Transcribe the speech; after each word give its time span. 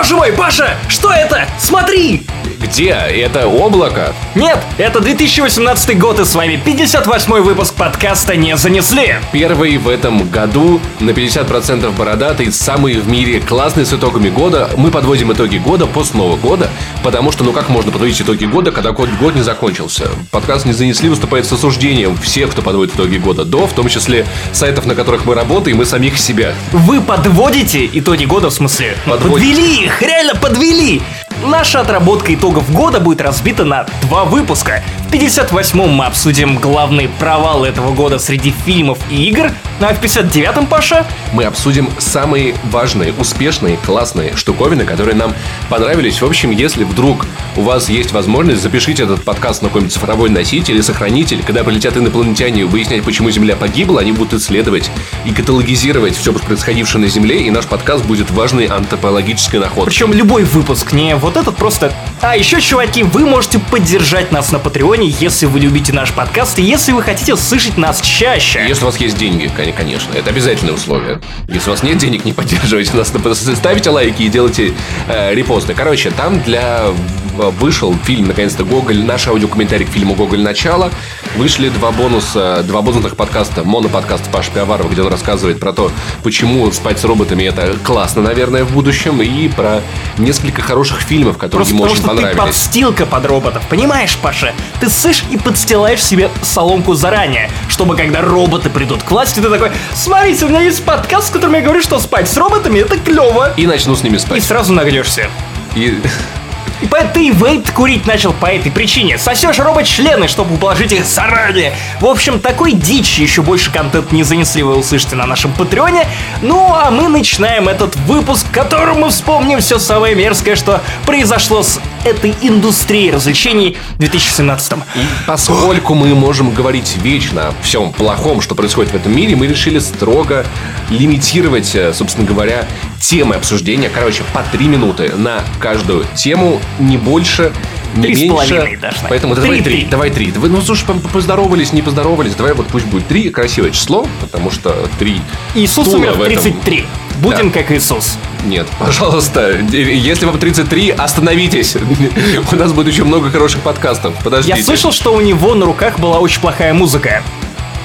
Боже 0.00 0.16
мой, 0.16 0.32
Паша, 0.32 0.78
что 0.88 1.12
это? 1.12 1.46
Смотри! 1.58 2.22
Где? 2.60 2.90
Это 2.90 3.46
облако? 3.46 4.14
Нет, 4.34 4.58
это 4.76 5.00
2018 5.00 5.98
год 5.98 6.20
и 6.20 6.26
с 6.26 6.34
вами 6.34 6.60
58 6.62 7.40
выпуск 7.40 7.74
подкаста 7.74 8.36
«Не 8.36 8.54
занесли». 8.58 9.14
Первый 9.32 9.78
в 9.78 9.88
этом 9.88 10.28
году 10.28 10.78
на 11.00 11.10
50% 11.10 11.90
бородатый, 11.96 12.52
самый 12.52 12.98
в 12.98 13.08
мире 13.08 13.40
классный 13.40 13.86
с 13.86 13.94
итогами 13.94 14.28
года. 14.28 14.68
Мы 14.76 14.90
подводим 14.90 15.32
итоги 15.32 15.56
года 15.56 15.86
после 15.86 16.18
Нового 16.18 16.36
года, 16.36 16.68
потому 17.02 17.32
что 17.32 17.44
ну 17.44 17.52
как 17.54 17.70
можно 17.70 17.92
подводить 17.92 18.20
итоги 18.20 18.44
года, 18.44 18.72
когда 18.72 18.92
год, 18.92 19.08
год 19.18 19.34
не 19.34 19.42
закончился? 19.42 20.10
Подкаст 20.30 20.66
«Не 20.66 20.74
занесли» 20.74 21.08
выступает 21.08 21.46
с 21.46 21.52
осуждением 21.52 22.14
всех, 22.18 22.50
кто 22.50 22.60
подводит 22.60 22.94
итоги 22.94 23.16
года 23.16 23.46
до, 23.46 23.66
в 23.66 23.72
том 23.72 23.88
числе 23.88 24.26
сайтов, 24.52 24.84
на 24.84 24.94
которых 24.94 25.24
мы 25.24 25.34
работаем, 25.34 25.80
и 25.80 25.86
самих 25.86 26.18
себя. 26.18 26.52
Вы 26.72 27.00
подводите 27.00 27.88
итоги 27.90 28.26
года, 28.26 28.50
в 28.50 28.52
смысле? 28.52 28.98
Подводите. 29.06 29.30
Подвели 29.30 29.84
их, 29.84 30.02
реально 30.02 30.34
подвели! 30.34 31.00
Наша 31.42 31.80
отработка 31.80 32.34
итогов 32.34 32.70
года 32.70 33.00
будет 33.00 33.22
разбита 33.22 33.64
на 33.64 33.86
два 34.02 34.26
выпуска. 34.26 34.82
В 35.08 35.12
58-м 35.12 35.88
мы 35.88 36.04
обсудим 36.04 36.58
главный 36.58 37.08
провал 37.08 37.64
этого 37.64 37.94
года 37.94 38.18
среди 38.18 38.54
фильмов 38.64 38.98
и 39.10 39.28
игр, 39.28 39.50
ну 39.80 39.86
а 39.86 39.94
в 39.94 40.00
59-м, 40.00 40.66
Паша, 40.66 41.06
Мы 41.32 41.44
обсудим 41.44 41.88
самые 41.98 42.54
важные, 42.64 43.14
успешные, 43.14 43.78
классные 43.78 44.36
штуковины, 44.36 44.84
которые 44.84 45.16
нам 45.16 45.32
понравились. 45.70 46.20
В 46.20 46.26
общем, 46.26 46.50
если 46.50 46.84
вдруг 46.84 47.24
у 47.56 47.62
вас 47.62 47.88
есть 47.88 48.12
возможность, 48.12 48.62
запишите 48.62 49.04
этот 49.04 49.24
подкаст 49.24 49.62
на 49.62 49.68
какой-нибудь 49.68 49.94
цифровой 49.94 50.28
носитель 50.28 50.74
или 50.74 50.82
сохранитель. 50.82 51.42
Когда 51.42 51.64
прилетят 51.64 51.96
инопланетяне 51.96 52.66
выяснять, 52.66 53.02
почему 53.02 53.30
Земля 53.30 53.56
погибла, 53.56 54.00
они 54.00 54.12
будут 54.12 54.34
исследовать 54.34 54.90
и 55.24 55.32
каталогизировать 55.32 56.14
все 56.14 56.32
происходившее 56.34 57.00
на 57.00 57.08
Земле, 57.08 57.42
и 57.42 57.50
наш 57.50 57.66
подкаст 57.66 58.04
будет 58.04 58.30
важной 58.30 58.66
антропологической 58.66 59.58
находкой. 59.58 59.86
Причем 59.86 60.12
любой 60.12 60.44
выпуск, 60.44 60.92
не 60.92 61.16
вот 61.16 61.29
этот 61.36 61.56
просто... 61.56 61.92
А 62.22 62.36
еще, 62.36 62.60
чуваки, 62.60 63.02
вы 63.02 63.24
можете 63.24 63.58
поддержать 63.58 64.30
нас 64.30 64.52
на 64.52 64.58
Патреоне, 64.58 65.08
если 65.20 65.46
вы 65.46 65.60
любите 65.60 65.92
наш 65.92 66.12
подкаст 66.12 66.58
и 66.58 66.62
если 66.62 66.92
вы 66.92 67.02
хотите 67.02 67.36
слышать 67.36 67.78
нас 67.78 68.00
чаще. 68.00 68.64
Если 68.68 68.82
у 68.82 68.86
вас 68.86 68.98
есть 68.98 69.16
деньги, 69.16 69.50
кон- 69.56 69.72
конечно, 69.72 70.12
это 70.14 70.30
обязательное 70.30 70.74
условие. 70.74 71.20
Если 71.48 71.70
у 71.70 71.72
вас 71.72 71.82
нет 71.82 71.98
денег, 71.98 72.24
не 72.24 72.32
поддерживайте 72.32 72.94
нас, 72.96 73.12
ставите 73.56 73.90
лайки 73.90 74.22
и 74.22 74.28
делайте 74.28 74.74
э, 75.08 75.34
репосты. 75.34 75.74
Короче, 75.74 76.10
там 76.10 76.40
для 76.42 76.90
вышел 77.36 77.94
фильм, 78.04 78.28
наконец-то, 78.28 78.64
Гоголь, 78.64 79.02
наш 79.02 79.26
аудиокомментарий 79.28 79.86
к 79.86 79.90
фильму 79.90 80.14
«Гоголь. 80.14 80.42
Начало». 80.42 80.90
Вышли 81.36 81.68
два 81.68 81.92
бонуса, 81.92 82.62
два 82.66 82.82
бонусных 82.82 83.16
подкаста, 83.16 83.62
моноподкаст 83.62 84.30
Паши 84.30 84.50
Пиаварова, 84.50 84.88
где 84.88 85.02
он 85.02 85.08
рассказывает 85.08 85.60
про 85.60 85.72
то, 85.72 85.92
почему 86.22 86.70
спать 86.72 86.98
с 86.98 87.04
роботами 87.04 87.44
это 87.44 87.76
классно, 87.84 88.20
наверное, 88.22 88.64
в 88.64 88.72
будущем, 88.72 89.22
и 89.22 89.48
про 89.48 89.80
несколько 90.18 90.60
хороших 90.60 91.00
фильмов, 91.00 91.19
которые 91.24 91.50
Просто 91.50 91.74
ему 91.74 91.82
потому 91.84 91.92
очень 91.92 92.02
что 92.02 92.10
ты 92.10 92.16
понравились. 92.16 92.40
подстилка 92.42 93.06
под 93.06 93.26
роботов, 93.26 93.62
понимаешь, 93.68 94.16
Паша? 94.20 94.52
Ты 94.80 94.88
сышь 94.88 95.24
и 95.30 95.36
подстилаешь 95.36 96.02
себе 96.02 96.30
соломку 96.42 96.94
заранее, 96.94 97.50
чтобы 97.68 97.96
когда 97.96 98.20
роботы 98.20 98.70
придут 98.70 99.02
к 99.02 99.10
власти, 99.10 99.40
ты 99.40 99.48
такой, 99.50 99.70
смотрите, 99.94 100.44
у 100.46 100.48
меня 100.48 100.60
есть 100.60 100.82
подкаст, 100.84 101.30
в 101.30 101.32
котором 101.32 101.54
я 101.54 101.60
говорю, 101.60 101.82
что 101.82 101.98
спать 101.98 102.28
с 102.28 102.36
роботами 102.36 102.78
это 102.80 102.98
клево. 102.98 103.52
И 103.56 103.66
начну 103.66 103.94
с 103.94 104.02
ними 104.02 104.16
И 104.16 104.18
спать. 104.18 104.42
сразу 104.44 104.72
нагрешься. 104.72 105.28
И... 105.74 106.00
И 106.82 106.88
ты 107.12 107.26
и 107.26 107.30
вейп 107.30 107.70
курить 107.72 108.06
начал 108.06 108.32
по 108.32 108.46
этой 108.46 108.70
причине. 108.72 109.18
Сосешь 109.18 109.58
робот-члены, 109.58 110.28
чтобы 110.28 110.56
положить 110.56 110.92
их 110.92 111.04
заранее. 111.04 111.74
В 112.00 112.06
общем, 112.06 112.40
такой 112.40 112.72
дичи 112.72 113.20
еще 113.20 113.42
больше 113.42 113.70
контент 113.70 114.12
не 114.12 114.22
занесли, 114.22 114.62
вы 114.62 114.76
услышите 114.76 115.16
на 115.16 115.26
нашем 115.26 115.52
патреоне. 115.52 116.06
Ну, 116.42 116.72
а 116.72 116.90
мы 116.90 117.08
начинаем 117.08 117.68
этот 117.68 117.96
выпуск, 117.96 118.46
в 118.46 118.50
котором 118.50 119.00
мы 119.00 119.10
вспомним 119.10 119.60
все 119.60 119.78
самое 119.78 120.14
мерзкое, 120.14 120.56
что 120.56 120.80
произошло 121.04 121.62
с 121.62 121.80
этой 122.04 122.34
индустрией 122.40 123.10
развлечений 123.10 123.76
в 123.96 123.98
2017 123.98 124.72
И 124.72 124.78
поскольку 125.26 125.94
мы 125.94 126.14
можем 126.14 126.50
говорить 126.50 126.96
вечно 127.02 127.48
о 127.48 127.54
всем 127.62 127.92
плохом, 127.92 128.40
что 128.40 128.54
происходит 128.54 128.92
в 128.92 128.96
этом 128.96 129.14
мире, 129.14 129.36
мы 129.36 129.46
решили 129.46 129.78
строго 129.78 130.46
лимитировать, 130.88 131.74
э, 131.74 131.92
собственно 131.92 132.26
говоря, 132.26 132.66
темы 133.00 133.34
обсуждения. 133.36 133.88
Короче, 133.92 134.22
по 134.32 134.42
три 134.52 134.68
минуты 134.68 135.12
на 135.16 135.42
каждую 135.58 136.04
тему, 136.14 136.60
не 136.78 136.96
больше, 136.98 137.52
не 137.96 138.02
Три 138.02 138.28
меньше. 138.28 138.78
даже. 138.80 138.98
Поэтому 139.08 139.34
Три, 139.34 139.42
давай 139.42 139.62
три, 139.62 139.76
три. 139.78 139.84
давай 139.86 140.10
три. 140.10 140.32
Ну, 140.36 140.60
слушай, 140.60 140.86
поздоровались, 141.12 141.72
не 141.72 141.82
поздоровались. 141.82 142.34
Давай 142.34 142.52
вот 142.54 142.68
пусть 142.68 142.86
будет 142.86 143.08
три, 143.08 143.30
красивое 143.30 143.70
число, 143.70 144.06
потому 144.20 144.50
что 144.50 144.88
три. 144.98 145.20
Иисус 145.54 145.88
умер 145.88 146.12
в 146.12 146.18
в 146.18 146.22
этом. 146.22 146.42
33. 146.42 146.86
Будем 147.20 147.50
как 147.50 147.70
Иисус. 147.72 148.16
Нет, 148.44 148.66
пожалуйста, 148.78 149.50
если 149.72 150.24
вам 150.24 150.38
33, 150.38 150.90
остановитесь. 150.90 151.76
У 152.52 152.56
нас 152.56 152.72
будет 152.72 152.86
еще 152.92 153.04
много 153.04 153.30
хороших 153.30 153.60
подкастов. 153.60 154.14
Подождите. 154.22 154.56
Я 154.58 154.64
слышал, 154.64 154.92
что 154.92 155.12
у 155.12 155.20
него 155.20 155.54
на 155.54 155.66
руках 155.66 155.98
была 155.98 156.18
очень 156.20 156.40
плохая 156.40 156.72
музыка. 156.72 157.22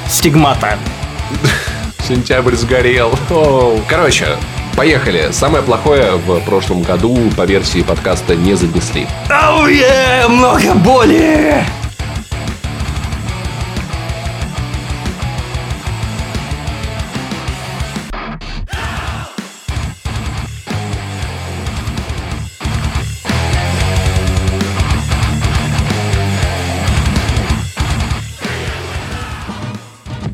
Стигмата. 0.08 0.78
Сентябрь 2.08 2.56
сгорел. 2.56 3.18
Короче, 3.88 4.38
поехали. 4.76 5.30
Самое 5.32 5.64
плохое 5.64 6.16
в 6.16 6.40
прошлом 6.42 6.82
году 6.82 7.18
по 7.36 7.44
версии 7.44 7.82
подкаста 7.82 8.36
не 8.36 8.56
занесли. 8.56 9.08
Оу, 9.30 9.68
е, 9.68 10.28
много 10.28 10.74
боли! 10.76 11.64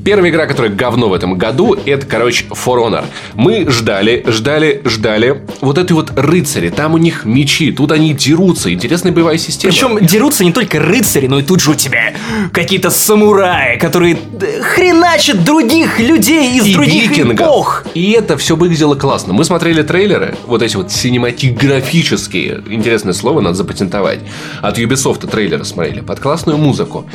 Первая 0.04 0.32
игра, 0.32 0.48
которая 0.48 0.72
говно 0.72 1.10
в 1.10 1.14
этом 1.14 1.38
году, 1.38 1.76
это, 1.86 2.06
короче, 2.06 2.46
For 2.50 2.78
Honor. 2.78 3.06
Мы 3.36 3.70
ждали, 3.70 4.24
ждали, 4.28 4.82
ждали. 4.86 5.44
Вот 5.62 5.78
эти 5.78 5.94
вот 5.94 6.12
рыцари, 6.16 6.70
там 6.70 6.96
у 6.96 6.98
них 6.98 7.26
мечи, 7.26 7.72
тут 7.72 7.92
они 7.92 8.14
дерутся. 8.14 8.74
Интересная 8.74 9.12
боевая 9.12 9.38
система. 9.38 9.72
Причем 9.72 10.06
дерутся 10.06 10.44
не 10.44 10.52
только 10.52 10.80
рыцари, 10.80 11.28
но 11.28 11.40
и 11.40 11.44
тут 11.44 11.62
же 11.62 11.72
у 11.72 11.76
тебя 11.76 12.14
какие-то 12.52 12.90
самураи, 12.90 13.78
которые 13.78 14.18
э, 14.42 14.62
хреначат 14.62 15.44
других 15.44 16.00
людей 16.00 16.58
из 16.58 16.66
и 16.66 16.74
других 16.74 17.12
викингов. 17.12 17.36
эпох. 17.36 17.86
И 17.94 18.12
это 18.12 18.38
все 18.38 18.56
выглядело 18.56 18.96
классно. 18.96 19.34
Мы 19.34 19.44
смотрели 19.46 19.84
трейлеры, 19.84 20.36
вот 20.48 20.64
эти 20.64 20.76
вот 20.78 20.92
синематографические, 20.92 22.64
интересное 22.70 23.14
слово, 23.14 23.42
надо 23.42 23.56
запатентовать. 23.56 24.20
От 24.62 24.80
Ubisoft 24.80 25.28
трейлеры 25.30 25.66
смотрели, 25.66 26.02
под 26.02 26.20
классную 26.20 26.58
музыку. 26.58 27.06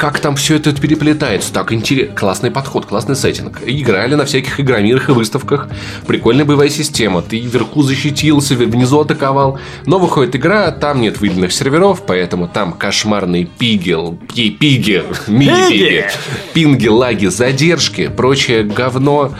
Как 0.00 0.18
там 0.18 0.34
все 0.34 0.56
это 0.56 0.72
переплетается, 0.72 1.52
так 1.52 1.74
интересно. 1.74 2.14
Классный 2.16 2.50
подход, 2.50 2.86
классный 2.86 3.14
сеттинг. 3.14 3.60
Играли 3.66 4.14
на 4.14 4.24
всяких 4.24 4.58
игромирах 4.58 5.10
и 5.10 5.12
выставках. 5.12 5.68
Прикольная 6.06 6.46
боевая 6.46 6.70
система. 6.70 7.20
Ты 7.20 7.38
вверху 7.38 7.82
защитился, 7.82 8.54
внизу 8.54 9.00
атаковал. 9.00 9.58
Но 9.84 9.98
выходит 9.98 10.34
игра, 10.34 10.70
там 10.70 11.02
нет 11.02 11.20
выделенных 11.20 11.52
серверов, 11.52 12.06
поэтому 12.06 12.48
там 12.48 12.72
кошмарный 12.72 13.44
пигел, 13.44 14.18
пи- 14.34 14.48
пиги, 14.48 15.02
мини-пиги, 15.26 16.06
пинги, 16.54 16.88
лаги, 16.88 17.26
задержки, 17.26 18.08
прочее 18.08 18.62
говно. 18.62 19.34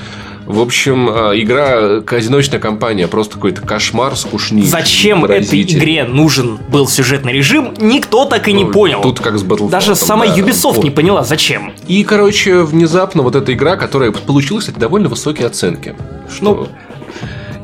В 0.50 0.60
общем, 0.60 1.08
э, 1.08 1.40
игра 1.40 2.02
одиночная 2.06 2.58
компания, 2.58 3.06
просто 3.06 3.34
какой-то 3.34 3.62
кошмар, 3.62 4.16
скучней. 4.16 4.66
Зачем 4.66 5.24
этой 5.24 5.62
игре 5.62 6.04
нужен 6.04 6.58
был 6.68 6.88
сюжетный 6.88 7.32
режим, 7.32 7.74
никто 7.78 8.24
так 8.24 8.48
и 8.48 8.52
не 8.52 8.64
Ну, 8.64 8.72
понял. 8.72 9.00
Тут 9.00 9.20
как 9.20 9.38
с 9.38 9.44
Battlefront. 9.44 9.70
Даже 9.70 9.94
сама 9.94 10.26
да. 10.26 10.36
Ubisoft 10.36 10.76
Вот. 10.76 10.84
не 10.84 10.90
поняла, 10.90 11.22
зачем. 11.22 11.72
И, 11.86 12.02
короче, 12.04 12.62
внезапно 12.62 13.22
вот 13.22 13.36
эта 13.36 13.52
игра, 13.52 13.76
которая 13.76 14.10
получила, 14.10 14.58
кстати, 14.58 14.78
довольно 14.78 15.08
высокие 15.08 15.46
оценки. 15.46 15.94
Что... 16.28 16.44
Ну, 16.44 16.68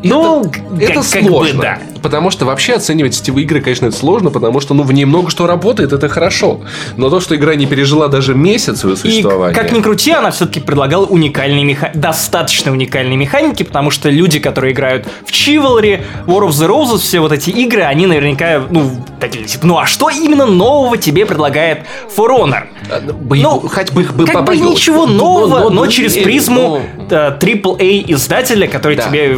ну, 0.08 0.42
это, 0.42 0.92
это 0.92 1.12
как 1.12 1.22
бы 1.22 1.28
сложно. 1.28 1.62
да. 1.62 1.78
Потому 2.02 2.30
что 2.30 2.44
вообще 2.44 2.74
оценивать 2.74 3.14
сетевые 3.14 3.44
игры, 3.44 3.60
конечно, 3.60 3.86
это 3.86 3.96
сложно, 3.96 4.30
потому 4.30 4.60
что 4.60 4.74
ну, 4.74 4.82
в 4.82 4.92
ней 4.92 5.04
много 5.04 5.30
что 5.30 5.46
работает, 5.46 5.92
это 5.92 6.08
хорошо. 6.08 6.60
Но 6.96 7.10
то, 7.10 7.20
что 7.20 7.34
игра 7.34 7.54
не 7.56 7.66
пережила 7.66 8.08
даже 8.08 8.34
месяц 8.34 8.80
своего 8.80 8.96
И 8.96 9.00
существования... 9.00 9.54
как 9.54 9.72
ни 9.72 9.80
крути, 9.80 10.12
она 10.12 10.30
все-таки 10.30 10.60
предлагала 10.60 11.04
уникальные 11.06 11.64
меха... 11.64 11.90
достаточно 11.94 12.70
уникальные 12.70 13.16
механики, 13.16 13.62
потому 13.62 13.90
что 13.90 14.08
люди, 14.08 14.38
которые 14.38 14.72
играют 14.72 15.06
в 15.24 15.30
Chivalry, 15.32 16.02
War 16.26 16.46
of 16.46 16.50
the 16.50 16.68
Roses, 16.68 16.98
все 16.98 17.20
вот 17.20 17.32
эти 17.32 17.50
игры, 17.50 17.82
они 17.82 18.06
наверняка, 18.06 18.62
ну, 18.70 18.90
такие, 19.18 19.44
типа, 19.44 19.66
ну 19.66 19.78
а 19.78 19.86
что 19.86 20.10
именно 20.10 20.46
нового 20.46 20.96
тебе 20.96 21.26
предлагает 21.26 21.80
For 22.16 22.28
Honor? 22.28 22.64
А, 22.88 23.00
ну, 23.04 23.12
боеву- 23.14 23.62
Ну, 23.62 23.68
хоть 23.68 23.92
бы, 23.92 24.02
бы 24.04 24.26
как 24.26 24.44
бы 24.44 24.56
ничего 24.56 25.06
Ну, 25.06 25.14
нового, 25.14 25.58
ну, 25.58 25.70
но 25.70 25.84
ну, 25.84 25.90
через 25.90 26.14
призму 26.14 26.80
ну, 26.96 27.06
э, 27.10 27.36
AAA 27.38 28.04
издателя, 28.12 28.68
который 28.68 28.96
тебе 28.96 29.36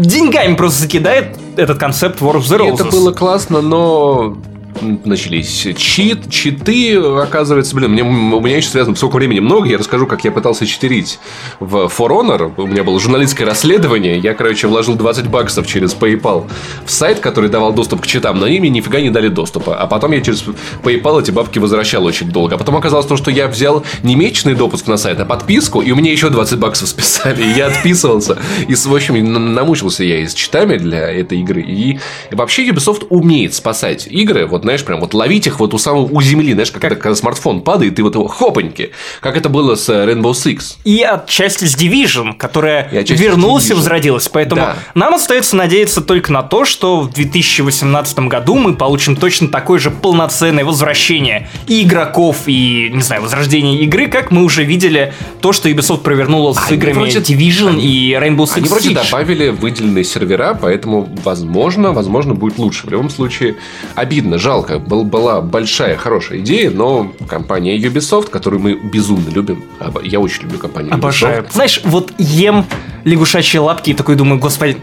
деньгами 0.00 0.54
просто 0.54 0.82
закидает 0.82 1.36
этот 1.56 1.78
концепт 1.78 2.20
War 2.20 2.34
of 2.36 2.40
the 2.42 2.56
И 2.56 2.70
Roses. 2.70 2.74
это 2.74 2.84
было 2.84 3.12
классно, 3.12 3.60
но 3.60 4.36
начались 4.82 5.68
чит, 5.76 6.30
читы, 6.30 6.96
оказывается, 6.96 7.74
блин, 7.74 7.92
мне, 7.92 8.02
у 8.02 8.40
меня 8.40 8.56
еще 8.56 8.68
связано, 8.68 8.96
сколько 8.96 9.16
времени 9.16 9.40
много, 9.40 9.68
я 9.68 9.78
расскажу, 9.78 10.06
как 10.06 10.24
я 10.24 10.32
пытался 10.32 10.66
читерить 10.66 11.18
в 11.60 11.86
For 11.86 12.08
Honor. 12.08 12.52
У 12.56 12.66
меня 12.66 12.84
было 12.84 12.98
журналистское 13.00 13.46
расследование, 13.46 14.18
я, 14.18 14.34
короче, 14.34 14.66
вложил 14.66 14.94
20 14.94 15.28
баксов 15.28 15.66
через 15.66 15.94
PayPal 15.94 16.48
в 16.84 16.90
сайт, 16.90 17.20
который 17.20 17.50
давал 17.50 17.72
доступ 17.72 18.02
к 18.02 18.06
читам, 18.06 18.38
но 18.38 18.46
ими 18.46 18.68
нифига 18.68 19.00
не 19.00 19.10
дали 19.10 19.28
доступа. 19.28 19.76
А 19.76 19.86
потом 19.86 20.12
я 20.12 20.20
через 20.20 20.44
PayPal 20.82 21.22
эти 21.22 21.30
бабки 21.30 21.58
возвращал 21.58 22.04
очень 22.04 22.30
долго. 22.30 22.56
А 22.56 22.58
потом 22.58 22.76
оказалось 22.76 23.06
то, 23.06 23.16
что 23.16 23.30
я 23.30 23.48
взял 23.48 23.84
не 24.02 24.14
месячный 24.14 24.54
допуск 24.54 24.86
на 24.86 24.96
сайт, 24.96 25.20
а 25.20 25.24
подписку, 25.24 25.80
и 25.80 25.90
у 25.92 25.96
меня 25.96 26.12
еще 26.12 26.30
20 26.30 26.58
баксов 26.58 26.88
списали, 26.88 27.42
и 27.42 27.50
я 27.50 27.66
отписывался. 27.66 28.38
И, 28.68 28.74
в 28.74 28.94
общем, 28.94 29.54
намучился 29.54 30.04
я 30.04 30.20
и 30.20 30.26
с 30.26 30.34
читами 30.34 30.76
для 30.76 31.10
этой 31.10 31.40
игры. 31.40 31.62
И 31.62 31.98
вообще 32.30 32.68
Ubisoft 32.68 33.06
умеет 33.08 33.54
спасать 33.54 34.06
игры, 34.06 34.46
вот, 34.46 34.64
знаешь, 34.66 34.84
прям 34.84 35.00
вот 35.00 35.14
ловить 35.14 35.46
их 35.46 35.60
вот 35.60 35.74
у 35.74 35.78
самого 35.78 36.02
у 36.02 36.20
земли, 36.20 36.52
знаешь, 36.52 36.70
как, 36.70 36.82
как... 36.82 36.98
когда 36.98 37.14
смартфон 37.14 37.62
падает, 37.62 37.98
и 37.98 38.02
вот 38.02 38.14
его 38.14 38.26
хопаньки, 38.26 38.90
как 39.20 39.36
это 39.36 39.48
было 39.48 39.76
с 39.76 39.88
Rainbow 39.88 40.32
Six. 40.32 40.76
И 40.84 41.02
отчасти 41.02 41.64
с 41.64 41.76
Division, 41.76 42.34
которая 42.36 42.88
вернулась 42.90 43.70
и 43.70 43.74
возродилась. 43.74 44.28
Поэтому 44.28 44.62
да. 44.62 44.76
нам 44.94 45.14
остается 45.14 45.56
надеяться 45.56 46.00
только 46.00 46.32
на 46.32 46.42
то, 46.42 46.64
что 46.64 47.02
в 47.02 47.12
2018 47.12 48.18
году 48.20 48.56
мы 48.56 48.74
получим 48.74 49.16
точно 49.16 49.48
такое 49.48 49.78
же 49.78 49.90
полноценное 49.90 50.64
возвращение 50.64 51.48
и 51.68 51.82
игроков, 51.84 52.42
и, 52.46 52.90
не 52.92 53.02
знаю, 53.02 53.22
возрождение 53.22 53.80
игры, 53.82 54.08
как 54.08 54.30
мы 54.30 54.42
уже 54.42 54.64
видели 54.64 55.14
то, 55.40 55.52
что 55.52 55.68
Ubisoft 55.68 56.02
провернула 56.02 56.52
с 56.52 56.68
они 56.68 56.76
играми 56.76 56.94
вроде... 56.94 57.18
Division 57.18 57.70
они... 57.70 57.86
и 57.86 58.12
Rainbow 58.14 58.44
Six 58.44 58.56
Они 58.56 58.68
вроде 58.68 58.90
добавили 58.90 59.48
выделенные 59.48 60.04
сервера, 60.04 60.58
поэтому, 60.60 61.08
возможно, 61.24 61.92
возможно, 61.92 62.34
будет 62.34 62.58
лучше. 62.58 62.86
В 62.86 62.90
любом 62.90 63.10
случае, 63.10 63.56
обидно, 63.94 64.38
жалко. 64.38 64.55
Был, 64.62 65.04
была 65.04 65.40
большая, 65.40 65.96
хорошая 65.96 66.38
идея, 66.40 66.70
но 66.70 67.12
компания 67.28 67.76
Ubisoft, 67.78 68.30
которую 68.30 68.60
мы 68.60 68.74
безумно 68.74 69.28
любим, 69.30 69.64
я 70.02 70.20
очень 70.20 70.42
люблю 70.42 70.58
компанию 70.58 70.94
Обожаю. 70.94 71.42
Ubisoft. 71.42 71.52
Знаешь, 71.52 71.80
вот 71.84 72.12
ем 72.18 72.66
лягушачьи 73.04 73.58
лапки 73.58 73.90
и 73.90 73.94
такой 73.94 74.16
думаю, 74.16 74.40
господи, 74.40 74.76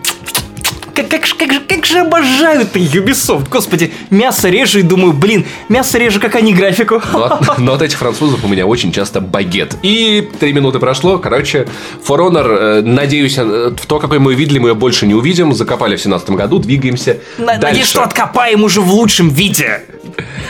как, 0.94 1.10
как, 1.10 1.22
как, 1.38 1.52
же, 1.52 1.60
как 1.62 1.86
же 1.86 2.00
обожаю 2.00 2.66
ты 2.66 2.80
Ubisoft. 2.80 3.50
Господи, 3.50 3.94
мясо 4.10 4.50
режу 4.50 4.80
и 4.80 4.82
думаю, 4.82 5.14
блин, 5.14 5.46
мясо 5.70 5.98
режу, 5.98 6.20
как 6.20 6.36
они 6.36 6.54
графику. 6.54 7.02
Но, 7.12 7.42
но 7.58 7.74
от 7.74 7.82
этих 7.82 7.98
французов 7.98 8.44
у 8.44 8.48
меня 8.48 8.66
очень 8.66 8.92
часто 8.92 9.22
багет. 9.22 9.76
И 9.82 10.30
три 10.40 10.54
минуты 10.54 10.80
прошло. 10.80 11.18
Короче, 11.18 11.68
For 12.08 12.18
Honor, 12.20 12.48
э, 12.48 12.82
надеюсь, 12.82 13.38
э, 13.38 13.74
в 13.76 13.86
то, 13.86 14.00
какой 14.00 14.20
мы 14.20 14.36
видели, 14.36 14.60
мы 14.60 14.70
ее 14.70 14.76
больше 14.76 15.08
не 15.08 15.14
увидим. 15.14 15.54
Закопали 15.54 15.96
в 15.96 16.02
2017 16.02 16.30
году, 16.32 16.60
двигаемся 16.60 17.20
Надеюсь, 17.38 17.62
дальше. 17.62 17.86
что 17.86 18.04
откопаем 18.04 18.64
уже 18.64 18.82
в 18.82 18.92
лучшем 18.92 19.30
виде. 19.30 19.82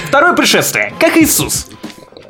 Второе 0.07 0.34
пришествие. 0.34 0.94
Как 1.00 1.18
Иисус. 1.18 1.68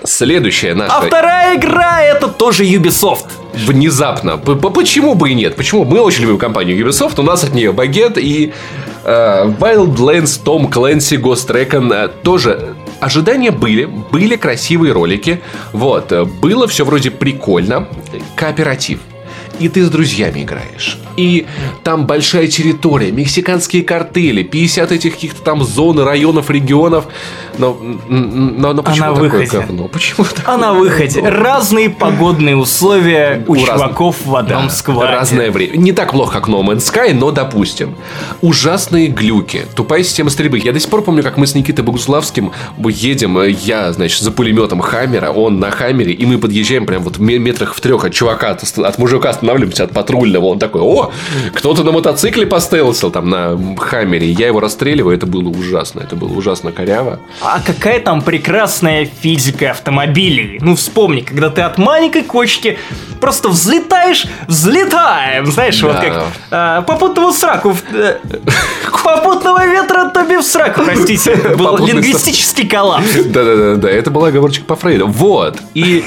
Следующая 0.04 0.76
наша... 0.76 0.98
А 0.98 1.02
вторая 1.02 1.58
игра 1.58 2.02
это 2.02 2.28
тоже 2.28 2.66
Ubisoft. 2.66 3.28
Внезапно. 3.54 4.38
Почему 4.38 5.16
бы 5.16 5.30
и 5.30 5.34
нет? 5.34 5.56
Почему? 5.56 5.86
Мы 5.86 6.02
очень 6.02 6.24
любим 6.24 6.38
компанию 6.38 6.78
Ubisoft, 6.78 7.20
у 7.20 7.24
нас 7.24 7.44
от 7.44 7.54
нее 7.54 7.72
багет 7.72 8.18
и 8.18 8.52
э, 9.04 9.46
Wildlands, 9.60 10.42
Tom 10.44 10.70
Clancy, 10.70 11.18
Ghost 11.18 11.50
Recon 11.50 11.94
э, 11.94 12.08
тоже 12.24 12.76
ожидания 13.00 13.52
были, 13.52 13.86
были 13.86 14.36
красивые 14.36 14.94
ролики, 14.94 15.42
вот, 15.72 16.12
э, 16.12 16.24
было 16.26 16.68
все 16.68 16.84
вроде 16.84 17.12
прикольно, 17.12 17.88
кооператив, 18.36 19.00
и 19.60 19.70
ты 19.70 19.84
с 19.84 19.90
друзьями 19.90 20.44
играешь. 20.44 21.00
И 21.16 21.46
там 21.84 22.08
большая 22.08 22.48
территория, 22.48 23.12
мексиканские 23.12 23.84
картели, 23.84 24.44
50 24.44 24.92
этих 24.92 25.14
каких-то 25.14 25.42
там 25.42 25.64
зон, 25.64 26.00
районов, 26.00 26.50
регионов. 26.50 27.06
Но, 27.58 27.78
но, 28.10 28.74
но 28.74 28.82
почему 28.82 29.06
а 29.06 29.10
на 29.10 29.16
такое 29.16 29.30
выходе. 29.30 29.58
говно? 29.60 29.88
Почему 29.88 30.26
А 30.46 30.58
на 30.58 30.74
выходе. 30.74 31.22
Разные 31.22 31.90
погодные 31.90 32.56
условия 32.56 33.44
у, 33.48 33.54
у 33.54 33.58
чуваков 33.58 34.18
раз... 34.20 34.26
в 34.26 34.36
одном 34.36 34.64
да, 34.64 34.70
скваде. 34.70 35.12
Разное 35.12 35.52
время. 35.52 35.78
Не 35.78 35.92
так 35.92 36.14
плохо, 36.14 36.34
как 36.34 36.50
No 36.50 36.64
Man's 36.64 36.92
Sky, 36.92 37.14
но 37.14 37.32
допустим. 37.32 37.96
Ужасные 38.42 39.08
глюки. 39.08 39.66
Тупая 39.76 40.04
система 40.04 40.32
стрельбы. 40.32 40.58
Я 40.58 40.72
до 40.72 40.80
сих 40.80 40.90
пор 40.90 41.04
помню, 41.04 41.22
как 41.22 41.38
мы 41.38 41.46
с 41.46 41.54
Никитой 41.54 41.86
Богуславским 41.86 42.52
едем, 42.84 43.42
я, 43.44 43.92
значит, 43.94 44.22
за 44.22 44.32
пулеметом 44.32 44.80
Хаммера, 44.80 45.30
он 45.30 45.60
на 45.60 45.72
Хаммере, 45.72 46.14
и 46.14 46.26
мы 46.26 46.38
подъезжаем 46.38 46.86
прям 46.86 47.04
вот 47.04 47.20
метрах 47.20 47.76
в 47.76 47.82
трех 47.82 48.06
от 48.06 48.14
чувака, 48.14 48.58
от 48.78 48.98
мужика 48.98 49.34
останавливаемся, 49.44 49.84
от 49.84 49.92
патрульного. 49.92 50.46
Он 50.46 50.60
такой, 50.60 50.82
о, 50.82 51.12
кто-то 51.54 51.84
на 51.84 51.92
мотоцикле 51.92 52.46
постелсил 52.46 53.12
там 53.12 53.30
на 53.30 53.60
Хаммере. 53.78 54.32
Я 54.32 54.48
его 54.48 54.60
расстреливаю, 54.60 55.16
это 55.16 55.26
было 55.26 55.50
ужасно. 55.50 56.00
Это 56.00 56.16
было 56.16 56.32
ужасно 56.34 56.72
коряво. 56.72 57.20
А 57.42 57.60
какая 57.60 58.00
там 58.00 58.22
прекрасная 58.22 59.06
физика 59.06 59.72
автомобилей. 59.72 60.60
Ну, 60.62 60.76
вспомни, 60.76 61.22
когда 61.22 61.50
ты 61.50 61.62
от 61.62 61.78
маленькой 61.78 62.24
кочки 62.24 62.78
просто 63.20 63.50
взлетаешь, 63.50 64.26
взлетаем. 64.48 65.48
Знаешь, 65.48 65.80
да. 65.80 65.88
вот 65.88 65.98
как 65.98 66.24
а, 66.52 66.82
попутного 66.84 67.32
сраку. 67.32 67.76
Э, 67.92 68.18
попутного 69.04 69.66
ветра 69.66 70.10
тоби 70.10 70.38
в 70.38 70.44
сраку, 70.44 70.84
простите. 70.86 71.36
Был 71.58 71.78
лингвистический 71.78 72.68
коллапс. 72.68 73.14
Да-да-да, 73.26 73.76
да 73.76 73.90
это 73.90 74.12
была 74.12 74.30
оговорочка 74.30 74.64
по 74.66 74.76
Фрейду. 74.76 75.08
Вот. 75.08 75.58
И 75.74 76.04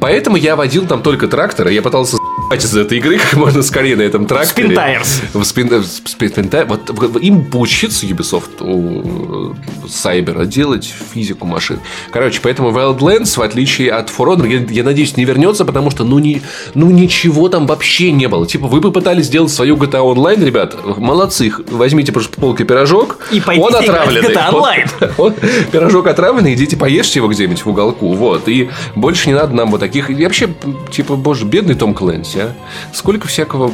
поэтому 0.00 0.36
я 0.36 0.56
водил 0.56 0.86
там 0.86 1.02
только 1.02 1.28
тракторы. 1.28 1.72
Я 1.72 1.82
пытался 1.82 2.16
из 2.58 2.76
этой 2.76 2.98
игры 2.98 3.18
как 3.18 3.34
можно 3.34 3.62
скорее 3.62 3.96
на 3.96 4.02
этом 4.02 4.26
тракторе. 4.26 4.68
Tires. 4.74 5.22
В 5.32 5.42
Spin, 5.42 5.84
Spin 6.04 6.66
вот, 6.66 7.22
им 7.22 7.44
поучиться 7.44 8.06
Ubisoft 8.06 8.62
у 8.62 9.54
Сайбера 9.88 10.44
делать 10.44 10.92
физику 11.14 11.46
машин. 11.46 11.80
Короче, 12.10 12.40
поэтому 12.42 12.70
Wildlands, 12.70 13.38
в 13.38 13.42
отличие 13.42 13.92
от 13.92 14.08
For 14.10 14.26
Honor, 14.26 14.48
я, 14.48 14.64
я 14.68 14.84
надеюсь, 14.84 15.16
не 15.16 15.24
вернется, 15.24 15.64
потому 15.64 15.90
что 15.90 16.04
ну, 16.04 16.18
не, 16.18 16.42
ну 16.74 16.90
ничего 16.90 17.48
там 17.48 17.66
вообще 17.66 18.12
не 18.12 18.28
было. 18.28 18.46
Типа, 18.46 18.66
вы 18.66 18.80
попытались 18.80 19.26
сделать 19.26 19.52
свою 19.52 19.76
GTA 19.76 20.00
Online, 20.00 20.44
ребят, 20.44 20.76
молодцы, 20.84 21.52
возьмите 21.70 22.12
просто 22.12 22.40
полки 22.40 22.64
пирожок, 22.64 23.18
и 23.30 23.42
он 23.46 23.74
отравленный. 23.74 24.34
GTA 24.34 24.50
Online. 24.50 24.90
Он, 25.18 25.26
он, 25.26 25.34
пирожок 25.70 26.06
отравленный, 26.06 26.54
идите 26.54 26.76
поешьте 26.76 27.18
его 27.18 27.28
где-нибудь 27.28 27.64
в 27.64 27.68
уголку, 27.68 28.12
вот. 28.14 28.48
И 28.48 28.70
больше 28.94 29.28
не 29.28 29.34
надо 29.34 29.54
нам 29.54 29.70
вот 29.70 29.80
таких... 29.80 30.10
И 30.10 30.24
вообще, 30.24 30.48
типа, 30.90 31.16
боже, 31.16 31.44
бедный 31.44 31.74
Том 31.74 31.94
Клэнси, 31.94 32.39
а? 32.40 32.52
Сколько 32.92 33.28
всякого 33.28 33.72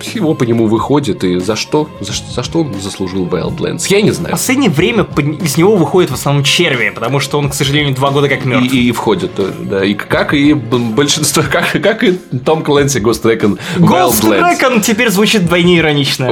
всего 0.00 0.34
по 0.34 0.44
нему 0.44 0.66
выходит, 0.66 1.24
и 1.24 1.38
за 1.38 1.56
что, 1.56 1.88
за, 2.00 2.12
за 2.12 2.42
что 2.42 2.60
он 2.60 2.74
заслужил 2.80 3.26
Wildlands? 3.26 3.86
Я 3.88 4.02
не 4.02 4.10
знаю. 4.10 4.36
В 4.36 4.38
последнее 4.38 4.70
время 4.70 5.06
из 5.42 5.56
него 5.56 5.76
выходит 5.76 6.10
в 6.10 6.14
основном 6.14 6.44
черви, 6.44 6.90
потому 6.90 7.20
что 7.20 7.38
он, 7.38 7.50
к 7.50 7.54
сожалению, 7.54 7.94
два 7.94 8.10
года 8.10 8.28
как 8.28 8.44
мертв. 8.44 8.72
И, 8.72 8.78
и, 8.78 8.88
и 8.88 8.92
входит 8.92 9.34
тоже, 9.34 9.54
да. 9.60 9.84
И 9.84 9.94
как 9.94 10.34
и 10.34 10.54
большинство, 10.54 11.42
как, 11.50 11.72
как 11.82 12.04
и 12.04 12.12
Том 12.44 12.62
Клэнси 12.62 12.98
Ghost 12.98 13.22
Recon 13.22 13.58
Ghost 13.78 14.22
Recon 14.22 14.80
теперь 14.80 15.10
звучит 15.10 15.42
вдвойне 15.42 15.78
иронично. 15.78 16.26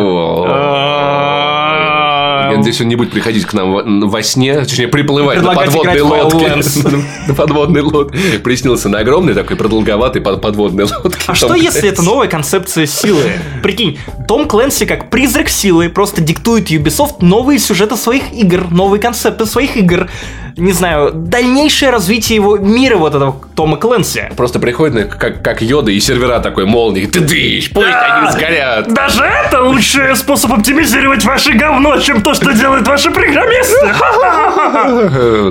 Я 2.50 2.58
надеюсь, 2.58 2.80
он 2.80 2.88
не 2.88 2.96
будет 2.96 3.10
приходить 3.10 3.44
к 3.44 3.52
нам 3.52 4.08
во 4.08 4.22
сне, 4.22 4.54
точнее, 4.60 4.88
приплывать 4.88 5.42
на 5.42 5.54
подводной 5.54 6.00
лодке. 6.00 6.54
На 7.28 7.34
подводной 7.34 7.80
лодке. 7.80 8.18
Приснился 8.38 8.88
на 8.88 8.98
огромной 8.98 9.34
такой 9.34 9.56
продолговатой 9.56 10.20
подводной 10.20 10.84
лодке. 10.84 11.20
А 11.26 11.34
что, 11.34 11.54
если 11.54 11.88
это 11.88 12.02
новая 12.02 12.28
концепция 12.28 12.86
силы? 12.86 13.22
Прикинь, 13.62 13.98
Том 14.28 14.46
Клэнси 14.46 14.86
как 14.86 15.10
призрак 15.10 15.48
силы 15.48 15.88
просто 15.88 16.20
диктует 16.20 16.70
Ubisoft 16.70 17.16
новые 17.20 17.58
сюжеты 17.58 17.96
своих 17.96 18.32
игр, 18.32 18.70
новые 18.70 19.00
концепты 19.00 19.46
своих 19.46 19.76
игр 19.76 20.08
не 20.56 20.72
знаю, 20.72 21.10
дальнейшее 21.12 21.90
развитие 21.90 22.36
его 22.36 22.56
мира 22.56 22.96
вот 22.96 23.14
этого 23.14 23.36
Тома 23.56 23.76
Клэнси. 23.76 24.30
Просто 24.36 24.58
приходит 24.58 25.14
как, 25.14 25.42
как 25.42 25.62
Йода 25.62 25.90
и 25.90 25.98
сервера 26.00 26.38
такой 26.40 26.64
молнии. 26.64 27.06
Ты 27.06 27.20
дышь, 27.20 27.70
пусть 27.70 27.86
да, 27.86 28.20
они 28.20 28.32
сгорят. 28.32 28.92
Даже 28.92 29.24
это 29.24 29.62
лучший 29.62 30.14
способ 30.16 30.52
оптимизировать 30.52 31.24
ваше 31.24 31.52
говно, 31.52 31.98
чем 31.98 32.22
то, 32.22 32.34
что 32.34 32.52
делают 32.52 32.86
ваши 32.86 33.10
программисты. 33.10 33.94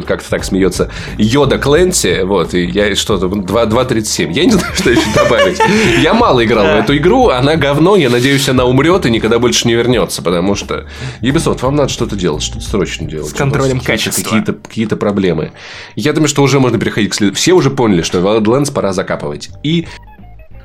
Как-то 0.08 0.30
так 0.30 0.44
смеется 0.46 0.90
Йода 1.18 1.58
Клэнси. 1.58 2.22
Вот, 2.24 2.54
и 2.54 2.66
я 2.66 2.96
что-то 2.96 3.28
2.37. 3.28 4.32
Я 4.32 4.46
не 4.46 4.52
знаю, 4.54 4.74
что 4.76 4.90
еще 4.90 5.10
добавить. 5.14 5.60
Я 6.02 6.14
мало 6.14 6.44
играл 6.46 6.66
в 6.66 6.80
эту 6.80 6.96
игру, 6.98 7.30
она 7.30 7.56
говно, 7.56 7.96
я 7.96 8.10
надеюсь, 8.10 8.48
она 8.48 8.66
умрет 8.66 9.06
и 9.06 9.12
никогда 9.12 9.40
больше 9.40 9.68
не 9.68 9.76
вернется, 9.76 10.22
потому 10.22 10.56
что 10.56 10.86
Ubisoft, 11.22 11.60
вам 11.62 11.76
надо 11.76 11.90
что-то 11.90 12.16
делать, 12.16 12.44
что-то 12.44 12.66
срочно 12.66 13.08
делать. 13.08 13.30
С 13.30 13.34
контролем 13.34 13.80
качества. 13.80 14.24
Какие-то 14.24 14.54
какие 14.54 14.93
какие-то 14.94 14.98
проблемы. 14.98 15.52
Я 15.96 16.14
думаю, 16.14 16.28
что 16.28 16.44
уже 16.44 16.60
можно 16.60 16.78
переходить 16.80 17.12
к 17.12 17.16
следующему. 17.16 17.36
Все 17.42 17.54
уже 17.54 17.70
поняли, 17.70 18.02
что 18.02 18.20
Wildlands 18.20 18.72
пора 18.74 18.94
закапывать. 18.94 19.50
И 19.64 19.88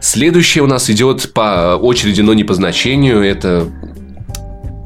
следующее 0.00 0.64
у 0.64 0.66
нас 0.66 0.90
идет 0.90 1.32
по 1.32 1.76
очереди, 1.80 2.20
но 2.20 2.34
не 2.34 2.44
по 2.44 2.54
значению. 2.54 3.22
Это 3.22 3.66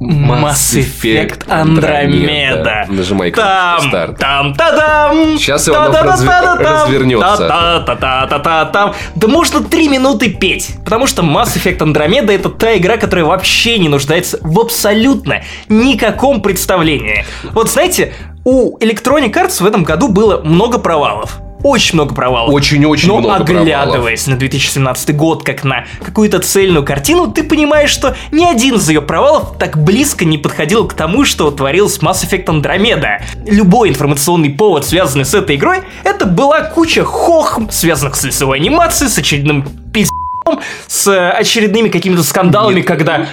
Mass 0.00 0.74
Effect 0.76 1.46
Andromeda. 1.46 2.86
Нажимай 2.88 3.30
Там, 3.30 3.76
кнопку 3.78 3.88
старт. 3.88 4.18
там, 4.18 4.54
та-дам. 4.54 5.38
Щас 5.38 5.68
его 5.68 5.76
оно 5.78 5.92
Та-та-та-та-та-там. 5.92 6.58
разв- 6.58 6.82
развернется. 6.84 7.48
Та-та-та-та-та-та-там. 7.48 8.94
Да 9.14 9.28
можно 9.28 9.62
три 9.62 9.88
минуты 9.88 10.28
петь, 10.30 10.70
потому 10.84 11.06
что 11.06 11.22
Mass 11.22 11.56
Effect 11.56 11.78
Andromeda 11.78 12.30
это 12.36 12.48
та 12.50 12.76
игра, 12.76 12.96
которая 12.96 13.24
вообще 13.26 13.78
не 13.78 13.88
нуждается 13.88 14.38
в 14.42 14.58
абсолютно 14.58 15.42
никаком 15.68 16.42
представлении. 16.42 17.24
Вот 17.52 17.70
знаете, 17.70 18.12
у 18.44 18.78
Electronic 18.78 19.32
Arts 19.32 19.62
в 19.62 19.66
этом 19.66 19.84
году 19.84 20.08
было 20.08 20.42
много 20.42 20.78
провалов. 20.78 21.40
Очень 21.62 21.94
много 21.94 22.12
провалов. 22.12 22.52
Очень-очень 22.52 23.06
Но 23.06 23.20
много 23.20 23.36
оглядываясь 23.36 24.26
на 24.26 24.36
2017 24.36 25.14
год 25.14 25.44
как 25.44 25.62
на 25.62 25.84
какую-то 26.04 26.40
цельную 26.40 26.84
картину, 26.84 27.30
ты 27.30 27.44
понимаешь, 27.44 27.90
что 27.90 28.16
ни 28.32 28.44
один 28.44 28.76
из 28.76 28.88
ее 28.88 29.00
провалов 29.00 29.56
так 29.58 29.78
близко 29.78 30.24
не 30.24 30.38
подходил 30.38 30.88
к 30.88 30.94
тому, 30.94 31.24
что 31.24 31.52
творилось 31.52 31.98
в 31.98 32.02
Mass 32.02 32.28
Effect 32.28 32.46
Andromeda. 32.46 33.22
Любой 33.46 33.90
информационный 33.90 34.50
повод, 34.50 34.84
связанный 34.84 35.24
с 35.24 35.34
этой 35.34 35.54
игрой, 35.54 35.82
это 36.02 36.26
была 36.26 36.62
куча 36.62 37.04
хохм, 37.04 37.68
связанных 37.70 38.16
с 38.16 38.24
лицевой 38.24 38.58
анимацией, 38.58 39.08
с 39.08 39.18
очередным 39.18 39.64
пиздом, 39.92 40.60
с 40.88 41.30
очередными 41.30 41.90
какими-то 41.90 42.24
скандалами, 42.24 42.78
Нет. 42.78 42.86
когда 42.86 43.26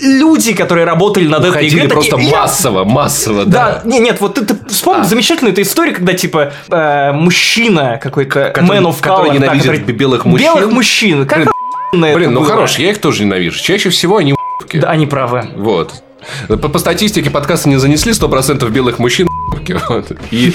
люди, 0.00 0.54
которые 0.54 0.84
работали 0.84 1.26
над 1.28 1.44
этой 1.44 1.68
игрой, 1.68 1.88
просто 1.88 2.16
такие, 2.16 2.30
«Я 2.30 2.40
массово, 2.42 2.84
массово, 2.84 3.44
да, 3.44 3.80
да. 3.84 3.88
не, 3.88 3.98
нет, 4.00 4.20
вот 4.20 4.34
ты, 4.34 4.44
ты 4.44 4.56
вспомни 4.68 5.02
А. 5.02 5.04
замечательную 5.04 5.52
эту 5.52 5.62
историю, 5.62 5.94
когда 5.94 6.14
типа 6.14 6.52
э, 6.70 7.12
мужчина 7.12 7.98
какой-то 8.02 8.50
Который- 8.54 8.80
man 8.80 8.84
of 8.84 8.96
который 9.00 9.30
color, 9.30 9.38
да, 9.38 9.46
ненавидит 9.46 9.70
который- 9.80 9.92
белых 9.94 10.24
мужчин. 10.24 10.54
Белых 10.54 10.70
мужчин. 10.72 11.26
Как 11.26 11.38
Блин, 11.92 12.04
это 12.04 12.18
Блин, 12.18 12.34
ну 12.34 12.42
хорош, 12.44 12.78
я 12.78 12.90
их 12.90 12.98
тоже 13.00 13.24
ненавижу. 13.24 13.58
Чаще 13.62 13.88
всего 13.90 14.18
они. 14.18 14.34
Да, 14.74 14.90
они 14.90 15.06
правы. 15.06 15.48
Вот. 15.56 15.94
По, 16.48 16.56
по 16.56 16.78
статистике 16.78 17.30
подкаста 17.30 17.68
не 17.68 17.76
занесли 17.76 18.12
100% 18.12 18.68
белых 18.70 18.98
мужчин 18.98 19.26
вот. 19.88 20.12
И... 20.30 20.52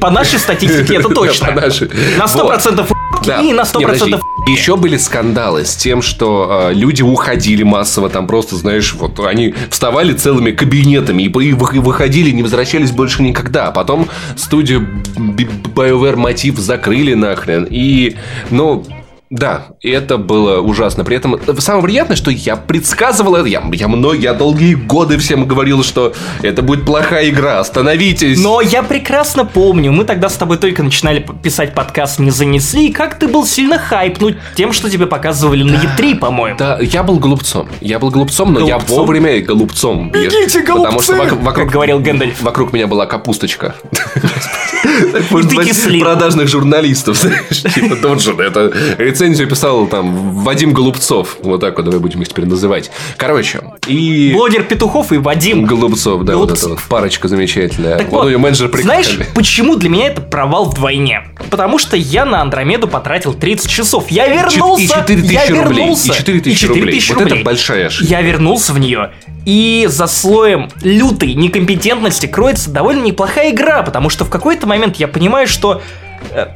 По 0.00 0.10
нашей 0.10 0.38
статистике 0.38 0.96
это 0.96 1.08
точно. 1.14 1.48
По 1.48 1.60
нашей. 1.60 1.88
На 2.18 2.24
100% 2.26 2.86
Да. 3.26 3.40
и 3.40 3.52
на 3.52 3.64
Не, 3.78 3.86
подожди. 3.86 4.12
100% 4.12 4.20
Еще 4.48 4.76
были 4.76 4.96
скандалы 4.96 5.64
с 5.64 5.74
тем, 5.76 6.02
что 6.02 6.68
э, 6.70 6.74
люди 6.74 7.02
уходили 7.02 7.62
массово, 7.62 8.08
там 8.08 8.26
просто, 8.26 8.56
знаешь, 8.56 8.94
вот 8.94 9.18
они 9.20 9.54
вставали 9.70 10.12
целыми 10.12 10.52
кабинетами 10.52 11.24
и, 11.24 11.26
и 11.26 11.52
вы- 11.52 11.76
и 11.76 11.78
выходили, 11.78 12.30
не 12.30 12.42
возвращались 12.42 12.90
больше 12.92 13.22
никогда. 13.22 13.68
А 13.68 13.72
потом 13.72 14.08
студию 14.36 14.86
BioWare 15.16 16.16
Мотив 16.16 16.58
закрыли 16.58 17.14
нахрен. 17.14 17.66
И, 17.68 18.16
ну, 18.50 18.84
да, 19.30 19.66
и 19.86 19.90
это 19.90 20.18
было 20.18 20.60
ужасно. 20.60 21.04
При 21.04 21.16
этом 21.16 21.36
э, 21.36 21.54
самое 21.60 21.84
приятное, 21.84 22.16
что 22.16 22.32
я 22.32 22.56
предсказывал 22.56 23.36
это. 23.36 23.46
Я, 23.46 23.62
я, 23.72 23.86
много, 23.86 24.16
я 24.16 24.34
долгие 24.34 24.74
годы 24.74 25.16
всем 25.18 25.46
говорил, 25.46 25.84
что 25.84 26.12
это 26.42 26.62
будет 26.62 26.84
плохая 26.84 27.28
игра. 27.28 27.60
Остановитесь. 27.60 28.42
Но 28.42 28.60
я 28.60 28.82
прекрасно 28.82 29.44
помню, 29.44 29.92
мы 29.92 30.04
тогда 30.04 30.28
с 30.28 30.34
тобой 30.34 30.56
только 30.58 30.82
начинали 30.82 31.24
писать 31.40 31.72
подкаст 31.72 32.18
«Не 32.18 32.32
занесли», 32.32 32.88
и 32.88 32.92
как 32.92 33.16
ты 33.16 33.28
был 33.28 33.46
сильно 33.46 33.78
хайпнут 33.78 34.36
тем, 34.56 34.72
что 34.72 34.90
тебе 34.90 35.06
показывали 35.06 35.62
на 35.62 35.76
E3, 35.76 36.16
по-моему. 36.16 36.58
Да, 36.58 36.78
я 36.80 37.04
был 37.04 37.20
голубцом. 37.20 37.68
Я 37.80 38.00
был 38.00 38.10
голубцом, 38.10 38.52
но 38.52 38.60
я 38.66 38.74
Голубцом? 38.78 38.98
вовремя 38.98 39.40
голубцом. 39.40 40.10
Бегите, 40.10 40.60
Потому 40.60 41.00
что 41.00 41.12
голубцы! 41.12 41.12
вок- 41.12 41.44
вокруг, 41.44 41.54
Как 41.66 41.72
говорил 41.72 42.00
Гэндальф. 42.00 42.42
вокруг 42.42 42.72
меня 42.72 42.88
была 42.88 43.06
капусточка. 43.06 43.76
Продажных 46.00 46.48
журналистов, 46.48 47.16
знаешь, 47.20 47.62
типа 47.74 47.96
Доджин. 47.96 48.40
Это 48.40 48.72
рецензию 48.98 49.48
писал 49.48 49.75
там 49.84 50.32
Вадим 50.42 50.72
Голубцов. 50.72 51.36
Вот 51.42 51.60
так 51.60 51.76
вот 51.76 51.84
давай 51.84 52.00
будем 52.00 52.22
их 52.22 52.28
теперь 52.30 52.46
называть. 52.46 52.90
Короче, 53.18 53.60
и... 53.86 54.32
Блогер 54.34 54.62
Петухов 54.64 55.12
и 55.12 55.18
Вадим. 55.18 55.64
Голубцов, 55.64 56.22
да, 56.22 56.36
вот 56.36 56.46
Голубцов. 56.46 56.72
эта 56.72 56.80
вот 56.80 56.88
парочка 56.88 57.28
замечательная. 57.28 57.98
Так 57.98 58.08
Вот 58.10 58.22
вот, 58.22 58.30
ее 58.30 58.38
менеджер 58.38 58.70
знаешь, 58.80 59.08
прикольный. 59.08 59.34
почему 59.34 59.76
для 59.76 59.90
меня 59.90 60.06
это 60.06 60.22
провал 60.22 60.64
вдвойне? 60.64 61.24
Потому 61.50 61.78
что 61.78 61.96
я 61.98 62.24
на 62.24 62.40
Андромеду 62.40 62.88
потратил 62.88 63.34
30 63.34 63.68
часов. 63.68 64.10
Я 64.10 64.28
вернулся. 64.28 64.84
И 64.84 64.88
4 64.88 65.20
я 65.20 65.40
тысячи 65.40 65.52
рублей. 65.52 65.78
вернулся. 65.80 66.12
И 66.12 66.16
4 66.16 66.40
тысячи 66.40 66.66
рублей. 66.66 66.94
тысячи 66.94 67.12
Вот 67.12 67.22
это 67.22 67.36
большая 67.44 67.88
ошибка. 67.88 68.10
Я 68.10 68.22
вернулся 68.22 68.72
в 68.72 68.78
нее. 68.78 69.10
И 69.44 69.86
за 69.88 70.06
слоем 70.06 70.70
лютой 70.82 71.34
некомпетентности 71.34 72.26
кроется 72.26 72.70
довольно 72.70 73.02
неплохая 73.04 73.50
игра, 73.52 73.82
потому 73.82 74.08
что 74.08 74.24
в 74.24 74.30
какой-то 74.30 74.66
момент 74.66 74.96
я 74.96 75.06
понимаю, 75.08 75.46
что 75.46 75.82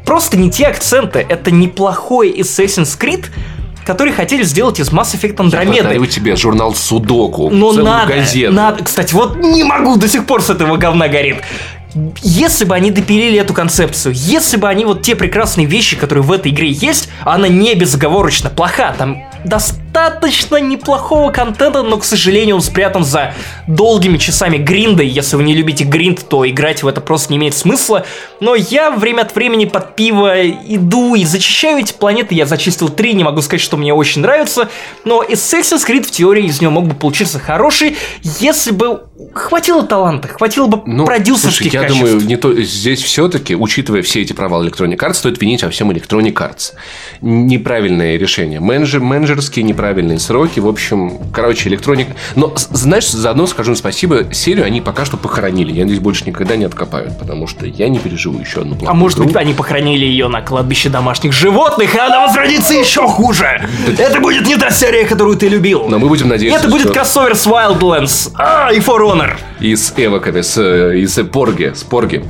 просто 0.05 0.37
не 0.37 0.51
те 0.51 0.67
акценты. 0.67 1.25
Это 1.29 1.51
неплохой 1.51 2.31
Assassin's 2.33 2.99
Creed, 2.99 3.27
который 3.85 4.13
хотели 4.13 4.43
сделать 4.43 4.79
из 4.81 4.91
Mass 4.91 5.15
Effect 5.15 5.37
Andromeda. 5.37 5.83
Подарю 5.83 6.07
тебе 6.07 6.37
журнал 6.37 6.75
Судоку. 6.75 7.51
Но 7.51 7.71
целую 7.71 7.85
надо, 7.87 8.15
газету. 8.15 8.53
надо. 8.53 8.85
Кстати, 8.85 9.15
вот 9.15 9.37
не 9.37 9.65
могу, 9.65 9.97
до 9.97 10.09
сих 10.09 10.27
пор 10.27 10.43
с 10.43 10.51
этого 10.51 10.77
говна 10.77 11.09
горит. 11.09 11.39
Если 12.23 12.65
бы 12.65 12.75
они 12.77 12.93
допилили 12.93 13.39
эту 13.39 13.53
концепцию, 13.53 14.15
если 14.17 14.57
бы 14.57 14.69
они 14.69 14.85
вот 14.85 15.03
те 15.03 15.17
прекрасные 15.17 15.67
вещи, 15.67 15.97
которые 15.97 16.23
в 16.23 16.31
этой 16.31 16.53
игре 16.53 16.71
есть, 16.71 17.09
она 17.25 17.49
не 17.49 17.75
безоговорочно 17.75 18.49
плоха, 18.49 18.95
там 18.97 19.25
достаточно 19.93 20.57
неплохого 20.57 21.31
контента, 21.31 21.83
но, 21.83 21.99
к 21.99 22.05
сожалению, 22.05 22.57
он 22.57 22.63
спрятан 22.63 23.05
за 23.05 23.35
долгими 23.67 24.19
часами 24.19 24.57
гринда, 24.57 25.03
и 25.03 25.09
если 25.09 25.37
вы 25.37 25.43
не 25.43 25.55
любите 25.55 25.85
гринд, 25.85 26.27
то 26.29 26.49
играть 26.49 26.83
в 26.83 26.87
это 26.87 27.01
просто 27.01 27.33
не 27.33 27.39
имеет 27.39 27.55
смысла. 27.55 28.05
Но 28.41 28.55
я 28.55 28.91
время 28.91 29.23
от 29.23 29.35
времени 29.35 29.65
под 29.65 29.97
пиво 29.97 30.49
иду 30.49 31.15
и 31.15 31.25
зачищаю 31.25 31.79
эти 31.79 31.93
планеты, 31.93 32.35
я 32.35 32.47
зачистил 32.47 32.89
три, 32.89 33.15
не 33.15 33.25
могу 33.25 33.43
сказать, 33.43 33.61
что 33.61 33.77
мне 33.77 33.93
очень 33.93 34.23
нравится, 34.23 34.69
но 35.05 35.23
Assassin's 35.23 35.87
Creed 35.87 36.05
в 36.05 36.11
теории 36.11 36.45
из 36.45 36.61
него 36.61 36.73
мог 36.73 36.87
бы 36.87 36.95
получиться 36.95 37.39
хороший, 37.39 37.97
если 38.23 38.71
бы 38.71 39.03
хватило 39.35 39.83
таланта, 39.83 40.29
хватило 40.29 40.67
бы 40.67 40.81
Ну, 40.87 41.05
продюсерских 41.05 41.73
слушай, 41.73 41.75
я 41.75 41.83
качеств. 41.83 42.01
думаю, 42.01 42.27
не 42.27 42.37
то, 42.37 42.55
здесь 42.63 43.03
все-таки, 43.03 43.55
учитывая 43.55 44.03
все 44.03 44.23
эти 44.23 44.33
провалы 44.33 44.69
Electronic 44.69 44.97
Arts, 44.97 45.15
стоит 45.15 45.41
винить 45.41 45.63
во 45.63 45.71
всем 45.71 45.91
Electronic 45.91 46.35
Arts. 46.35 46.73
Неправильное 47.21 48.17
решение. 48.17 48.61
Менеджер, 48.61 49.01
менеджерские 49.01 49.65
неправильные 49.65 49.80
сроки. 50.19 50.61
В 50.61 50.69
общем, 50.69 51.19
короче, 51.33 51.69
Electronic... 51.71 52.09
Но, 52.37 52.53
знаешь, 52.57 53.09
заодно 53.11 53.47
скажу 53.47 53.73
им 53.73 53.77
спасибо, 53.77 54.33
серию 54.33 54.65
они 54.65 54.81
пока 54.81 55.05
что 55.05 55.17
похоронили. 55.17 55.73
Я 55.73 55.83
надеюсь, 55.83 56.01
больше 56.01 56.25
никогда 56.27 56.57
не 56.57 56.65
откопают, 56.65 57.19
потому 57.19 57.47
что 57.47 57.67
я 57.67 57.89
не 57.89 57.99
переживу 57.99 58.39
еще 58.39 58.61
одну 58.61 58.75
А 58.75 58.79
плохую 58.79 58.97
может 58.97 59.19
игру. 59.19 59.27
быть, 59.29 59.37
они 59.37 59.55
похоронили 59.55 60.05
ее 60.05 60.29
на 60.29 60.43
кладбище 60.43 60.89
домашних 60.89 61.33
животных, 61.33 61.95
и 61.95 61.99
она 61.99 62.27
возродится 62.27 62.75
еще 62.75 63.07
хуже. 63.09 63.67
Это 63.99 64.21
будет 64.21 64.47
не 64.47 64.57
та 64.57 64.71
серия, 64.71 65.05
которую 65.05 65.37
ты 65.37 65.49
любил. 65.49 65.87
Но 65.89 65.99
мы 65.99 66.09
будем 66.09 66.29
надеяться, 66.29 66.61
Это 66.61 66.69
будет 66.71 66.85
что- 66.87 66.93
кроссовер 66.93 67.35
с 67.37 67.47
Wildlands. 67.47 68.33
А, 68.35 68.71
и 68.73 68.79
For 68.79 68.99
Honor. 69.01 69.33
И 69.61 69.75
с 69.77 69.93
эвоками, 69.97 70.41
с, 70.41 70.59
и 70.93 71.07
с 71.07 71.23
Порги, 71.25 71.73
с 71.75 71.83
Порги. 71.83 72.25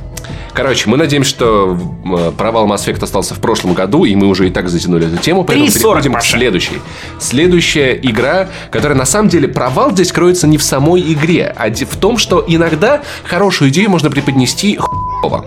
Короче, 0.53 0.89
мы 0.89 0.97
надеемся, 0.97 1.29
что 1.29 1.77
э, 2.05 2.31
провал 2.37 2.67
Mass 2.67 2.85
Effect 2.87 3.03
остался 3.03 3.35
в 3.35 3.39
прошлом 3.39 3.73
году, 3.73 4.03
и 4.05 4.15
мы 4.15 4.27
уже 4.27 4.47
и 4.47 4.51
так 4.51 4.69
затянули 4.69 5.07
эту 5.07 5.17
тему, 5.17 5.43
поэтому 5.43 5.67
3.40, 5.67 5.73
переходим 5.73 6.11
к 6.11 6.15
Паша. 6.15 6.37
следующей. 6.37 6.81
Следующая 7.19 7.93
игра, 8.01 8.47
которая 8.69 8.97
на 8.97 9.05
самом 9.05 9.29
деле 9.29 9.47
провал 9.47 9.91
здесь 9.91 10.11
кроется 10.11 10.47
не 10.47 10.57
в 10.57 10.63
самой 10.63 11.01
игре, 11.13 11.53
а 11.57 11.69
в 11.69 11.95
том, 11.97 12.17
что 12.17 12.43
иногда 12.47 13.01
хорошую 13.23 13.69
идею 13.69 13.89
можно 13.89 14.09
преподнести 14.09 14.77
хуево. 14.77 15.45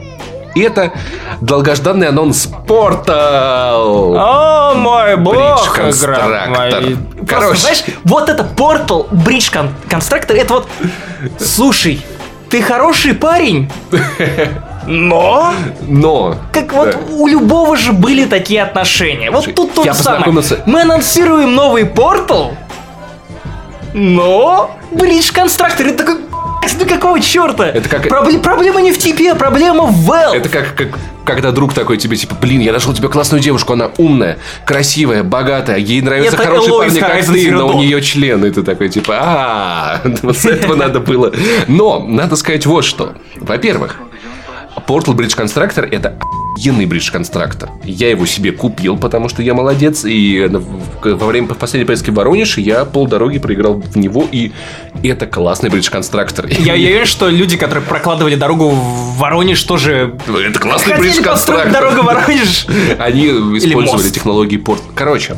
И 0.54 0.60
это 0.60 0.92
долгожданный 1.40 2.08
анонс 2.08 2.48
Портал. 2.66 4.14
О, 4.16 4.74
мой 4.74 5.16
бог, 5.16 5.78
игра. 5.78 6.46
Короче. 6.46 6.96
Просто, 7.26 7.56
знаешь, 7.56 7.84
вот 8.04 8.28
это 8.28 8.46
Portal 8.56 9.10
Con- 9.10 9.70
Constructor, 9.88 10.34
это 10.34 10.54
вот... 10.54 10.68
Слушай, 11.38 12.00
ты 12.54 12.62
хороший 12.62 13.14
парень, 13.14 13.68
но... 14.86 15.54
Но... 15.88 16.36
Как 16.52 16.72
вот 16.72 16.92
Да. 16.92 16.98
у 17.10 17.26
любого 17.26 17.76
же 17.76 17.92
были 17.92 18.26
такие 18.26 18.62
отношения. 18.62 19.32
Вот 19.32 19.42
Слушай, 19.42 19.54
тут 19.56 19.74
то 19.74 19.82
же 19.82 19.92
самое. 19.92 20.32
Мы 20.64 20.82
анонсируем 20.82 21.52
новый 21.52 21.82
Portal, 21.82 22.54
но 23.92 24.70
Bridge 24.92 25.34
Constructor, 25.34 25.88
это 25.88 26.04
такой... 26.04 26.20
Ну 26.78 26.86
какого 26.86 27.20
черта? 27.20 27.68
Это 27.68 27.88
как- 27.88 28.06
Пробле- 28.06 28.40
Проблема 28.40 28.80
не 28.80 28.92
в 28.92 28.98
тебе, 28.98 29.34
проблема 29.34 29.84
в 29.86 30.10
Valve. 30.10 30.34
Это 30.36 30.48
как, 30.48 30.74
как 30.74 30.88
когда 31.24 31.52
друг 31.52 31.72
такой 31.72 31.96
тебе, 31.96 32.16
типа, 32.16 32.34
блин, 32.40 32.60
я 32.60 32.72
нашел 32.72 32.92
тебе 32.92 33.08
классную 33.08 33.42
девушку, 33.42 33.72
она 33.72 33.90
умная, 33.96 34.38
красивая, 34.66 35.22
богатая, 35.22 35.78
ей 35.78 36.02
нравятся 36.02 36.34
Это 36.36 36.44
хорошие 36.44 36.68
Элоиз 36.70 36.98
парни, 36.98 37.00
как 37.00 37.24
ты, 37.34 37.50
но 37.50 37.68
у 37.68 37.80
нее 37.80 38.02
член, 38.02 38.44
и 38.44 38.50
ты 38.50 38.62
такой, 38.62 38.88
типа, 38.90 39.16
а 39.18 40.00
вот 40.22 40.36
с 40.36 40.44
этого 40.44 40.74
надо 40.74 41.00
было. 41.00 41.32
Но, 41.66 42.00
надо 42.00 42.36
сказать 42.36 42.66
вот 42.66 42.84
что. 42.84 43.14
Во-первых, 43.36 44.00
Portal 44.86 45.14
Bridge 45.14 45.34
Constructor 45.36 45.88
это 45.90 46.18
охуенный 46.54 46.86
бридж 46.86 47.10
конструктор. 47.10 47.70
Я 47.84 48.10
его 48.10 48.26
себе 48.26 48.52
купил, 48.52 48.96
потому 48.96 49.28
что 49.28 49.42
я 49.42 49.54
молодец, 49.54 50.04
и 50.04 50.48
во 51.02 51.26
время 51.26 51.48
последней 51.48 51.86
поездки 51.86 52.10
в 52.10 52.14
Воронеж 52.14 52.58
я 52.58 52.84
полдороги 52.84 53.38
проиграл 53.38 53.74
в 53.74 53.96
него, 53.96 54.26
и 54.30 54.52
это 55.02 55.26
классный 55.26 55.68
бридж 55.68 55.90
конструктор. 55.90 56.46
Я, 56.46 56.74
я 56.74 56.90
уверен, 56.90 57.06
что 57.06 57.28
люди, 57.28 57.56
которые 57.56 57.84
прокладывали 57.84 58.36
дорогу 58.36 58.70
в 58.70 59.18
Воронеж, 59.18 59.62
тоже 59.62 60.14
Это 60.28 60.58
классный 60.58 60.96
бридж 60.96 61.20
конструктор. 61.22 61.72
дорогу 61.72 62.02
в 62.02 62.04
Воронеж. 62.04 62.66
Они 62.98 63.26
использовали 63.58 64.08
технологии 64.10 64.56
порт. 64.56 64.82
Короче, 64.94 65.36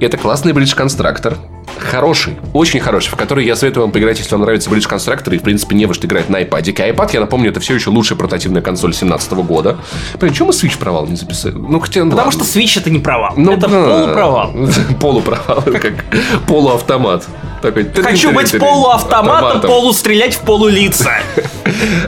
это 0.00 0.18
классный 0.18 0.52
бридж 0.52 0.74
конструктор, 0.74 1.38
хороший, 1.78 2.36
очень 2.52 2.80
хороший, 2.80 3.08
в 3.08 3.16
который 3.16 3.44
я 3.44 3.56
советую 3.56 3.84
вам 3.84 3.92
поиграть, 3.92 4.18
если 4.18 4.32
вам 4.32 4.42
нравится 4.42 4.70
Bridge 4.70 4.88
Constructor, 4.88 5.34
и, 5.34 5.38
в 5.38 5.42
принципе, 5.42 5.74
не 5.76 5.86
во 5.86 5.94
что 5.94 6.06
играть 6.06 6.28
на 6.28 6.40
iPad. 6.42 6.62
iPad, 6.62 7.10
я 7.12 7.20
напомню, 7.20 7.50
это 7.50 7.60
все 7.60 7.74
еще 7.74 7.90
лучшая 7.90 8.18
портативная 8.18 8.62
консоль 8.62 8.90
2017 8.90 9.32
года. 9.32 9.78
Блин, 10.18 10.32
почему 10.42 10.46
мы 10.46 10.52
Switch 10.52 10.78
провал 10.78 11.06
не 11.06 11.16
записали? 11.16 11.54
Ну, 11.54 11.80
хотя, 11.80 12.04
ну, 12.04 12.10
Потому 12.10 12.28
ладно. 12.30 12.44
что 12.44 12.58
Switch 12.58 12.78
это 12.78 12.90
не 12.90 12.98
провал. 12.98 13.34
Ну, 13.36 13.52
это 13.52 13.68
да. 13.68 13.84
полупровал. 13.84 14.52
Полупровал, 15.00 15.62
как 15.80 16.04
полуавтомат. 16.46 17.26
Такой, 17.60 17.84
Хочу 18.02 18.32
быть 18.32 18.58
полуавтоматом, 18.58 19.46
автоматом. 19.46 19.70
полустрелять 19.70 20.34
в 20.34 20.40
полулица. 20.40 21.10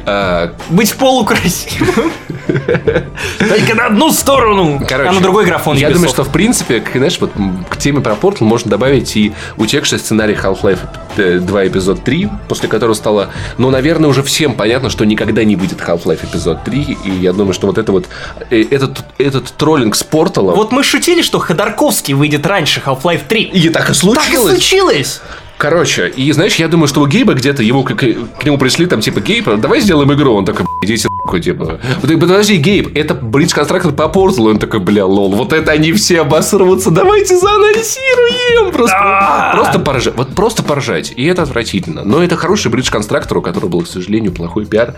А, 0.06 0.52
Быть 0.68 0.92
полукрасивым. 0.94 2.12
Только 3.38 3.74
на 3.74 3.86
одну 3.86 4.10
сторону. 4.12 4.80
Короче, 4.88 5.10
а 5.10 5.12
на 5.12 5.20
другой 5.20 5.44
графон 5.44 5.76
Я 5.76 5.90
думаю, 5.90 6.08
что 6.08 6.24
в 6.24 6.30
принципе, 6.32 6.80
к- 6.80 6.92
знаешь, 6.96 7.18
вот 7.20 7.32
к 7.70 7.76
теме 7.76 8.00
про 8.00 8.14
Portal 8.14 8.44
можно 8.44 8.70
добавить 8.70 9.16
и 9.16 9.32
утекший 9.56 9.98
сценарий 9.98 10.34
Half-Life 10.34 10.78
э, 11.16 11.38
2 11.38 11.66
эпизод 11.68 12.04
3, 12.04 12.28
после 12.48 12.68
которого 12.68 12.94
стало, 12.94 13.30
ну, 13.58 13.70
наверное, 13.70 14.08
уже 14.10 14.22
всем 14.22 14.54
понятно, 14.54 14.90
что 14.90 15.04
никогда 15.04 15.44
не 15.44 15.56
выйдет 15.56 15.80
Half-Life 15.80 16.24
эпизод 16.24 16.64
3, 16.64 16.98
и 17.04 17.10
я 17.10 17.32
думаю, 17.32 17.54
что 17.54 17.66
вот 17.66 17.78
это 17.78 17.92
вот, 17.92 18.06
э, 18.50 18.62
этот, 18.70 19.04
этот 19.18 19.52
троллинг 19.52 19.94
с 19.94 20.02
Порталом... 20.02 20.54
Вот 20.54 20.72
мы 20.72 20.82
шутили, 20.82 21.22
что 21.22 21.38
Ходорковский 21.38 22.14
выйдет 22.14 22.46
раньше 22.46 22.82
Half-Life 22.84 23.22
3. 23.28 23.42
и 23.42 23.68
так 23.70 23.90
и 23.90 23.94
Так 23.94 24.28
и 24.32 24.36
случилось. 24.36 25.20
Короче, 25.64 26.08
и 26.14 26.30
знаешь, 26.32 26.56
я 26.56 26.68
думаю, 26.68 26.88
что 26.88 27.00
у 27.00 27.06
Гейба 27.06 27.32
где-то 27.32 27.62
его 27.62 27.82
к, 27.84 27.94
к- 27.94 28.44
нему 28.44 28.58
пришли 28.58 28.84
там 28.84 29.00
типа 29.00 29.20
Гейб, 29.22 29.48
давай 29.60 29.80
сделаем 29.80 30.12
игру. 30.12 30.34
Он 30.34 30.44
такой, 30.44 30.66
«Бля, 30.82 30.92
идите 30.94 31.08
нахуй, 31.24 31.40
типа. 31.40 31.80
Подожди, 32.02 32.56
Гейб, 32.56 32.94
это 32.94 33.14
Бридж 33.14 33.54
Констрактор 33.54 33.92
по 33.92 34.08
порталу. 34.08 34.50
Он 34.50 34.58
такой, 34.58 34.80
бля, 34.80 35.06
лол, 35.06 35.32
вот 35.32 35.54
это 35.54 35.72
они 35.72 35.94
все 35.94 36.20
обосрутся, 36.20 36.90
давайте 36.90 37.38
заанонсируем. 37.38 38.72
Просто, 38.72 39.52
просто 39.54 39.78
поржать. 39.78 40.14
Вот 40.18 40.34
просто 40.34 40.62
поржать. 40.62 41.14
И 41.16 41.24
это 41.24 41.44
отвратительно. 41.44 42.02
Но 42.04 42.22
это 42.22 42.36
хороший 42.36 42.70
Бридж 42.70 42.90
Констрактор, 42.90 43.38
у 43.38 43.40
которого 43.40 43.70
был, 43.70 43.80
к 43.84 43.88
сожалению, 43.88 44.32
плохой 44.32 44.66
пиар. 44.66 44.96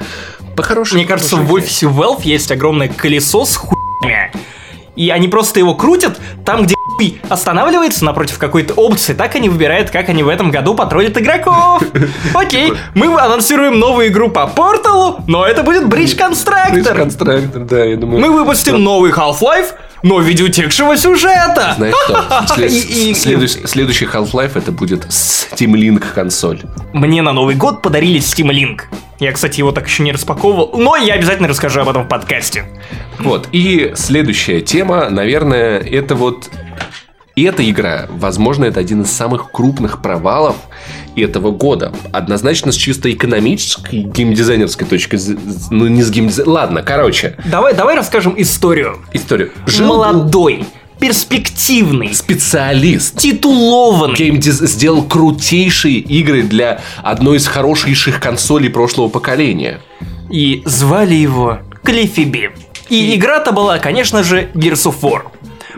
По-хорошему. 0.57 0.99
Мне 0.99 1.07
кажется, 1.07 1.37
в 1.37 1.53
офисе 1.53 1.87
Valve 1.87 2.23
есть 2.25 2.51
огромное 2.51 2.89
колесо 2.89 3.45
с 3.45 3.55
хуйнями. 3.55 4.33
И 4.97 5.11
они 5.11 5.29
просто 5.29 5.61
его 5.61 5.75
крутят 5.75 6.19
там, 6.45 6.65
где 6.65 6.75
хуй 6.97 7.21
останавливается 7.29 8.05
напротив 8.05 8.39
какой-то 8.39 8.73
опции, 8.75 9.13
так 9.13 9.35
они 9.37 9.49
выбирают, 9.51 9.91
как 9.91 10.09
они 10.09 10.23
в 10.23 10.29
этом 10.29 10.51
году 10.51 10.75
потроллят 10.75 11.17
игроков. 11.19 11.83
Окей, 12.35 12.73
мы 12.95 13.07
анонсируем 13.21 13.79
новую 13.79 14.09
игру 14.09 14.31
по 14.31 14.47
порталу, 14.47 15.21
но 15.27 15.45
это 15.45 15.63
будет 15.63 15.85
Bridge 15.85 16.17
Constructor. 16.19 16.95
Констрактор, 16.97 17.63
да, 17.65 17.85
я 17.85 17.97
думаю. 17.97 18.21
Мы 18.21 18.31
выпустим 18.31 18.83
новый 18.83 19.13
Half-Life, 19.13 19.73
но 20.03 20.17
в 20.17 20.23
виде 20.23 20.43
утекшего 20.45 20.97
сюжета. 20.97 21.75
Знаешь 21.77 21.95
что? 22.07 22.25
След- 22.55 22.73
И- 22.73 23.11
и- 23.11 23.15
следующий, 23.15 23.67
следующий 23.67 24.07
Half-Life 24.07 24.53
это 24.55 24.73
будет 24.73 25.05
Steam 25.07 25.73
Link 25.73 26.03
консоль. 26.15 26.61
Мне 26.95 27.21
на 27.21 27.33
Новый 27.33 27.55
год 27.57 27.83
подарили 27.83 28.19
Steam 28.21 28.51
Link. 28.51 28.83
Я, 29.19 29.33
кстати, 29.33 29.61
его 29.61 29.73
так 29.73 29.87
еще 29.87 30.03
не 30.03 30.13
распаковывал, 30.13 30.73
но 30.75 30.97
я 30.97 31.15
обязательно 31.15 31.49
расскажу 31.49 31.81
об 31.81 31.89
этом 31.89 32.05
в 32.05 32.09
подкасте. 32.09 32.65
Вот. 33.19 33.49
И 33.53 33.93
следующая 33.95 34.61
тема, 34.61 35.09
наверное, 35.11 35.79
это 35.79 36.15
вот... 36.15 36.51
И 37.35 37.43
эта 37.43 37.69
игра, 37.69 38.07
возможно, 38.09 38.65
это 38.65 38.81
один 38.81 39.03
из 39.03 39.11
самых 39.11 39.51
крупных 39.51 40.01
провалов 40.01 40.57
этого 41.17 41.51
года. 41.51 41.93
Однозначно 42.11 42.73
с 42.73 42.77
чисто 42.77 43.13
экономической, 43.13 44.05
геймдизайнерской 44.05 44.87
точки 44.87 45.17
зрения. 45.17 45.43
Ну, 45.71 45.87
не 45.87 46.03
с 46.03 46.11
геймдизайнерской... 46.11 46.55
Ладно, 46.55 46.83
короче. 46.83 47.37
Давай, 47.45 47.75
давай 47.75 47.95
расскажем 47.95 48.35
историю. 48.39 49.01
Историю. 49.13 49.53
Жил 49.67 49.87
Молодой, 49.87 50.65
перспективный, 50.99 52.15
специалист. 52.15 53.19
титулованный. 53.19 54.17
Геймдиз 54.17 54.61
сделал 54.61 55.03
крутейшие 55.03 55.99
игры 55.99 56.43
для 56.43 56.81
одной 57.03 57.39
из 57.39 57.47
хорошейших 57.47 58.21
консолей 58.21 58.71
прошлого 58.71 59.09
поколения. 59.09 59.81
И 60.31 60.63
звали 60.65 61.15
его 61.15 61.61
Клиффи 61.83 62.21
Би. 62.23 62.51
И 62.89 63.15
игра-то 63.15 63.53
была, 63.53 63.79
конечно 63.79 64.23
же, 64.23 64.49
Gears 64.55 64.87
of 64.87 65.01
War. 65.01 65.23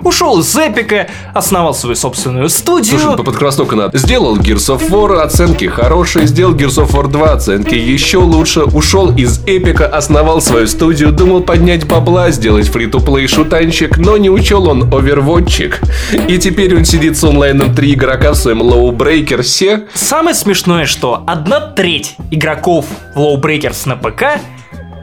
Ушел 0.03 0.41
из 0.41 0.57
Эпика, 0.57 1.09
основал 1.35 1.75
свою 1.75 1.97
собственную 1.97 2.49
студию. 2.49 2.99
Слушай, 2.99 3.17
подкрасновку 3.17 3.77
надо. 3.77 3.99
Сделал 3.99 4.37
Gears 4.37 4.77
of 4.77 4.89
War, 4.91 5.21
оценки 5.21 5.67
хорошие. 5.67 6.27
Сделал 6.27 6.55
Gears 6.55 6.85
of 6.85 6.91
War 6.93 7.09
2, 7.09 7.33
оценки 7.33 7.75
еще 7.75 8.19
лучше. 8.19 8.63
Ушел 8.63 9.15
из 9.15 9.41
Эпика, 9.47 9.87
основал 9.87 10.41
свою 10.41 10.67
студию. 10.67 11.13
Думал 11.13 11.41
поднять 11.41 11.87
бабла, 11.87 12.31
сделать 12.31 12.69
free-to-play 12.69 13.27
шутанчик, 13.27 13.99
но 13.99 14.17
не 14.17 14.31
учел 14.31 14.69
он 14.69 14.93
Overwatch'ик. 14.93 15.81
И 16.29 16.39
теперь 16.39 16.77
он 16.77 16.85
сидит 16.85 17.17
с 17.17 17.25
онлайном 17.25 17.75
три 17.75 17.95
игрока 17.95 18.33
в 18.33 18.37
своем 18.37 18.63
LawBreakers'е. 18.63 19.89
Самое 19.95 20.35
смешное, 20.35 20.87
что 20.87 21.25
одна 21.27 21.61
треть 21.61 22.17
игроков 22.31 22.87
в 23.15 23.21
Breakers 23.39 23.87
на 23.87 23.97
ПК 23.97 24.41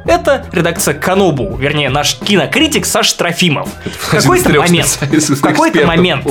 это 0.05 0.45
редакция 0.51 0.93
Канобу, 0.93 1.55
вернее, 1.55 1.89
наш 1.89 2.15
кинокритик 2.15 2.85
Саша 2.85 3.17
Трофимов. 3.17 3.69
В 3.99 4.09
какой-то 4.11 4.49
момент, 4.53 4.87
в 5.01 5.41
какой-то 5.41 5.85
момент, 5.85 6.25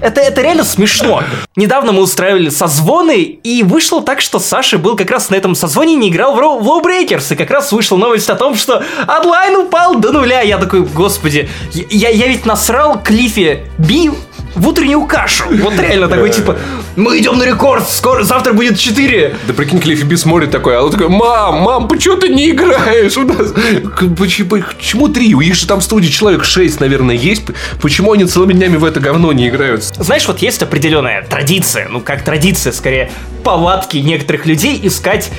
это, 0.00 0.20
это 0.20 0.42
реально 0.42 0.64
смешно. 0.64 1.22
Недавно 1.56 1.92
мы 1.92 2.02
устраивали 2.02 2.48
созвоны, 2.48 3.20
и 3.20 3.62
вышло 3.62 4.02
так, 4.02 4.20
что 4.20 4.38
Саша 4.38 4.78
был 4.78 4.96
как 4.96 5.10
раз 5.10 5.30
на 5.30 5.34
этом 5.34 5.54
созвоне 5.54 5.94
не 5.94 6.10
играл 6.10 6.34
в, 6.34 6.38
Ро- 6.38 6.58
в 6.60 6.66
Low 6.66 6.82
Breakers, 6.82 7.32
и 7.32 7.36
как 7.36 7.50
раз 7.50 7.72
вышла 7.72 7.96
новость 7.96 8.28
о 8.30 8.34
том, 8.34 8.54
что 8.54 8.82
онлайн 9.06 9.56
упал 9.56 9.96
до 9.96 10.12
нуля. 10.12 10.40
Я 10.42 10.58
такой, 10.58 10.80
господи, 10.82 11.48
я, 11.72 12.10
я 12.10 12.26
ведь 12.26 12.46
насрал 12.46 13.00
Клиффе 13.02 13.64
Би 13.78 14.10
в 14.54 14.68
утреннюю 14.68 15.06
кашу. 15.06 15.44
Вот 15.50 15.78
реально 15.78 16.08
такой, 16.08 16.30
типа, 16.30 16.58
мы 16.96 17.18
идем 17.18 17.38
на 17.38 17.44
рекорд, 17.44 17.88
скоро, 17.88 18.24
завтра 18.24 18.52
будет 18.52 18.78
4. 18.78 19.36
Да 19.46 19.54
прикинь, 19.54 19.80
Клиффи 19.80 20.04
Би 20.04 20.16
смотрит 20.16 20.50
такой, 20.50 20.76
а 20.76 20.82
он 20.82 20.90
такой, 20.90 21.08
мам, 21.08 21.62
мам, 21.62 21.88
почему 21.88 22.16
ты 22.16 22.28
не 22.28 22.50
играешь 22.50 23.16
у 23.16 23.24
нас? 23.24 23.52
Почему, 24.18 25.08
три? 25.08 25.34
У 25.34 25.40
них 25.40 25.54
же 25.54 25.66
там 25.66 25.80
в 25.80 25.84
студии 25.84 26.08
человек 26.08 26.44
шесть, 26.44 26.80
наверное, 26.80 27.14
есть. 27.14 27.42
Почему 27.80 28.12
они 28.12 28.24
целыми 28.24 28.52
днями 28.52 28.76
в 28.76 28.84
это 28.84 29.00
говно 29.00 29.32
не 29.32 29.48
играют? 29.48 29.84
Знаешь, 29.84 30.26
вот 30.26 30.40
есть 30.40 30.62
определенная 30.62 31.22
традиция, 31.22 31.88
ну 31.88 32.00
как 32.00 32.24
традиция, 32.24 32.72
скорее, 32.72 33.10
повадки 33.44 33.98
некоторых 33.98 34.46
людей 34.46 34.78
искать 34.82 35.30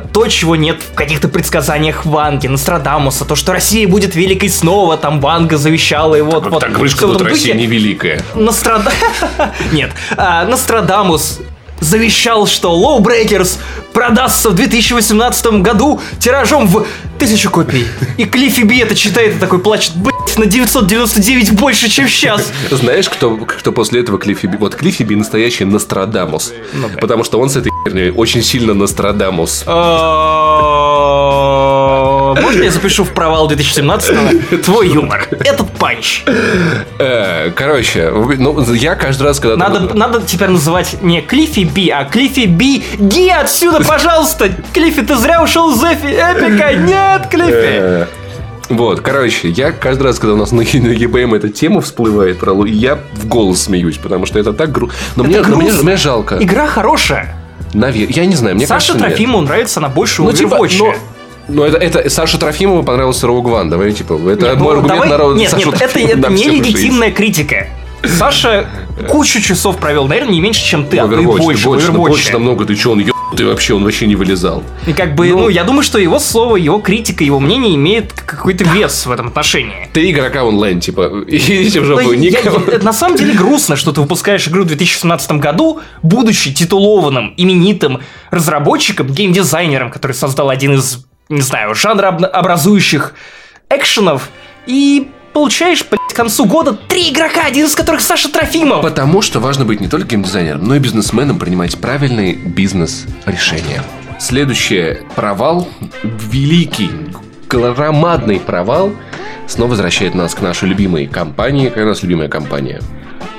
то, 0.00 0.26
чего 0.28 0.56
нет 0.56 0.82
в 0.82 0.94
каких-то 0.94 1.28
предсказаниях 1.28 2.04
Ванги, 2.04 2.46
Нострадамуса, 2.46 3.24
то, 3.24 3.36
что 3.36 3.52
Россия 3.52 3.86
будет 3.88 4.14
великой 4.14 4.48
снова, 4.48 4.96
там 4.96 5.20
Ванга 5.20 5.56
завещала, 5.56 6.14
и 6.14 6.20
вот, 6.20 6.46
вот. 6.46 6.60
так 6.60 6.72
говоришь, 6.72 6.92
всё 6.92 7.00
как 7.00 7.08
в 7.08 7.12
будто 7.12 7.24
этом 7.24 7.34
Россия 7.34 7.54
духе. 7.54 7.66
невеликая. 7.66 8.22
Нострада... 8.34 8.92
Нет, 9.72 9.92
а, 10.16 10.44
Нострадамус 10.44 11.40
завещал, 11.80 12.46
что 12.46 12.72
Low 12.72 13.02
Breakers 13.02 13.58
продастся 13.92 14.50
в 14.50 14.54
2018 14.54 15.46
году 15.60 16.00
тиражом 16.18 16.66
в 16.66 16.86
тысячу 17.18 17.50
копий. 17.50 17.86
И 18.16 18.24
Клиффи 18.24 18.62
Би 18.62 18.78
это 18.78 18.94
читает 18.94 19.36
и 19.36 19.38
такой 19.38 19.58
плачет, 19.58 19.92
блять, 19.96 20.13
на 20.36 20.46
999 20.46 21.52
больше, 21.52 21.88
чем 21.88 22.08
сейчас. 22.08 22.50
Знаешь, 22.70 23.08
кто, 23.08 23.36
кто 23.36 23.72
после 23.72 24.00
этого 24.00 24.18
Клиффи 24.18 24.46
Би? 24.46 24.56
Вот 24.56 24.74
Клиффи 24.74 25.02
Би 25.04 25.16
настоящий 25.16 25.64
Нострадамус. 25.64 26.52
Ну-ка. 26.72 26.98
потому 26.98 27.24
что 27.24 27.38
он 27.40 27.48
с 27.50 27.56
этой 27.56 27.70
херней 27.86 28.10
очень 28.10 28.42
сильно 28.42 28.74
Нострадамус. 28.74 29.64
А, 31.04 32.34
Можно 32.40 32.62
я 32.64 32.70
запишу 32.70 33.04
в 33.04 33.10
провал 33.12 33.46
2017 33.48 34.62
твой 34.64 34.88
юмор? 34.88 35.28
Этот 35.30 35.70
панч. 35.72 36.24
Э, 36.98 37.50
короче, 37.54 38.10
ну, 38.10 38.60
я 38.74 38.94
каждый 38.96 39.22
раз, 39.24 39.38
когда... 39.40 39.56
Надо, 39.56 39.94
надо 39.94 40.20
теперь 40.22 40.48
называть 40.48 41.02
не 41.02 41.20
Клиффи 41.22 41.60
Би, 41.64 41.90
а 41.90 42.04
Клиффи 42.04 42.46
Би. 42.46 42.82
Ги 42.98 43.28
отсюда, 43.28 43.84
пожалуйста! 43.88 44.50
Клиффи, 44.72 45.02
ты 45.02 45.16
зря 45.16 45.42
ушел 45.42 45.72
из 45.74 45.82
Эпика! 45.82 46.74
Нет, 46.74 47.28
Клиффи! 47.30 48.23
Вот, 48.68 49.00
короче, 49.00 49.48
я 49.48 49.72
каждый 49.72 50.04
раз, 50.04 50.18
когда 50.18 50.34
у 50.34 50.36
нас 50.36 50.52
на, 50.52 50.58
на 50.58 50.62
EBM 50.62 51.36
эта 51.36 51.48
тема 51.48 51.80
всплывает 51.80 52.38
я 52.66 52.98
в 53.14 53.26
голос 53.26 53.62
смеюсь, 53.62 53.98
потому 53.98 54.26
что 54.26 54.38
это 54.38 54.52
так 54.52 54.72
грустно. 54.72 54.96
Но, 55.16 55.24
мне, 55.24 55.40
но 55.40 55.56
мне, 55.56 55.66
грустно. 55.66 55.84
мне 55.84 55.96
жалко. 55.96 56.38
Игра 56.40 56.66
хорошая. 56.66 57.36
Навер- 57.72 58.06
Я 58.10 58.26
не 58.26 58.34
знаю, 58.36 58.56
мне 58.56 58.66
Саше 58.66 58.88
кажется, 58.88 59.08
нет. 59.08 59.16
Трофимову 59.16 59.42
нравится 59.44 59.80
она 59.80 59.88
больше 59.88 60.22
Ну, 60.22 60.32
типа, 60.32 60.58
но, 60.78 60.94
но 61.48 61.66
это, 61.66 61.78
это 61.78 62.08
Саше 62.10 62.38
Трофимову 62.38 62.82
понравился 62.84 63.26
One. 63.26 63.68
Давай, 63.68 63.92
типа, 63.92 64.14
это 64.28 64.46
Нет, 64.50 64.58
мой 64.58 64.74
ну, 64.74 64.78
аргумент 64.80 65.00
давай- 65.00 65.08
на 65.08 65.16
Нет, 65.34 65.50
Сашу 65.50 65.70
нет, 65.72 65.82
это, 65.82 65.98
это 65.98 66.30
нелегитимная 66.32 67.10
критика. 67.10 67.66
Саша 68.08 68.66
кучу 69.08 69.40
часов 69.40 69.78
провел, 69.78 70.06
наверное, 70.06 70.32
не 70.34 70.40
меньше, 70.40 70.64
чем 70.64 70.86
ты, 70.86 70.98
а 70.98 71.06
больше. 71.06 71.16
ты 71.18 71.28
в 71.28 71.64
больше, 71.64 71.92
ну, 71.92 71.98
Overwatch. 71.98 72.08
больше 72.08 72.32
намного, 72.32 72.64
ты 72.64 72.74
че, 72.76 72.90
он 72.90 72.98
ебаный 73.00 73.14
вообще, 73.50 73.74
он 73.74 73.82
вообще 73.82 74.06
не 74.06 74.14
вылезал. 74.14 74.62
И 74.86 74.92
как 74.92 75.14
бы, 75.16 75.26
ну, 75.28 75.48
я 75.48 75.64
думаю, 75.64 75.82
что 75.82 75.98
его 75.98 76.20
слово, 76.20 76.56
его 76.56 76.78
критика, 76.78 77.24
его 77.24 77.40
мнение 77.40 77.74
имеет 77.74 78.12
какой-то 78.12 78.62
вес 78.64 79.06
в 79.06 79.10
этом 79.10 79.26
отношении. 79.28 79.88
Три 79.92 80.12
игрока 80.12 80.44
онлайн, 80.44 80.78
типа, 80.80 81.24
идите 81.28 81.80
в 81.80 81.88
Ну, 81.88 81.96
жопу, 82.00 82.12
я- 82.12 82.30
я- 82.40 82.78
на 82.78 82.92
самом 82.92 83.16
деле 83.16 83.32
грустно, 83.34 83.74
что 83.76 83.90
ты 83.92 84.00
выпускаешь 84.00 84.46
игру 84.46 84.62
в 84.62 84.66
2017 84.66 85.32
году, 85.32 85.80
будучи 86.02 86.52
титулованным, 86.54 87.34
именитым 87.36 88.00
разработчиком, 88.30 89.08
геймдизайнером, 89.08 89.90
который 89.90 90.12
создал 90.12 90.48
один 90.50 90.74
из, 90.74 91.04
не 91.28 91.40
знаю, 91.40 91.74
жанрообразующих 91.74 93.14
экшенов, 93.70 94.28
и 94.66 95.08
получаешь, 95.34 95.84
блядь, 95.90 96.00
к 96.08 96.16
концу 96.16 96.46
года 96.46 96.72
три 96.72 97.10
игрока, 97.10 97.42
один 97.44 97.66
из 97.66 97.74
которых 97.74 98.00
Саша 98.00 98.32
Трофимов. 98.32 98.80
Потому 98.80 99.20
что 99.20 99.40
важно 99.40 99.66
быть 99.66 99.80
не 99.80 99.88
только 99.88 100.06
геймдизайнером, 100.08 100.64
но 100.64 100.76
и 100.76 100.78
бизнесменом, 100.78 101.38
принимать 101.38 101.76
правильные 101.76 102.34
бизнес-решения. 102.34 103.82
Следующий 104.18 104.98
провал, 105.16 105.68
великий, 106.02 106.90
громадный 107.48 108.40
провал, 108.40 108.92
снова 109.48 109.70
возвращает 109.70 110.14
нас 110.14 110.34
к 110.34 110.40
нашей 110.40 110.68
любимой 110.68 111.06
компании. 111.06 111.68
Какая 111.68 111.84
у 111.84 111.88
нас 111.88 112.02
любимая 112.02 112.28
компания? 112.28 112.80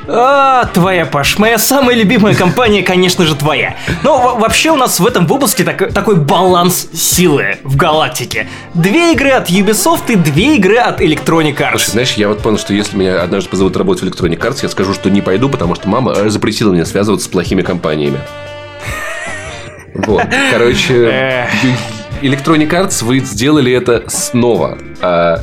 А, 0.08 0.66
твоя, 0.74 1.06
Паш, 1.06 1.38
моя 1.40 1.58
самая 1.58 1.96
любимая 1.96 2.36
компания, 2.36 2.84
конечно 2.84 3.26
же, 3.26 3.36
твоя. 3.36 3.76
Но 4.04 4.38
вообще 4.38 4.72
у 4.72 4.76
нас 4.76 5.00
в 5.00 5.06
этом 5.06 5.26
выпуске 5.26 5.64
так, 5.64 5.94
такой 5.94 6.16
баланс 6.16 6.90
силы 6.94 7.58
в 7.64 7.76
галактике. 7.76 8.48
Две 8.74 9.14
игры 9.14 9.32
от 9.32 9.50
Ubisoft 9.50 10.12
и 10.12 10.16
две 10.16 10.58
игры 10.58 10.78
от 10.78 11.02
Electronic 11.02 11.58
Arts. 11.58 11.72
Слушай, 11.72 11.92
знаешь, 11.92 12.14
я 12.14 12.28
вот 12.28 12.40
понял, 12.42 12.58
что 12.60 12.74
если 12.74 12.96
меня 12.98 13.22
однажды 13.22 13.50
позовут 13.50 13.76
работать 13.78 14.04
в 14.04 14.08
Electronic 14.08 14.40
Arts, 14.40 14.60
я 14.62 14.70
скажу, 14.70 14.94
что 14.94 15.10
не 15.10 15.22
пойду, 15.22 15.50
потому 15.50 15.76
что 15.76 15.90
мама 15.90 16.30
запретила 16.30 16.72
мне 16.72 16.86
связываться 16.86 17.26
с 17.26 17.30
плохими 17.30 17.62
компаниями. 17.64 18.20
Вот, 19.96 20.24
короче, 20.52 21.48
Electronic 22.22 22.70
Arts, 22.70 23.04
вы 23.04 23.20
сделали 23.20 23.72
это 23.72 24.04
снова. 24.08 24.78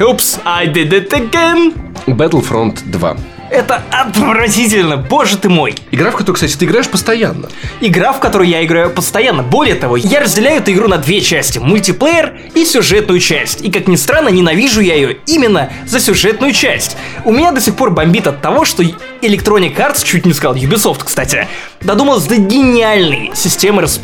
Упс, 0.01 0.39
I 0.45 0.69
did 0.69 0.91
it 0.91 1.11
again. 1.11 1.75
Battlefront 2.07 2.79
2. 2.85 3.17
Это 3.53 3.83
отвратительно, 3.91 4.97
боже 4.97 5.37
ты 5.37 5.51
мой. 5.51 5.75
Игра, 5.91 6.11
в 6.11 6.17
которую, 6.17 6.37
кстати, 6.37 6.57
ты 6.57 6.65
играешь 6.65 6.89
постоянно. 6.89 7.51
Игра, 7.83 8.15
в 8.15 8.19
которую 8.19 8.49
я 8.49 8.65
играю 8.65 8.89
постоянно. 8.89 9.43
Более 9.43 9.75
того, 9.75 9.99
я 9.99 10.21
разделяю 10.21 10.63
эту 10.63 10.73
игру 10.73 10.89
на 10.89 10.97
две 10.97 11.21
части. 11.21 11.59
Мультиплеер 11.59 12.41
и 12.55 12.65
сюжетную 12.65 13.21
часть. 13.21 13.61
И, 13.61 13.71
как 13.71 13.89
ни 13.89 13.97
странно, 13.97 14.31
ненавижу 14.31 14.81
я 14.81 14.95
ее 14.95 15.19
именно 15.27 15.71
за 15.85 16.01
сюжетную 16.01 16.55
часть. 16.55 16.97
У 17.27 17.33
меня 17.33 17.53
до 17.53 17.61
сих 17.61 17.77
пор 17.77 17.91
бомбит 17.91 18.27
от 18.27 18.41
того, 18.41 18.65
что 18.65 18.83
Electronic 18.83 19.77
Arts, 19.77 20.03
чуть 20.03 20.25
не 20.25 20.33
сказал, 20.33 20.57
Ubisoft, 20.57 21.03
кстати, 21.05 21.47
додумалась 21.83 22.25
до 22.25 22.37
гениальной 22.37 23.33
системы 23.35 23.83
расп... 23.83 24.03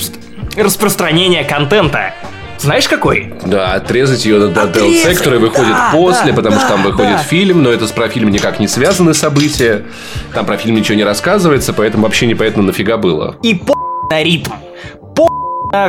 распространения 0.57 1.43
контента. 1.45 2.13
Знаешь 2.59 2.89
какой? 2.89 3.33
Да, 3.47 3.75
отрезать 3.75 4.25
ее 4.25 4.49
до 4.49 4.65
DLC, 4.65 5.15
который 5.17 5.39
выходит 5.39 5.71
да, 5.71 5.91
после, 5.93 6.33
да, 6.33 6.37
потому 6.37 6.57
да, 6.57 6.61
что 6.61 6.69
там 6.69 6.83
выходит 6.83 7.21
фильм, 7.21 7.63
но 7.63 7.71
это 7.71 7.87
про 7.89 8.09
фильм 8.09 8.31
никак 8.31 8.59
не 8.59 8.67
связаны 8.67 9.15
события. 9.15 9.85
Там 10.35 10.45
про 10.45 10.57
фильм 10.57 10.75
ничего 10.75 10.97
не 10.97 11.05
рассказывается, 11.05 11.73
поэтому 11.73 12.05
вообще 12.05 12.27
непонятно 12.27 12.63
нафига 12.63 12.97
было. 12.97 13.37
И 13.43 13.55
по 13.55 13.75
на 14.11 14.23
ритм 14.23 14.53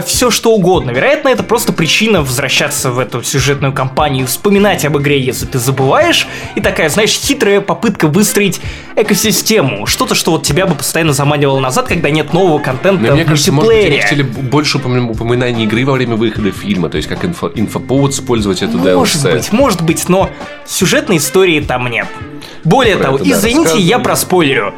все 0.05 0.29
что 0.29 0.51
угодно. 0.51 0.91
Вероятно, 0.91 1.29
это 1.29 1.43
просто 1.43 1.73
причина 1.73 2.21
возвращаться 2.21 2.91
в 2.91 2.99
эту 2.99 3.23
сюжетную 3.23 3.73
кампанию, 3.73 4.27
вспоминать 4.27 4.85
об 4.85 4.97
игре, 4.97 5.19
если 5.19 5.45
ты 5.45 5.59
забываешь, 5.59 6.27
и 6.55 6.61
такая, 6.61 6.89
знаешь, 6.89 7.11
хитрая 7.11 7.61
попытка 7.61 8.07
выстроить 8.07 8.59
экосистему, 8.95 9.85
что-то, 9.85 10.15
что 10.15 10.31
вот 10.31 10.43
тебя 10.43 10.65
бы 10.65 10.75
постоянно 10.75 11.13
заманивало 11.13 11.59
назад, 11.59 11.87
когда 11.87 12.09
нет 12.09 12.33
нового 12.33 12.59
контента 12.59 13.01
Но, 13.01 13.11
в 13.11 13.15
мне 13.15 13.25
кажется, 13.25 13.51
может 13.51 13.71
быть, 13.71 13.85
они 13.85 13.99
хотели 13.99 14.23
больше 14.23 14.77
упоминаний 14.77 15.63
игры 15.63 15.85
во 15.85 15.93
время 15.93 16.15
выхода 16.15 16.51
фильма, 16.51 16.89
то 16.89 16.97
есть 16.97 17.07
как 17.07 17.23
инфо, 17.23 17.51
инфоповод 17.53 18.11
использовать 18.11 18.61
это 18.61 18.73
DLC. 18.73 18.95
Может 18.95 19.23
быть, 19.23 19.51
может 19.51 19.81
быть, 19.81 20.09
но 20.09 20.29
сюжетной 20.65 21.17
истории 21.17 21.61
там 21.61 21.87
нет. 21.87 22.07
Более 22.63 22.97
Про 22.97 23.05
того, 23.05 23.17
это, 23.17 23.29
извините, 23.29 23.73
да, 23.73 23.79
я 23.79 23.99
проспойлерю. 23.99 24.73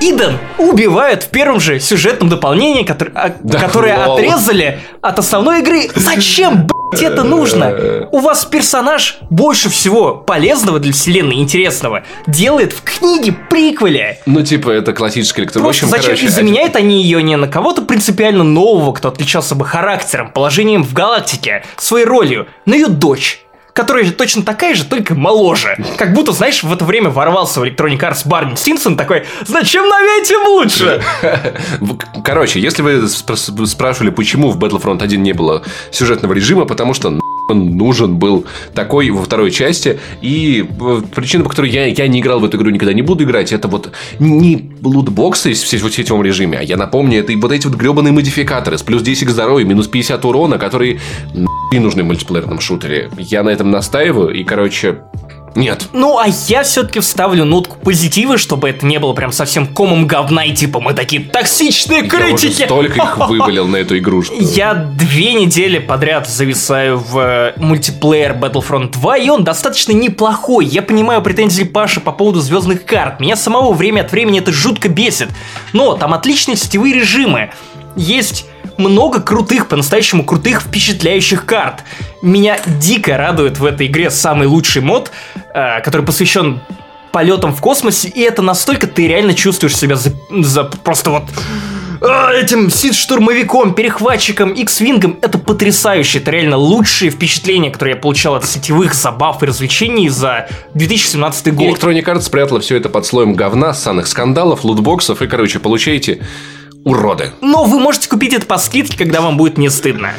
Иден 0.00 0.38
убивают 0.58 1.24
в 1.24 1.28
первом 1.28 1.60
же 1.60 1.80
сюжетном 1.80 2.28
дополнении, 2.28 2.82
который, 2.82 3.12
а, 3.14 3.34
да, 3.42 3.58
которое 3.58 3.96
вау. 3.96 4.14
отрезали 4.14 4.80
от 5.00 5.18
основной 5.18 5.60
игры. 5.60 5.88
Зачем, 5.94 6.68
блядь, 6.90 7.02
это 7.02 7.22
нужно? 7.22 8.08
У 8.10 8.18
вас 8.18 8.44
персонаж 8.44 9.18
больше 9.30 9.68
всего 9.68 10.14
полезного 10.14 10.78
для 10.78 10.92
вселенной, 10.92 11.36
интересного, 11.36 12.04
делает 12.26 12.72
в 12.72 12.82
книге 12.82 13.32
приквеле. 13.32 14.20
Ну, 14.26 14.42
типа, 14.42 14.70
это 14.70 14.92
классическая. 14.92 15.46
В 15.46 15.66
общем, 15.66 15.88
зачем? 15.88 16.06
Короче, 16.06 16.26
и 16.26 16.28
заменяют 16.28 16.76
они 16.76 17.02
ее 17.02 17.22
не 17.22 17.36
на 17.36 17.48
кого-то 17.48 17.82
принципиально 17.82 18.44
нового, 18.44 18.92
кто 18.92 19.08
отличался 19.08 19.54
бы 19.54 19.64
характером, 19.64 20.30
положением 20.30 20.84
в 20.84 20.92
галактике, 20.92 21.64
своей 21.76 22.06
ролью, 22.06 22.46
на 22.66 22.74
ее 22.74 22.88
дочь 22.88 23.44
которая 23.72 24.10
точно 24.10 24.42
такая 24.42 24.74
же, 24.74 24.84
только 24.84 25.14
моложе. 25.14 25.76
Как 25.96 26.12
будто, 26.12 26.32
знаешь, 26.32 26.62
в 26.62 26.72
это 26.72 26.84
время 26.84 27.10
ворвался 27.10 27.60
в 27.60 27.64
Electronic 27.64 27.98
Arts 27.98 28.26
Барни 28.26 28.54
Стинсон 28.54 28.96
такой, 28.96 29.24
зачем 29.46 29.88
новее, 29.88 30.24
тем 30.24 30.46
лучше. 30.46 31.02
Короче, 32.24 32.60
если 32.60 32.82
вы 32.82 33.08
спрашивали, 33.08 34.10
почему 34.10 34.50
в 34.50 34.58
Battlefront 34.58 35.02
1 35.02 35.22
не 35.22 35.32
было 35.32 35.62
сюжетного 35.90 36.32
режима, 36.32 36.64
потому 36.64 36.94
что 36.94 37.18
нужен 37.48 38.16
был 38.16 38.46
такой 38.74 39.10
во 39.10 39.22
второй 39.22 39.50
части. 39.50 39.98
И 40.20 40.66
э, 40.80 41.02
причина, 41.14 41.44
по 41.44 41.50
которой 41.50 41.70
я, 41.70 41.86
я 41.86 42.08
не 42.08 42.20
играл 42.20 42.40
в 42.40 42.44
эту 42.44 42.56
игру, 42.56 42.70
никогда 42.70 42.92
не 42.92 43.02
буду 43.02 43.24
играть, 43.24 43.52
это 43.52 43.68
вот 43.68 43.90
не 44.18 44.72
лутбоксы 44.82 45.52
в 45.52 45.56
сетевом 45.56 46.22
режиме, 46.22 46.58
а 46.58 46.62
я 46.62 46.76
напомню, 46.76 47.18
это 47.18 47.32
и 47.32 47.36
вот 47.36 47.52
эти 47.52 47.66
вот 47.66 47.76
гребаные 47.76 48.12
модификаторы 48.12 48.78
с 48.78 48.82
плюс 48.82 49.02
10 49.02 49.26
к 49.26 49.30
здоровью, 49.30 49.66
минус 49.66 49.88
50 49.88 50.24
урона, 50.24 50.58
которые 50.58 51.00
не 51.72 51.78
нужны 51.78 52.02
в 52.02 52.06
мультиплеерном 52.06 52.60
шутере. 52.60 53.10
Я 53.18 53.42
на 53.42 53.50
этом 53.50 53.70
настаиваю, 53.70 54.34
и, 54.34 54.44
короче, 54.44 54.98
нет. 55.54 55.88
Ну, 55.92 56.18
а 56.18 56.26
я 56.48 56.62
все-таки 56.62 57.00
вставлю 57.00 57.44
нотку 57.44 57.78
позитива, 57.78 58.38
чтобы 58.38 58.70
это 58.70 58.86
не 58.86 58.98
было 58.98 59.12
прям 59.12 59.32
совсем 59.32 59.66
комом 59.66 60.06
говна 60.06 60.44
и 60.44 60.52
типа 60.52 60.80
мы 60.80 60.94
такие 60.94 61.22
токсичные 61.22 62.02
критики. 62.02 62.60
Я 62.60 62.66
столько 62.66 63.02
их 63.02 63.16
вывалил 63.28 63.66
на 63.66 63.76
эту 63.76 63.98
игру, 63.98 64.22
что... 64.22 64.34
Я 64.34 64.74
две 64.74 65.34
недели 65.34 65.78
подряд 65.78 66.28
зависаю 66.28 66.98
в 66.98 67.18
э, 67.18 67.52
мультиплеер 67.56 68.32
Battlefront 68.32 68.92
2, 68.92 69.18
и 69.18 69.28
он 69.28 69.44
достаточно 69.44 69.92
неплохой. 69.92 70.64
Я 70.66 70.82
понимаю 70.82 71.22
претензии 71.22 71.64
Паши 71.64 72.00
по 72.00 72.12
поводу 72.12 72.40
звездных 72.40 72.84
карт. 72.84 73.20
Меня 73.20 73.36
самого 73.36 73.72
время 73.72 74.00
от 74.02 74.12
времени 74.12 74.40
это 74.40 74.52
жутко 74.52 74.88
бесит. 74.88 75.28
Но 75.72 75.94
там 75.94 76.14
отличные 76.14 76.56
сетевые 76.56 76.94
режимы. 76.94 77.50
Есть 77.96 78.46
много 78.82 79.20
крутых, 79.20 79.68
по-настоящему 79.68 80.24
крутых, 80.24 80.62
впечатляющих 80.62 81.46
карт. 81.46 81.84
Меня 82.20 82.58
дико 82.66 83.16
радует 83.16 83.58
в 83.58 83.64
этой 83.64 83.86
игре 83.86 84.10
самый 84.10 84.46
лучший 84.46 84.82
мод, 84.82 85.10
э, 85.54 85.80
который 85.80 86.04
посвящен 86.04 86.60
полетам 87.12 87.54
в 87.54 87.60
космосе, 87.60 88.08
и 88.08 88.20
это 88.20 88.42
настолько 88.42 88.86
ты 88.86 89.06
реально 89.06 89.34
чувствуешь 89.34 89.76
себя 89.76 89.96
за, 89.96 90.12
за 90.30 90.64
просто 90.64 91.10
вот 91.10 91.24
э, 92.00 92.40
этим 92.40 92.70
сид-штурмовиком, 92.70 93.74
перехватчиком, 93.74 94.52
X-вингом. 94.52 95.18
Это 95.20 95.38
потрясающе, 95.38 96.18
это 96.18 96.30
реально 96.30 96.56
лучшие 96.56 97.10
впечатления, 97.10 97.70
которые 97.70 97.94
я 97.94 98.00
получал 98.00 98.34
от 98.34 98.46
сетевых 98.46 98.94
забав 98.94 99.42
и 99.42 99.46
развлечений 99.46 100.08
за 100.08 100.48
2017 100.74 101.54
год. 101.54 101.78
Electronic 101.78 102.04
Arts 102.04 102.22
спрятала 102.22 102.60
все 102.60 102.76
это 102.76 102.88
под 102.88 103.06
слоем 103.06 103.34
говна, 103.34 103.74
санных 103.74 104.06
скандалов, 104.06 104.64
лутбоксов, 104.64 105.22
и, 105.22 105.26
короче, 105.26 105.58
получаете 105.60 106.22
уроды. 106.84 107.30
Но 107.40 107.64
вы 107.64 107.78
можете 107.78 108.08
купить 108.08 108.32
это 108.32 108.46
по 108.46 108.58
скидке, 108.58 108.96
когда 108.96 109.20
вам 109.20 109.36
будет 109.36 109.58
не 109.58 109.70
стыдно. 109.70 110.12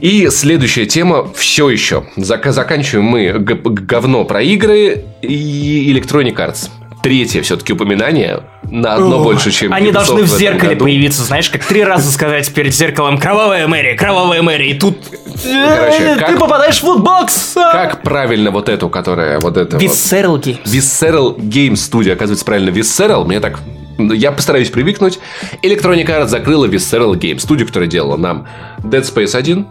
И 0.00 0.28
следующая 0.30 0.86
тема 0.86 1.32
все 1.32 1.68
еще. 1.70 2.04
Зак- 2.16 2.50
заканчиваем 2.50 3.04
мы 3.04 3.32
говно 3.38 4.24
про 4.24 4.42
игры 4.42 5.04
и 5.22 5.92
Electronic 5.94 6.34
Arts. 6.34 6.70
Третье 7.02 7.42
все-таки 7.42 7.72
упоминание 7.72 8.42
на 8.70 8.94
одно 8.94 9.20
О, 9.20 9.24
больше, 9.24 9.50
чем 9.50 9.72
Они 9.72 9.90
должны 9.90 10.22
в 10.22 10.28
зеркале 10.28 10.74
году. 10.74 10.84
появиться, 10.84 11.22
знаешь, 11.24 11.50
как 11.50 11.64
три 11.64 11.82
раза 11.84 12.10
сказать 12.10 12.52
перед 12.54 12.74
зеркалом 12.74 13.18
«Кровавая 13.18 13.66
Мэри, 13.66 13.96
кровавая 13.96 14.40
Мэри», 14.40 14.70
и 14.70 14.74
тут 14.74 14.98
Короче, 15.42 15.98
э, 15.98 16.16
как, 16.16 16.28
ты 16.28 16.38
попадаешь 16.38 16.80
в 16.80 16.84
лутбокс! 16.84 17.52
Как 17.54 18.02
правильно 18.02 18.50
вот 18.50 18.68
эту, 18.68 18.88
которая 18.88 19.40
вот 19.40 19.56
это 19.56 19.78
Visceral 19.78 20.28
вот... 20.28 20.46
Games. 20.46 20.64
Visceral 20.64 21.36
Games 21.36 21.74
Studio, 21.74 22.12
оказывается, 22.12 22.44
правильно 22.44 22.70
Visceral, 22.70 23.24
мне 23.24 23.40
так 23.40 23.58
я 23.98 24.32
постараюсь 24.32 24.70
привыкнуть. 24.70 25.18
Electronic 25.62 26.06
Arts 26.06 26.28
закрыла 26.28 26.66
Visceral 26.66 27.14
Games, 27.14 27.40
студию, 27.40 27.66
которая 27.66 27.88
делала 27.88 28.16
нам 28.16 28.46
Dead 28.78 29.02
Space 29.02 29.34
1, 29.34 29.66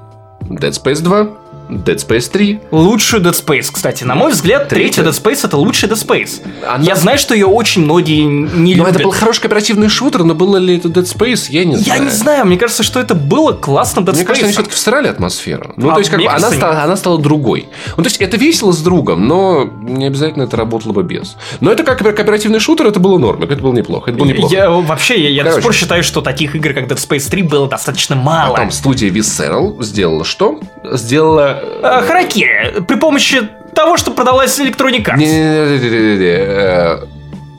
Dead 0.59 0.71
Space 0.71 1.01
2, 1.01 1.40
Dead 1.71 1.95
Space 1.95 2.29
3. 2.29 2.59
Лучшую 2.71 3.23
Dead 3.23 3.33
Space, 3.33 3.69
кстати. 3.71 4.03
На 4.03 4.15
мой 4.15 4.31
взгляд, 4.31 4.67
третья 4.67 5.03
Dead 5.03 5.11
Space 5.11 5.45
это 5.45 5.57
лучший 5.57 5.89
Dead 5.89 5.95
Space. 5.95 6.41
Она... 6.67 6.83
Я 6.83 6.95
знаю, 6.95 7.17
что 7.17 7.33
ее 7.33 7.45
очень 7.45 7.83
многие 7.83 8.23
не 8.23 8.75
но 8.75 8.83
любят. 8.83 8.95
это 8.95 9.03
был 9.03 9.11
хороший 9.11 9.41
кооперативный 9.41 9.89
шутер, 9.89 10.23
но 10.23 10.35
было 10.35 10.57
ли 10.57 10.77
это 10.77 10.89
Dead 10.89 11.03
Space, 11.03 11.45
я 11.49 11.65
не 11.65 11.77
знаю. 11.77 11.99
Я 11.99 12.05
не 12.05 12.11
знаю, 12.11 12.45
мне 12.45 12.57
кажется, 12.57 12.83
что 12.83 12.99
это 12.99 13.15
было 13.15 13.53
классно 13.53 14.01
Dead 14.01 14.13
Мне 14.13 14.21
Space. 14.21 14.25
кажется, 14.25 14.45
они 14.45 14.53
все-таки 14.53 14.75
всрали 14.75 15.07
атмосферу. 15.07 15.73
Ну, 15.77 15.89
а 15.89 15.93
то 15.93 15.99
есть, 15.99 16.11
как 16.11 16.19
бы, 16.19 16.27
она 16.27 16.51
стала, 16.51 16.83
она 16.83 16.97
стала 16.97 17.17
другой. 17.17 17.67
Ну, 17.95 18.03
то 18.03 18.09
есть, 18.09 18.17
это 18.17 18.37
весело 18.37 18.71
с 18.71 18.79
другом, 18.79 19.27
но 19.27 19.69
не 19.81 20.05
обязательно 20.05 20.43
это 20.43 20.57
работало 20.57 20.93
бы 20.93 21.03
без. 21.03 21.37
Но 21.59 21.71
это 21.71 21.83
как 21.83 21.99
кооперативный 21.99 22.59
шутер, 22.59 22.87
это 22.87 22.99
было 22.99 23.17
норм, 23.17 23.43
это 23.43 23.55
было 23.55 23.73
неплохо. 23.73 24.09
Это 24.11 24.19
было 24.19 24.27
неплохо. 24.27 24.53
Я 24.53 24.69
вообще, 24.69 25.21
я, 25.21 25.29
я 25.29 25.43
до 25.43 25.53
сих 25.53 25.63
пор 25.63 25.73
считаю, 25.73 26.03
что 26.03 26.21
таких 26.21 26.55
игр, 26.55 26.73
как 26.73 26.85
Dead 26.87 26.97
Space 26.97 27.29
3, 27.29 27.43
было 27.43 27.67
достаточно 27.67 28.15
мало. 28.15 28.55
Потом 28.55 28.71
студия 28.71 29.09
Visceral 29.09 29.81
сделала 29.83 30.25
что? 30.25 30.59
Сделала... 30.83 31.60
А, 31.83 32.01
Хараки 32.01 32.33
Кире 32.33 32.81
при 32.87 32.95
помощи 32.95 33.49
того, 33.73 33.97
что 33.97 34.11
продалась 34.11 34.59
Electronic 34.59 35.05
Arts. 35.05 35.23
Э, 35.23 36.99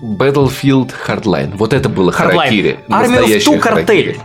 Battlefield 0.03 0.93
Hardline. 1.07 1.57
Вот 1.57 1.73
это 1.73 1.89
было 1.89 2.13
Харакири. 2.13 2.79
Army 2.89 3.25
of 3.25 3.39
Two 3.45 3.59
картель. 3.59 4.21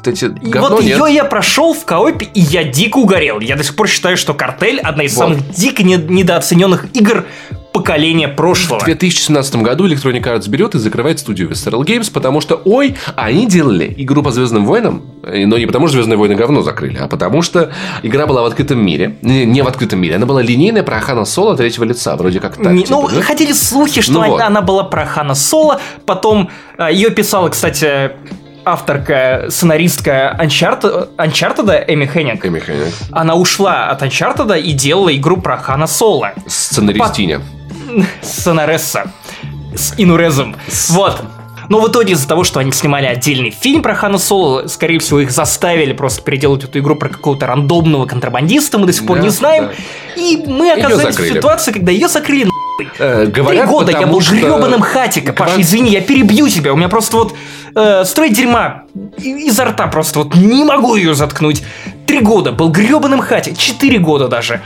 Кстати, 0.00 0.32
и 0.42 0.58
вот 0.58 0.82
нет. 0.82 0.98
ее 0.98 1.14
я 1.14 1.24
прошел 1.24 1.74
в 1.74 1.84
коопе, 1.84 2.26
и 2.32 2.40
я 2.40 2.64
дико 2.64 2.96
угорел. 2.96 3.40
Я 3.40 3.56
до 3.56 3.62
сих 3.62 3.76
пор 3.76 3.86
считаю, 3.86 4.16
что 4.16 4.32
картель 4.32 4.80
одна 4.80 5.04
из 5.04 5.14
вот. 5.14 5.24
самых 5.24 5.50
дико 5.50 5.82
недооцененных 5.82 6.86
игр 6.94 7.26
поколения 7.72 8.28
прошлого. 8.28 8.80
В 8.80 8.84
2017 8.84 9.56
году 9.56 9.86
Electronic 9.86 10.22
Arts 10.22 10.48
берет 10.48 10.74
и 10.74 10.78
закрывает 10.78 11.20
студию 11.20 11.48
Visceral 11.48 11.82
Games, 11.82 12.10
потому 12.12 12.40
что, 12.40 12.60
ой, 12.64 12.96
они 13.16 13.46
делали 13.46 13.94
игру 13.96 14.22
по 14.22 14.32
Звездным 14.32 14.66
войнам, 14.66 15.02
но 15.22 15.56
не 15.56 15.66
потому 15.66 15.86
что 15.86 15.94
Звездные 15.94 16.16
войны 16.16 16.34
говно 16.34 16.62
закрыли, 16.62 16.98
а 16.98 17.06
потому 17.06 17.42
что 17.42 17.72
игра 18.02 18.26
была 18.26 18.42
в 18.42 18.46
открытом 18.46 18.84
мире. 18.84 19.16
Не, 19.22 19.44
не 19.44 19.62
в 19.62 19.68
открытом 19.68 20.00
мире, 20.00 20.16
она 20.16 20.26
была 20.26 20.42
линейная 20.42 20.82
про 20.82 21.00
Хана 21.00 21.24
Соло 21.24 21.56
третьего 21.56 21.84
лица, 21.84 22.16
вроде 22.16 22.40
как 22.40 22.56
так. 22.56 22.72
Не- 22.72 22.82
типа, 22.82 23.02
ну, 23.02 23.08
да? 23.08 23.22
ходили 23.22 23.52
слухи, 23.52 24.00
что 24.00 24.14
Ну 24.14 24.20
она, 24.20 24.28
вот. 24.28 24.40
она 24.40 24.60
была 24.62 24.84
про 24.84 25.06
Хана 25.06 25.34
Соло, 25.34 25.80
потом 26.06 26.50
э, 26.78 26.88
ее 26.92 27.10
писала, 27.10 27.48
кстати, 27.50 28.12
авторка, 28.64 29.46
сценаристка 29.48 30.36
Uncharted, 30.40 31.08
Uncharted 31.16 31.84
Эми 31.88 32.06
Хеннинг. 32.06 32.44
Эми 32.44 32.60
Хеннинг. 32.60 32.94
Она 33.12 33.34
ушла 33.34 33.88
от 33.88 34.02
Uncharted 34.02 34.60
и 34.60 34.72
делала 34.72 35.14
игру 35.16 35.36
про 35.38 35.56
Хана 35.56 35.86
Соло. 35.86 36.32
Сценаристиня. 36.46 37.40
Сценаресса. 38.22 39.12
С 39.74 39.94
Инурезом. 39.96 40.56
Вот. 40.88 41.22
Но 41.68 41.78
в 41.80 41.88
итоге 41.88 42.14
из-за 42.14 42.26
того, 42.26 42.42
что 42.42 42.58
они 42.58 42.72
снимали 42.72 43.06
отдельный 43.06 43.50
фильм 43.50 43.80
про 43.82 43.94
Хана 43.94 44.18
Соло, 44.18 44.66
скорее 44.66 44.98
всего, 44.98 45.20
их 45.20 45.30
заставили 45.30 45.92
просто 45.92 46.20
переделать 46.22 46.64
эту 46.64 46.80
игру 46.80 46.96
про 46.96 47.08
какого-то 47.08 47.46
рандомного 47.46 48.06
контрабандиста, 48.06 48.78
мы 48.78 48.86
до 48.86 48.92
сих 48.92 49.06
пор 49.06 49.18
Да, 49.18 49.22
не 49.22 49.28
знаем. 49.28 49.66
да. 49.68 50.20
И 50.20 50.42
мы 50.48 50.72
оказались 50.72 51.16
в 51.16 51.28
ситуации, 51.28 51.70
когда 51.70 51.92
ее 51.92 52.08
закрыли 52.08 52.49
Э, 52.98 53.24
Три 53.26 53.32
говорят, 53.42 53.68
года 53.68 53.92
я 53.92 54.06
был 54.06 54.20
что- 54.20 54.34
гребаным 54.34 54.80
хатика. 54.80 55.32
Паша, 55.32 55.52
Говорят- 55.52 55.66
извини, 55.66 55.90
я 55.90 56.00
перебью 56.00 56.48
тебя. 56.48 56.72
У 56.72 56.76
меня 56.76 56.88
просто 56.88 57.16
вот 57.16 57.34
э, 57.74 58.04
строй 58.04 58.30
дерьма 58.30 58.82
изо 59.18 59.64
рта 59.64 59.86
просто 59.86 60.20
вот 60.20 60.34
не 60.34 60.64
могу 60.64 60.94
ее 60.96 61.14
заткнуть. 61.14 61.62
Три 62.06 62.20
года 62.20 62.52
был 62.52 62.68
гребаным 62.70 63.20
хатик. 63.20 63.56
Четыре 63.58 63.98
года 63.98 64.28
даже. 64.28 64.60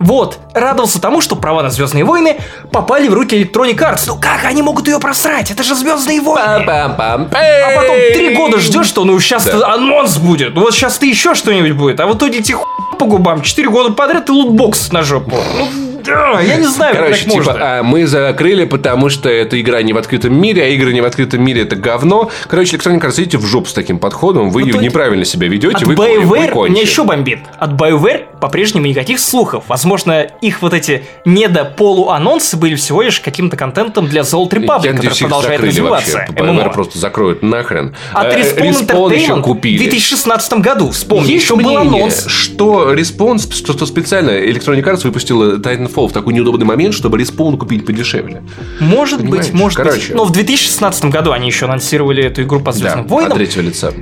Вот, 0.00 0.40
радовался 0.52 1.00
тому, 1.00 1.20
что 1.20 1.36
права 1.36 1.62
на 1.62 1.70
Звездные 1.70 2.02
войны 2.04 2.36
попали 2.72 3.06
в 3.06 3.14
руки 3.14 3.40
Electronic 3.40 3.76
Arts. 3.76 4.02
Ну 4.08 4.16
как 4.20 4.44
они 4.44 4.60
могут 4.60 4.88
ее 4.88 4.98
просрать? 4.98 5.52
Это 5.52 5.62
же 5.62 5.76
Звездные 5.76 6.20
войны. 6.20 6.64
Пам-пам-пам. 6.66 7.28
А 7.32 7.76
потом 7.80 7.96
три 8.12 8.34
года 8.34 8.58
ждешь, 8.58 8.86
что 8.86 9.04
ну 9.04 9.18
сейчас 9.20 9.44
Да. 9.44 9.74
анонс 9.74 10.16
будет. 10.16 10.54
Вот 10.56 10.74
сейчас 10.74 10.98
ты 10.98 11.06
еще 11.06 11.34
что-нибудь 11.36 11.72
будет. 11.72 12.00
А 12.00 12.08
в 12.08 12.16
итоге 12.16 12.42
тебе 12.42 12.56
хуй 12.56 12.66
по 12.98 13.04
губам. 13.06 13.42
Четыре 13.42 13.68
года 13.68 13.92
подряд 13.92 14.28
и 14.28 14.32
лутбокс 14.32 14.90
на 14.90 15.02
жопу. 15.02 15.36
Ну, 15.56 15.68
да, 16.04 16.40
я 16.40 16.56
не 16.56 16.66
знаю, 16.66 16.94
как 16.94 17.04
Короче, 17.04 17.24
так 17.24 17.32
типа, 17.32 17.44
можно. 17.52 17.78
а, 17.78 17.82
мы 17.82 18.06
закрыли, 18.06 18.64
потому 18.64 19.08
что 19.08 19.28
эта 19.28 19.60
игра 19.60 19.82
не 19.82 19.92
в 19.92 19.98
открытом 19.98 20.38
мире, 20.40 20.62
а 20.64 20.66
игры 20.68 20.92
не 20.92 21.00
в 21.00 21.04
открытом 21.04 21.42
мире 21.44 21.62
это 21.62 21.76
говно. 21.76 22.30
Короче, 22.48 22.76
Electronic 22.76 23.00
Arts, 23.00 23.14
идите 23.22 23.38
в 23.38 23.46
жопу 23.46 23.68
с 23.68 23.72
таким 23.72 23.98
подходом, 23.98 24.50
вы 24.50 24.64
В 24.64 24.70
итоге- 24.70 24.86
неправильно 24.86 25.24
себя 25.24 25.48
ведете, 25.48 25.84
вы, 25.84 25.94
BioWare 25.94 26.68
меня 26.68 26.82
еще 26.82 27.04
бомбит. 27.04 27.40
От 27.58 27.72
BioWare 27.72 28.38
по-прежнему 28.40 28.86
никаких 28.86 29.18
слухов. 29.20 29.64
Возможно, 29.68 30.22
их 30.40 30.62
вот 30.62 30.74
эти 30.74 31.04
недо-полуанонсы 31.24 32.56
были 32.56 32.74
всего 32.74 33.02
лишь 33.02 33.20
каким-то 33.20 33.56
контентом 33.56 34.06
для 34.08 34.22
Old 34.22 34.50
Republic, 34.50 34.84
Я 34.84 34.92
который 34.94 35.18
продолжает 35.18 35.60
развиваться. 35.60 36.26
BioWare 36.30 36.72
просто 36.72 36.98
закроют 36.98 37.42
нахрен. 37.42 37.94
От 38.12 38.26
Э, 38.32 38.40
Respawn 38.40 38.86
Entertainment 38.86 39.38
в 39.40 39.42
купили. 39.42 39.78
2016 39.78 40.60
году. 40.60 40.90
Вспомни, 40.90 41.32
еще 41.32 41.56
был 41.56 41.76
анонс. 41.76 42.26
что 42.26 42.92
Respawn, 42.94 43.38
что, 43.52 43.72
что 43.72 43.86
специально 43.86 44.30
Electronic 44.30 44.82
Arts 44.84 45.04
выпустила 45.04 45.56
Titanfall 45.56 45.91
в 45.96 46.12
такой 46.12 46.34
неудобный 46.34 46.66
момент, 46.66 46.94
чтобы 46.94 47.18
Respawn 47.18 47.56
купить 47.56 47.86
подешевле. 47.86 48.42
Может 48.80 49.20
Понимаешь? 49.20 49.46
быть, 49.46 49.54
может 49.54 49.76
Короче. 49.76 50.08
быть. 50.08 50.14
Но 50.14 50.24
в 50.24 50.32
2016 50.32 51.06
году 51.06 51.32
они 51.32 51.46
еще 51.46 51.66
анонсировали 51.66 52.24
эту 52.24 52.42
игру 52.42 52.60
по 52.60 52.72
Звездным 52.72 53.04
от 53.04 53.10
войнам. 53.10 53.32
третьего 53.36 53.62
лица. 53.62 53.92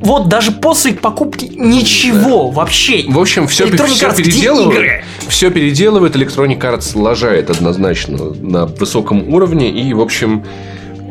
Вот 0.00 0.28
даже 0.28 0.50
после 0.50 0.94
покупки 0.94 1.44
ничего 1.56 2.50
вообще. 2.50 3.04
В 3.06 3.20
общем, 3.20 3.46
все, 3.46 3.66
где 3.66 3.76
переделывают. 3.76 4.74
игры? 4.74 5.04
Все 5.28 5.50
переделывает. 5.50 6.16
Electronic 6.16 6.58
Arts 6.58 6.98
лажает 7.00 7.50
однозначно 7.50 8.32
на 8.34 8.66
высоком 8.66 9.32
уровне. 9.32 9.70
И, 9.70 9.94
в 9.94 10.00
общем, 10.00 10.42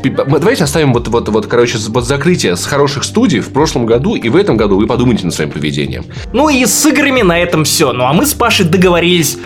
давайте 0.04 0.66
оставим 0.66 0.92
вот, 0.92 1.08
вот, 1.08 1.30
вот, 1.30 1.46
короче, 1.48 1.78
вот 1.88 2.06
закрытие 2.06 2.58
с 2.58 2.66
хороших 2.66 3.06
студий 3.06 3.40
в 3.40 3.54
прошлом 3.54 3.86
году 3.86 4.16
и 4.16 4.28
в 4.28 4.36
этом 4.36 4.58
году 4.58 4.76
вы 4.78 4.88
подумайте 4.88 5.24
над 5.26 5.34
своим 5.34 5.52
поведением. 5.52 6.04
Ну 6.34 6.50
и 6.50 6.66
с 6.66 6.86
играми 6.86 7.22
на 7.22 7.40
этом 7.40 7.64
все. 7.64 7.94
Ну 7.94 8.04
а 8.04 8.12
мы 8.12 8.26
с 8.26 8.34
Пашей 8.34 8.66
договорились 8.66 9.38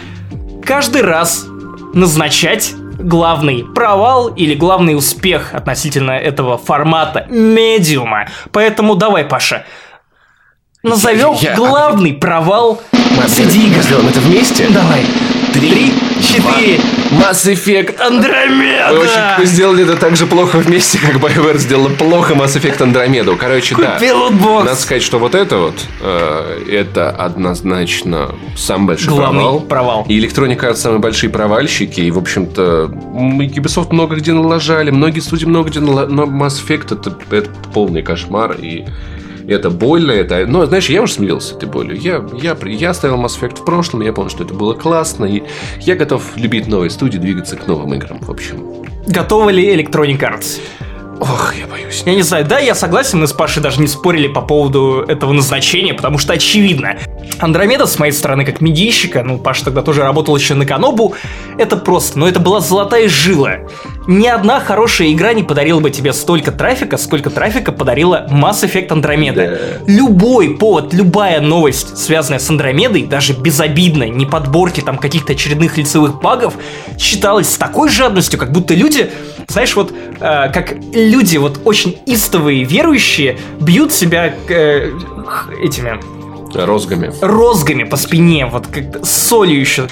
каждый 0.66 1.02
раз 1.02 1.46
назначать 1.94 2.74
главный 3.00 3.64
провал 3.64 4.28
или 4.30 4.56
главный 4.56 4.96
успех 4.96 5.54
относительно 5.54 6.12
этого 6.12 6.58
формата 6.58 7.28
медиума. 7.30 8.28
Поэтому 8.52 8.96
давай, 8.96 9.24
Паша, 9.26 9.66
назовем 10.84 11.34
Я- 11.34 11.52
я- 11.52 11.56
главный 11.56 12.14
провал 12.14 12.82
среди 13.28 13.68
игр. 13.68 13.82
сделаем 13.82 14.08
это 14.08 14.20
вместе. 14.20 14.68
Давай. 14.70 15.06
Три, 15.56 15.94
четыре. 16.22 16.82
Mass 17.12 17.46
Effect. 17.46 17.98
Андромеда! 18.02 18.90
Вы, 18.92 19.00
очень, 19.00 19.38
вы 19.38 19.46
сделали 19.46 19.84
это 19.86 19.96
так 19.96 20.18
же 20.18 20.28
плохо 20.28 20.58
вместе, 20.58 20.98
как 21.02 21.16
BioWare 21.16 21.58
сделала 21.60 21.88
плохо 21.88 22.34
Mass 22.34 22.60
Effect 22.60 22.80
Andromeda. 22.80 23.38
Короче, 23.38 23.74
да. 23.78 23.98
Лутбокс. 24.14 24.66
Надо 24.66 24.78
сказать, 24.78 25.02
что 25.02 25.18
вот 25.18 25.34
это 25.34 25.58
вот, 25.58 25.76
э, 26.02 26.66
это 26.70 27.10
однозначно 27.10 28.36
самый 28.58 28.88
большой 28.88 29.14
Главный 29.14 29.44
провал. 29.44 29.60
провал. 29.62 30.06
И 30.10 30.20
Electronic 30.20 30.60
Arts 30.60 30.76
самые 30.76 31.00
большие 31.00 31.30
провальщики. 31.30 32.02
И, 32.02 32.12
в 32.12 32.18
общем-то, 32.18 32.92
Ubisoft 33.14 33.94
много 33.94 34.18
где 34.18 34.34
налажали, 34.34 34.92
многие 34.92 35.22
студии 35.22 35.46
много 35.46 35.70
где 35.70 35.80
налажали. 35.80 36.12
Но 36.12 36.24
Mass 36.24 36.62
Effect 36.62 37.00
это, 37.00 37.18
это 37.34 37.50
полный 37.74 38.02
кошмар. 38.02 38.58
И 38.60 38.84
это 39.48 39.70
больно, 39.70 40.12
это... 40.12 40.46
Но, 40.46 40.66
знаешь, 40.66 40.90
я 40.90 41.02
уже 41.02 41.14
смирился 41.14 41.56
этой 41.56 41.70
болью. 41.70 42.00
Я, 42.00 42.26
я, 42.42 42.58
я 42.66 42.90
оставил 42.90 43.18
Mass 43.18 43.40
Effect 43.40 43.62
в 43.62 43.66
прошлом, 43.66 44.02
я 44.02 44.14
понял, 44.14 44.30
что 44.30 44.44
это 44.44 44.54
было 44.54 44.74
классно. 44.74 45.26
И 45.26 45.44
я 45.80 45.96
готов 45.96 46.36
любить 46.36 46.68
новые 46.68 46.90
студии, 46.90 47.18
двигаться 47.18 47.56
к 47.56 47.68
новым 47.68 47.94
играм, 47.94 48.20
в 48.20 48.30
общем. 48.30 48.86
Готовы 49.08 49.52
ли 49.52 49.76
Electronic 49.76 50.20
Arts? 50.20 50.60
Ох, 51.20 51.54
я 51.56 51.66
боюсь. 51.66 52.04
Я 52.06 52.14
не 52.14 52.24
знаю, 52.24 52.46
да, 52.46 52.60
я 52.60 52.76
согласен, 52.76 53.22
мы 53.22 53.28
с 53.28 53.34
Пашей 53.34 53.64
даже 53.64 53.80
не 53.80 53.88
спорили 53.88 54.28
по 54.28 54.42
поводу 54.42 55.06
этого 55.08 55.32
назначения, 55.32 55.94
потому 55.94 56.18
что 56.18 56.34
очевидно. 56.34 56.98
Андромеда, 57.40 57.86
с 57.86 57.98
моей 58.00 58.12
стороны, 58.12 58.44
как 58.44 58.60
медийщика, 58.60 59.24
ну, 59.24 59.38
Паша 59.38 59.66
тогда 59.66 59.82
тоже 59.82 60.02
работал 60.02 60.36
еще 60.36 60.56
на 60.56 60.66
Канобу, 60.66 61.16
это 61.58 61.78
просто, 61.78 62.20
ну, 62.20 62.28
это 62.28 62.42
была 62.42 62.60
золотая 62.60 63.08
жила. 63.08 63.60
Ни 64.08 64.28
одна 64.28 64.60
хорошая 64.60 65.12
игра 65.12 65.34
не 65.34 65.44
подарила 65.44 65.80
бы 65.80 65.90
тебе 65.90 66.14
столько 66.14 66.52
трафика, 66.52 66.98
сколько 66.98 67.30
трафика 67.30 67.72
подарила 67.72 68.28
Mass 68.30 68.64
Effect 68.64 68.90
Andromeda. 68.90 69.82
Любой 69.88 70.56
повод, 70.56 70.94
любая 70.94 71.42
новость, 71.42 71.98
связанная 71.98 72.40
с 72.40 72.50
Андромедой, 72.50 73.04
даже 73.04 73.34
безобидная, 73.34 74.10
не 74.10 74.26
подборки 74.26 74.82
там 74.82 74.98
каких-то 74.98 75.34
очередных 75.34 75.78
лицевых 75.78 76.22
багов, 76.22 76.54
считалась 77.00 77.50
с 77.50 77.58
такой 77.58 77.90
жадностью, 77.90 78.40
как 78.40 78.52
будто 78.52 78.76
люди, 78.76 79.10
знаешь, 79.48 79.76
вот 79.76 79.92
э, 79.92 80.52
как 80.54 80.76
люди 80.94 81.38
вот 81.38 81.62
очень 81.66 81.98
истовые 82.06 82.64
верующие 82.64 83.38
бьют 83.60 83.92
себя 83.92 84.36
э, 84.50 84.92
этими 85.64 86.00
Розгами. 86.54 87.12
розгами 87.22 87.84
по 87.84 87.98
спине, 87.98 88.46
вот 88.46 88.68
как 88.68 89.06
солью 89.06 89.60
еще. 89.60 89.88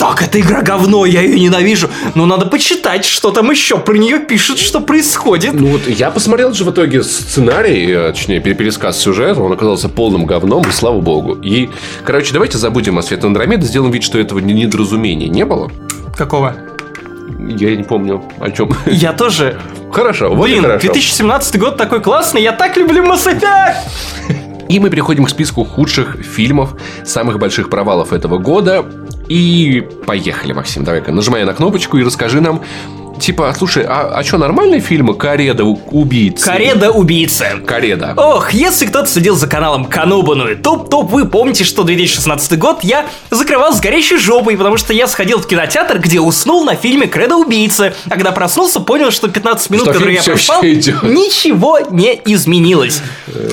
Так, 0.00 0.22
эта 0.22 0.40
игра 0.40 0.62
говно, 0.62 1.04
я 1.04 1.20
ее 1.20 1.38
ненавижу. 1.38 1.90
Но 2.14 2.24
надо 2.24 2.46
почитать, 2.46 3.04
что 3.04 3.30
там 3.32 3.50
еще 3.50 3.76
про 3.76 3.92
нее 3.98 4.18
пишут, 4.18 4.58
что 4.58 4.80
происходит. 4.80 5.52
Ну 5.52 5.66
вот 5.72 5.86
я 5.86 6.10
посмотрел 6.10 6.54
же 6.54 6.64
в 6.64 6.70
итоге 6.70 7.02
сценарий, 7.02 7.86
э, 7.92 8.12
точнее 8.12 8.40
пере- 8.40 8.54
пересказ 8.54 8.98
сюжета, 8.98 9.42
он 9.42 9.52
оказался 9.52 9.90
полным 9.90 10.24
говном, 10.24 10.62
и 10.66 10.72
слава 10.72 11.02
богу. 11.02 11.34
И, 11.34 11.68
короче, 12.02 12.32
давайте 12.32 12.56
забудем 12.56 12.96
о 12.98 13.02
Свете 13.02 13.26
Андромеды, 13.26 13.66
сделаем 13.66 13.92
вид, 13.92 14.02
что 14.02 14.18
этого 14.18 14.38
не- 14.38 14.54
недоразумения 14.54 15.28
не 15.28 15.44
было. 15.44 15.70
Какого? 16.16 16.56
Я 17.38 17.76
не 17.76 17.82
помню 17.82 18.24
о 18.40 18.50
чем. 18.50 18.70
Я 18.86 19.12
тоже. 19.12 19.58
Хорошо, 19.92 20.30
вот 20.34 20.44
Блин, 20.48 20.62
хорошо. 20.62 20.80
2017 20.80 21.58
год 21.58 21.76
такой 21.76 22.00
классный, 22.00 22.42
я 22.42 22.52
так 22.52 22.74
люблю 22.78 23.04
Mass 23.04 23.26
Effect! 23.26 23.74
И 24.70 24.78
мы 24.78 24.88
переходим 24.88 25.24
к 25.24 25.28
списку 25.30 25.64
худших 25.64 26.16
фильмов, 26.24 26.74
самых 27.04 27.38
больших 27.38 27.68
провалов 27.68 28.12
этого 28.14 28.38
года. 28.38 28.86
И 29.30 29.88
поехали, 30.06 30.52
Максим, 30.52 30.82
давай-ка 30.82 31.12
нажимай 31.12 31.44
на 31.44 31.54
кнопочку 31.54 31.96
и 31.98 32.02
расскажи 32.02 32.40
нам, 32.40 32.64
типа, 33.20 33.54
слушай, 33.56 33.84
а, 33.86 34.12
а 34.14 34.24
что, 34.24 34.38
нормальные 34.38 34.80
фильмы 34.80 35.14
Кареда 35.14 35.64
убийцы? 35.64 36.44
Кареда 36.46 36.90
убийца. 36.90 37.60
Кареда. 37.64 38.14
Ох, 38.16 38.52
если 38.52 38.86
кто-то 38.86 39.06
следил 39.06 39.36
за 39.36 39.46
каналом 39.46 39.84
Канобану 39.84 40.48
и 40.50 40.54
Топ-Топ, 40.54 41.10
вы 41.10 41.26
помните, 41.28 41.64
что 41.64 41.84
2016 41.84 42.58
год 42.58 42.82
я 42.82 43.06
закрывал 43.30 43.72
с 43.74 43.80
горящей 43.80 44.18
жопой, 44.18 44.56
потому 44.56 44.76
что 44.76 44.92
я 44.92 45.06
сходил 45.06 45.38
в 45.38 45.46
кинотеатр, 45.46 45.98
где 45.98 46.20
уснул 46.20 46.64
на 46.64 46.74
фильме 46.74 47.06
«Кредо 47.06 47.36
убийцы», 47.36 47.94
а 48.06 48.10
когда 48.10 48.32
проснулся, 48.32 48.80
понял, 48.80 49.10
что 49.10 49.28
15 49.28 49.70
минут, 49.70 49.84
Что 49.84 49.92
которые 49.92 50.16
я 50.16 50.22
идет. 50.22 51.02
ничего 51.02 51.78
не 51.90 52.20
изменилось. 52.24 53.02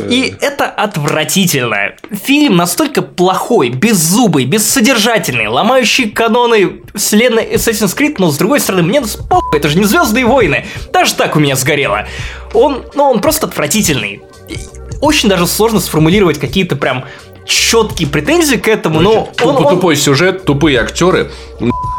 И 0.09 0.35
это 0.41 0.65
отвратительно. 0.65 1.93
Фильм 2.25 2.55
настолько 2.57 3.01
плохой, 3.01 3.69
беззубый, 3.69 4.45
бессодержательный, 4.45 5.47
ломающий 5.47 6.09
каноны 6.09 6.81
вселенной 6.95 7.45
Assassin's 7.53 7.95
Creed, 7.95 8.15
но 8.17 8.31
с 8.31 8.37
другой 8.37 8.59
стороны, 8.59 8.83
мне 8.83 9.01
похуй, 9.01 9.56
это 9.57 9.69
же 9.69 9.77
не 9.77 9.85
Звездные 9.85 10.25
войны. 10.25 10.65
Даже 10.93 11.13
так 11.15 11.35
у 11.35 11.39
меня 11.39 11.55
сгорело. 11.55 12.07
Он, 12.53 12.83
ну, 12.95 13.03
он 13.05 13.19
просто 13.21 13.47
отвратительный. 13.47 14.21
И 14.49 14.57
Очень 15.01 15.29
даже 15.29 15.45
сложно 15.47 15.79
сформулировать 15.79 16.39
какие-то 16.39 16.75
прям 16.75 17.05
четкие 17.45 18.09
претензии 18.09 18.57
к 18.57 18.67
этому, 18.67 18.99
но 18.99 19.29
Туп- 19.37 19.45
он, 19.45 19.65
он- 19.65 19.75
Тупой 19.75 19.95
сюжет, 19.95 20.43
тупые 20.43 20.79
актеры. 20.81 21.31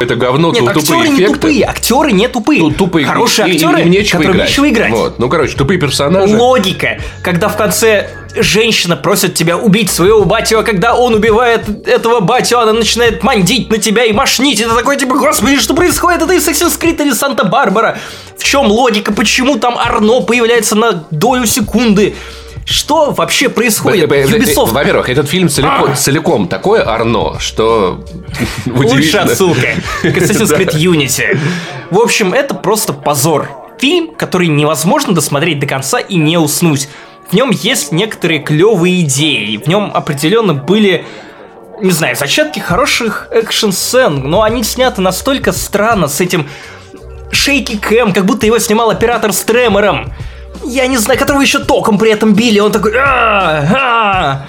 Это 0.01 0.15
говно, 0.15 0.51
Нет, 0.53 0.59
ту- 0.63 0.69
актеры 0.69 0.85
тупые 0.87 1.09
не 1.11 1.17
эффекты. 1.17 1.35
тупые, 1.35 1.65
актеры 1.65 2.13
не 2.13 2.29
тупые. 2.29 2.61
Ну, 2.61 2.71
тупые 2.71 3.07
Хорошие 3.07 3.49
и- 3.49 3.53
и- 3.53 3.55
актеры, 3.55 3.81
им 3.83 3.91
нечего 3.91 4.19
которым 4.19 4.37
играть. 4.37 4.49
нечего 4.51 4.69
играть. 4.69 4.91
Вот. 4.91 5.19
Ну, 5.19 5.29
короче, 5.31 5.57
тупые 5.57 5.81
персонажи. 5.81 6.37
Логика, 6.37 6.99
когда 7.23 7.49
в 7.49 7.57
конце 7.57 8.11
женщина 8.35 8.97
просит 8.97 9.35
тебя 9.35 9.57
убить 9.57 9.91
своего 9.91 10.25
батю, 10.25 10.59
а 10.59 10.63
когда 10.63 10.95
он 10.95 11.15
убивает 11.15 11.87
этого 11.87 12.21
батю, 12.21 12.59
она 12.59 12.73
начинает 12.73 13.23
мандить 13.23 13.71
на 13.71 13.79
тебя 13.79 14.05
и 14.05 14.13
машнить. 14.13 14.61
Это 14.61 14.75
такой 14.75 14.97
типа, 14.97 15.17
господи, 15.17 15.59
что 15.59 15.75
происходит? 15.75 16.23
Это 16.23 16.35
Assassin's 16.35 16.79
Creed 16.79 17.01
или 17.03 17.13
Санта-Барбара? 17.13 17.99
В 18.37 18.45
чем 18.45 18.67
логика? 18.67 19.13
Почему 19.13 19.59
там 19.59 19.77
Арно 19.79 20.21
появляется 20.21 20.75
на 20.75 21.05
долю 21.11 21.47
секунды? 21.47 22.15
Что 22.65 23.13
вообще 23.13 23.49
происходит? 23.49 24.11
Ubisoft. 24.11 24.73
Во-первых, 24.73 25.09
этот 25.09 25.27
фильм 25.29 25.49
целиком, 25.49 25.97
целиком 25.97 26.49
такое 26.49 26.87
Арно, 26.87 27.41
что 27.41 28.05
Лучшая 28.67 29.23
отсылка 29.23 29.69
к 30.03 30.05
Assassin's. 30.05 30.55
Creed 30.55 30.75
Unity. 30.75 31.39
В 31.91 31.99
общем, 31.99 32.35
это 32.35 32.55
просто 32.55 32.93
позор. 32.93 33.49
Фильм, 33.79 34.15
который 34.15 34.49
невозможно 34.49 35.15
досмотреть 35.15 35.61
до 35.61 35.67
конца 35.67 35.99
и 35.99 36.17
не 36.17 36.37
уснуть. 36.37 36.89
В 37.31 37.35
нем 37.35 37.51
есть 37.51 37.93
некоторые 37.93 38.41
клевые 38.41 39.03
идеи. 39.03 39.57
В 39.57 39.67
нем 39.67 39.91
определенно 39.93 40.55
были 40.55 41.05
не 41.81 41.93
знаю, 41.93 42.17
зачатки 42.17 42.59
хороших 42.59 43.29
экшн-сцен, 43.31 44.29
но 44.29 44.43
они 44.43 44.65
сняты 44.65 45.01
настолько 45.01 45.53
странно 45.53 46.09
с 46.09 46.21
этим 46.21 46.49
шейки 47.31 47.77
кэм, 47.77 48.13
как 48.13 48.27
будто 48.27 48.47
его 48.47 48.59
снимал 48.59 48.91
оператор 48.91 49.33
с 49.33 49.41
тремором. 49.43 50.13
Я 50.65 50.87
не 50.87 50.97
знаю, 50.97 51.19
которого 51.21 51.41
еще 51.41 51.61
током 51.61 51.99
при 51.99 52.11
этом 52.11 52.35
били, 52.35 52.59
он 52.59 52.73
такой... 52.73 52.95
«А, 52.97 53.65
а». 53.73 54.47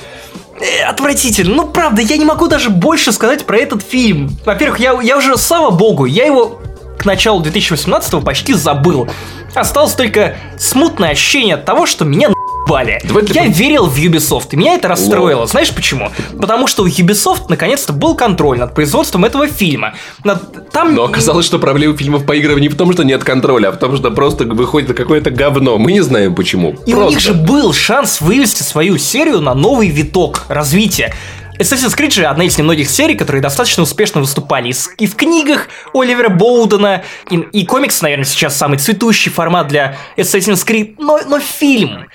Э, 0.60 0.84
Отвратительно. 0.86 1.56
Ну, 1.56 1.68
правда, 1.68 2.02
я 2.02 2.18
не 2.18 2.26
могу 2.26 2.48
даже 2.48 2.70
больше 2.70 3.12
сказать 3.12 3.46
про 3.46 3.58
этот 3.58 3.84
фильм. 3.84 4.36
Во-первых, 4.46 4.80
я, 4.80 5.00
я 5.02 5.18
уже, 5.18 5.38
слава 5.38 5.70
богу, 5.70 6.06
я 6.06 6.26
его 6.26 6.60
к 6.98 7.06
началу 7.06 7.42
2018 7.42 8.24
почти 8.24 8.54
забыл. 8.54 9.08
Осталось 9.54 9.94
только 9.94 10.36
смутное 10.58 11.12
ощущение 11.12 11.56
от 11.56 11.66
того, 11.66 11.86
что 11.86 12.06
меня 12.06 12.30
наебали. 12.70 13.00
Давай 13.04 13.24
ты 13.24 13.34
Я 13.34 13.46
пон- 13.46 13.52
верил 13.52 13.86
в 13.88 13.98
Ubisoft, 13.98 14.48
и 14.52 14.56
меня 14.58 14.76
это 14.76 14.88
расстроило. 14.88 15.48
Знаешь 15.48 15.72
почему? 15.74 16.12
Потому 16.40 16.68
что 16.68 16.84
у 16.84 16.88
Ubisoft 16.88 17.44
наконец-то 17.50 17.94
был 17.94 18.16
контроль 18.16 18.60
над 18.60 18.74
производством 18.74 19.26
этого 19.26 19.48
фильма. 19.48 19.94
Над- 20.24 20.72
Там 20.72 20.94
Но 20.96 21.04
оказалось, 21.04 21.46
что 21.46 21.60
проблема 21.60 21.98
фильмов 21.98 22.26
по 22.26 22.34
играм 22.34 22.60
не 22.60 22.70
потому, 22.70 22.94
что 22.94 23.04
нет 23.04 23.24
контроля, 23.24 23.70
а 23.70 23.72
потому 23.72 23.98
что 23.98 24.12
просто 24.12 24.46
выходит 24.46 24.96
какое-то 24.96 25.32
говно. 25.32 25.78
Мы 25.78 25.92
не 25.94 26.02
знаем 26.02 26.36
почему. 26.36 26.76
И 26.86 26.94
у 26.94 26.98
Просто. 26.98 27.10
них 27.10 27.20
же 27.20 27.34
был 27.34 27.74
шанс 27.74 28.22
вывести 28.22 28.64
свою 28.64 28.98
серию 28.98 29.42
на 29.42 29.54
новый 29.54 29.90
виток 29.90 30.44
развития. 30.48 31.14
Assassin's 31.60 31.98
Creed 31.98 32.12
же 32.12 32.26
одна 32.26 32.46
из 32.46 32.58
немногих 32.58 32.90
серий, 32.90 33.16
которые 33.16 33.42
достаточно 33.42 33.84
успешно 33.84 34.22
выступали 34.22 34.74
и 34.98 35.08
в 35.08 35.16
книгах 35.16 35.68
Оливера 35.94 36.30
Боудена, 36.30 37.04
и, 37.30 37.36
и 37.52 37.66
комикс, 37.66 38.02
наверное, 38.02 38.24
сейчас 38.24 38.56
самый 38.56 38.78
цветущий 38.78 39.30
формат 39.30 39.68
для 39.68 39.98
Assassin's 40.16 40.66
Creed, 40.66 40.96
но, 41.00 41.20
но 41.28 41.40
фильм, 41.40 42.06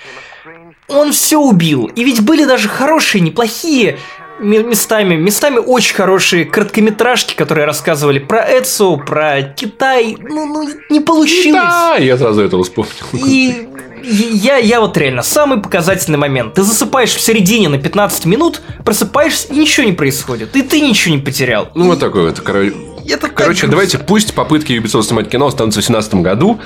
он 0.87 1.11
все 1.11 1.37
убил. 1.39 1.85
И 1.95 2.03
ведь 2.03 2.21
были 2.21 2.45
даже 2.45 2.67
хорошие, 2.69 3.21
неплохие 3.21 3.97
ме- 4.39 4.63
местами, 4.63 5.15
местами 5.15 5.57
очень 5.57 5.95
хорошие 5.95 6.45
короткометражки, 6.45 7.35
которые 7.35 7.65
рассказывали 7.65 8.19
про 8.19 8.41
Эцу, 8.41 8.97
про 8.97 9.41
Китай. 9.41 10.17
Ну, 10.19 10.45
ну 10.45 10.69
не 10.89 10.99
получилось. 10.99 11.61
Да, 11.63 11.95
я 11.97 12.17
сразу 12.17 12.41
это 12.41 12.61
вспомнил. 12.61 12.91
И 13.13 13.67
и 14.03 14.37
я, 14.37 14.57
я 14.57 14.81
вот 14.81 14.95
реально, 14.97 15.23
самый 15.23 15.59
показательный 15.59 16.19
момент. 16.19 16.53
Ты 16.53 16.61
засыпаешь 16.61 17.15
в 17.15 17.19
середине 17.21 17.69
на 17.69 17.79
15 17.79 18.25
минут, 18.25 18.61
просыпаешься, 18.83 19.51
и 19.51 19.57
ничего 19.57 19.87
не 19.87 19.93
происходит. 19.93 20.55
И 20.55 20.61
ты 20.61 20.79
ничего 20.79 21.15
не 21.15 21.21
потерял. 21.21 21.71
Ну, 21.73 21.85
вот 21.87 21.99
такой 21.99 22.29
вот, 22.29 22.39
короче. 22.39 22.75
Это 23.07 23.29
Короче, 23.29 23.61
грустно. 23.61 23.69
давайте 23.69 23.97
пусть 23.97 24.33
попытки 24.35 24.73
Ubisoft 24.73 25.03
снимать 25.03 25.29
кино 25.29 25.47
останутся 25.47 25.79
в 25.81 25.85
2017 25.85 26.15
году. 26.23 26.59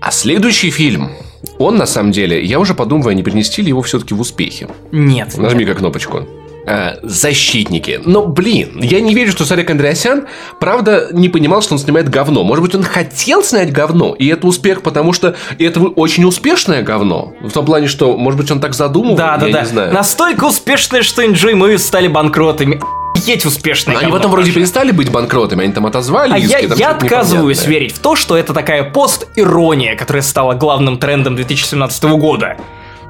А 0.00 0.10
следующий 0.10 0.70
фильм, 0.70 1.10
он 1.58 1.76
на 1.76 1.86
самом 1.86 2.12
деле, 2.12 2.42
я 2.44 2.58
уже 2.60 2.74
подумываю, 2.74 3.14
не 3.16 3.22
перенести 3.22 3.62
ли 3.62 3.68
его 3.68 3.82
все-таки 3.82 4.14
в 4.14 4.20
успехи. 4.20 4.68
Нет. 4.92 5.36
Нажми-ка 5.36 5.74
кнопочку. 5.74 6.26
А, 6.70 6.98
защитники. 7.02 7.98
Но, 8.04 8.26
блин, 8.26 8.80
я 8.82 9.00
не 9.00 9.14
верю, 9.14 9.32
что 9.32 9.46
Сарик 9.46 9.70
Андреасян, 9.70 10.26
правда, 10.60 11.08
не 11.12 11.30
понимал, 11.30 11.62
что 11.62 11.72
он 11.74 11.78
снимает 11.78 12.10
говно. 12.10 12.44
Может 12.44 12.62
быть, 12.62 12.74
он 12.74 12.82
хотел 12.82 13.42
снять 13.42 13.72
говно, 13.72 14.14
и 14.18 14.26
это 14.26 14.46
успех, 14.46 14.82
потому 14.82 15.14
что 15.14 15.34
это 15.58 15.80
очень 15.80 16.24
успешное 16.24 16.82
говно. 16.82 17.32
В 17.40 17.50
том 17.52 17.64
плане, 17.64 17.86
что, 17.86 18.18
может 18.18 18.38
быть, 18.38 18.50
он 18.50 18.60
так 18.60 18.74
задумывал, 18.74 19.16
Да, 19.16 19.38
да, 19.38 19.46
я 19.46 19.52
да. 19.52 19.60
не 19.62 19.66
знаю. 19.66 19.94
Настолько 19.94 20.44
успешные, 20.44 21.02
что 21.02 21.22
Enjoy 21.24 21.54
Movies 21.54 21.78
стали 21.78 22.06
банкротами. 22.06 22.78
Охуеть 23.18 23.44
успешные. 23.46 23.98
Они 23.98 24.10
потом 24.10 24.30
вроде 24.30 24.52
перестали 24.52 24.90
быть 24.92 25.10
банкротами, 25.10 25.64
они 25.64 25.72
там 25.72 25.86
отозвали 25.86 26.32
А 26.32 26.38
я, 26.38 26.58
иски, 26.58 26.78
я 26.78 26.90
что-то 26.90 27.06
отказываюсь 27.06 27.58
непонятное. 27.58 27.80
верить 27.80 27.96
в 27.96 27.98
то, 28.00 28.16
что 28.16 28.36
это 28.36 28.54
такая 28.54 28.84
пост-ирония, 28.84 29.96
которая 29.96 30.22
стала 30.22 30.54
главным 30.54 30.98
трендом 30.98 31.36
2017 31.36 32.04
года. 32.04 32.56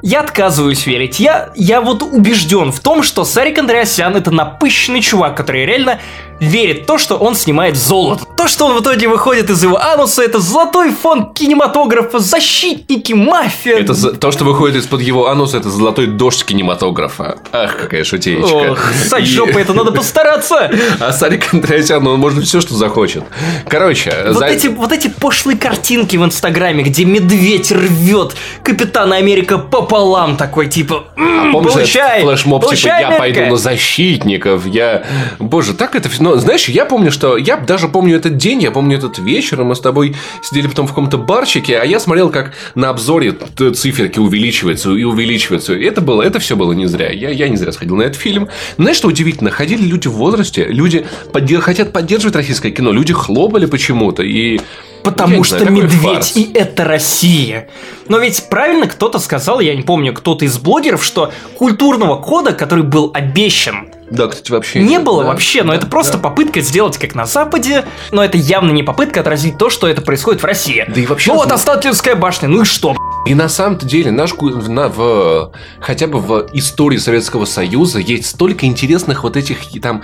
Я 0.01 0.21
отказываюсь 0.21 0.87
верить. 0.87 1.18
Я, 1.18 1.51
я 1.57 1.81
вот 1.81 2.03
убежден 2.03 2.71
в 2.71 2.79
том, 2.79 3.03
что 3.03 3.25
Сарик 3.25 3.59
Андреасян 3.59 4.14
это 4.14 4.31
напыщенный 4.31 5.01
чувак, 5.01 5.37
который 5.37 5.66
реально 5.66 5.99
верит 6.40 6.83
в 6.85 6.87
то, 6.87 6.98
что 6.98 7.16
он 7.16 7.35
снимает 7.35 7.77
золото. 7.77 8.24
То, 8.37 8.46
что 8.46 8.66
он 8.66 8.77
в 8.77 8.81
итоге 8.81 9.09
выходит 9.09 9.51
из 9.51 9.62
его 9.62 9.77
ануса, 9.83 10.22
это 10.22 10.38
золотой 10.38 10.90
фонд 10.92 11.35
кинематографа, 11.37 12.18
защитники, 12.20 13.12
мафия. 13.12 13.79
Это 13.79 13.94
за- 13.94 14.12
то, 14.12 14.31
что 14.31 14.44
выходит 14.44 14.77
из-под 14.77 15.01
его 15.01 15.29
ануса, 15.29 15.57
это 15.59 15.68
золотой 15.70 16.07
дождь 16.07 16.44
кинематографа. 16.44 17.38
Ах, 17.53 17.77
какая 17.77 18.05
шутеечка. 18.05 18.72
Ох, 18.72 18.92
ссать 18.92 19.22
И- 19.24 19.27
жопой, 19.27 19.62
это 19.62 19.72
надо 19.74 19.90
постараться. 19.92 20.70
А 21.01 21.12
Сарик 21.12 21.53
Андреасян, 21.53 22.07
он 22.07 22.20
может 22.20 22.44
все, 22.44 22.61
что 22.61 22.74
захочет. 22.74 23.24
Короче, 23.68 24.12
Вот, 24.29 24.37
за- 24.38 24.46
эти, 24.46 24.66
вот 24.68 24.92
эти 24.92 25.09
пошлые 25.09 25.59
картинки 25.59 26.16
в 26.16 26.24
Инстаграме, 26.24 26.85
где 26.85 27.05
медведь 27.05 27.72
рвет 27.72 28.37
Капитана 28.62 29.16
Америка 29.16 29.59
пополам, 29.59 30.37
такой 30.37 30.68
типа, 30.68 31.05
«М, 31.16 31.48
А 31.48 31.53
Помнишь 31.53 31.72
получай, 31.72 32.22
флешмоб, 32.22 32.61
типа, 32.61 32.68
получай, 32.68 33.01
я 33.01 33.09
Америка». 33.09 33.18
пойду 33.18 33.51
на 33.51 33.57
защитников, 33.57 34.66
я... 34.66 35.05
Боже, 35.38 35.74
так 35.74 35.94
это... 35.96 36.09
всё- 36.09 36.28
Ну, 36.29 36.37
знаешь, 36.37 36.69
я 36.69 36.85
помню, 36.85 37.11
что... 37.11 37.38
Я 37.38 37.57
даже 37.57 37.88
помню 37.88 38.17
этот 38.17 38.37
день, 38.37 38.61
я 38.61 38.71
помню 38.71 38.99
этот 38.99 39.19
вечер, 39.19 39.64
мы 39.64 39.75
с 39.75 39.81
тобой 39.81 40.14
сидели 40.43 40.67
потом 40.67 40.87
в 40.87 40.91
каком-то 40.91 41.17
барчике, 41.17 41.79
а 41.79 41.87
я 41.87 41.99
смотрел, 42.01 42.29
как 42.29 42.53
на 42.75 42.91
обзоре 42.91 43.35
циферки 43.75 44.19
увеличиваются 44.19 44.91
и 44.91 45.05
увеличиваются. 45.05 45.73
И 45.73 45.83
это 45.85 46.03
было... 46.03 46.21
Это 46.21 46.38
все 46.38 46.55
было 46.55 46.75
не 46.75 46.85
зря. 46.85 47.11
Я, 47.11 47.31
я 47.31 47.49
не 47.49 47.57
зря 47.57 47.73
сходил 47.73 47.97
на 47.97 48.03
этот 48.03 48.21
фильм. 48.21 48.49
Знаешь, 48.77 48.99
что 48.99 49.09
удивительно? 49.09 49.51
Ходили 49.51 49.87
люди 49.87 50.07
в 50.07 50.12
возрасте, 50.12 50.67
люди 50.69 51.07
поддер- 51.33 51.62
хотят 51.62 51.95
поддерживать 51.95 52.37
российское 52.37 52.73
кино, 52.73 52.93
люди 52.93 53.14
хлопали 53.14 53.64
почему-то, 53.64 54.23
и... 54.23 54.61
Потому 55.05 55.45
что 55.45 55.61
знаю, 55.61 55.73
медведь 55.73 56.03
фарс. 56.03 56.37
и 56.37 56.53
это 56.53 56.85
Россия. 56.85 57.69
Но 58.09 58.19
ведь 58.19 58.51
правильно 58.51 58.87
кто-то 58.87 59.19
сказал, 59.19 59.61
я 59.61 59.75
не 59.75 59.83
помню, 59.83 60.12
кто-то 60.12 60.45
из 60.45 60.59
блогеров, 60.59 61.03
что 61.03 61.33
культурного 61.57 62.21
кода, 62.21 62.53
который 62.53 62.85
был 62.85 63.11
обещан, 63.14 63.88
Да, 64.11 64.29
кстати, 64.29 64.51
вообще... 64.51 64.81
не 64.81 64.90
нет, 64.90 65.05
было 65.05 65.23
да, 65.23 65.31
вообще, 65.31 65.62
но 65.62 65.73
да, 65.73 65.79
это 65.79 65.87
просто 65.87 66.14
да. 66.14 66.25
попытка 66.25 66.61
сделать 66.61 66.97
как 66.99 67.14
на 67.14 67.27
Западе, 67.27 67.85
но 68.11 68.25
это 68.25 68.38
явно 68.38 68.71
не 68.71 68.83
попытка 68.83 69.21
отразить 69.21 69.59
то, 69.59 69.71
что 69.71 69.87
это 69.88 70.01
происходит 70.03 70.42
в 70.42 70.44
России. 70.44 70.85
Да 70.88 71.01
и 71.01 71.07
вообще- 71.07 71.31
Ну 71.31 71.37
вот 71.37 71.53
Остаточная 71.53 72.14
башня, 72.14 72.49
ну 72.49 72.62
и 72.62 72.64
что? 72.64 72.97
И 73.27 73.35
на 73.35 73.49
самом-то 73.49 73.85
деле 73.85 74.11
наш 74.11 74.33
на, 74.35 74.88
в, 74.88 75.53
хотя 75.81 76.07
бы 76.07 76.21
в 76.21 76.49
истории 76.53 76.97
Советского 76.97 77.44
Союза 77.44 77.99
есть 77.99 78.27
столько 78.27 78.66
интересных 78.66 79.23
вот 79.23 79.37
этих 79.37 79.59
там 79.83 80.03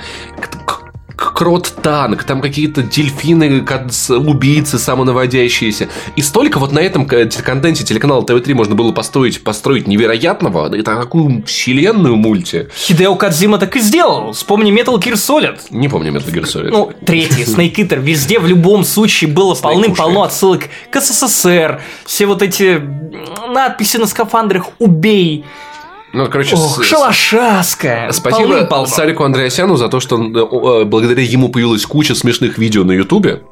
крот-танк, 1.17 2.25
там 2.25 2.41
какие-то 2.41 2.83
дельфины, 2.83 3.65
убийцы 4.11 4.79
самонаводящиеся. 4.79 5.89
И 6.17 6.23
столько 6.23 6.59
вот 6.59 6.73
на 6.73 6.79
этом 6.81 7.07
к- 7.07 7.27
контенте 7.45 7.85
телеканала 7.85 8.23
ТВ-3 8.25 8.55
можно 8.55 8.75
было 8.75 8.93
построить, 8.93 9.43
построить 9.45 9.87
невероятного, 9.87 10.75
и 10.75 10.83
такую 10.83 11.45
вселенную 11.47 12.17
мульти. 12.17 12.69
Хидео 12.75 13.15
Кадзима 13.17 13.59
так 13.59 13.77
и 13.77 13.81
сделал. 13.81 14.33
Вспомни 14.33 14.73
Metal 14.73 14.97
Gear 14.99 15.15
Solid. 15.15 15.59
Не 15.71 15.89
помню 15.89 16.13
Metal 16.13 16.33
Gear 16.33 16.45
Solid. 16.45 16.71
Ну, 16.71 16.93
третий, 17.05 17.45
Snake 17.45 17.75
Eater. 17.77 18.01
Везде 18.01 18.39
в 18.39 18.47
любом 18.47 18.85
случае 18.85 19.31
было 19.31 19.55
полным-полно 19.55 20.23
отсылок 20.25 20.65
к 20.91 21.01
СССР. 21.01 21.81
Все 22.05 22.27
вот 22.27 22.43
эти 22.43 22.81
надписи 23.49 23.97
на 23.97 24.07
скафандрах 24.07 24.67
«Убей», 24.79 25.45
Ну, 26.15 26.29
короче, 26.31 26.55
Ох, 26.55 26.83
с- 26.85 26.87
шалашаска. 26.87 28.09
Спасибо 28.13 28.49
Полным-полно. 28.49 28.87
Сарику 28.87 29.25
Андреасяну 29.25 29.77
за 29.77 29.89
то, 29.89 29.99
что 29.99 30.15
он, 30.15 30.35
э, 30.35 30.85
благодаря 30.85 31.23
ему 31.23 31.49
появилась 31.49 31.85
куча 31.85 32.15
смешных 32.15 32.57
видео 32.57 32.85
на 32.85 32.93
Ютубе. 32.93 33.43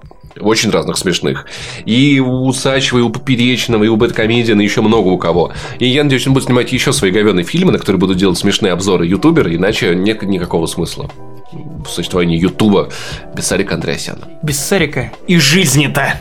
Очень 0.41 0.71
разных 0.71 0.97
смешных. 0.97 1.47
И 1.85 2.21
у 2.21 2.53
Сачева, 2.53 2.99
и 2.99 3.03
у 3.03 3.11
Поперечного, 3.11 3.85
и 3.85 3.89
у 3.89 3.97
Бэткомедиана, 3.97 4.61
и 4.61 4.65
еще 4.65 4.81
много 4.81 5.09
у 5.09 5.19
кого. 5.19 5.53
И 5.81 5.87
я 5.87 6.05
надеюсь, 6.05 6.27
он 6.27 6.35
будет 6.35 6.45
снимать 6.45 6.73
еще 6.73 6.93
свои 6.93 7.11
говенные 7.11 7.45
фильмы, 7.45 7.73
на 7.73 7.79
которые 7.79 7.99
будут 7.99 8.17
делать 8.17 8.39
смешные 8.39 8.73
обзоры 8.73 9.07
ютуберы, 9.07 9.55
иначе 9.57 9.95
нет 9.95 10.23
никакого 10.23 10.67
смысла 10.67 11.11
в 11.53 11.89
существовании 11.91 12.39
Ютуба 12.39 12.89
без 13.37 13.47
Сарика 13.47 13.75
Андреасяна. 13.75 14.29
Без 14.43 14.59
Сарика 14.59 15.13
и 15.27 15.37
жизни-то. 15.37 16.15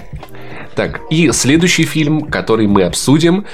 Так, 0.76 1.02
и 1.10 1.32
следующий 1.32 1.84
фильм, 1.86 2.22
который 2.22 2.68
мы 2.68 2.84
обсудим. 2.84 3.46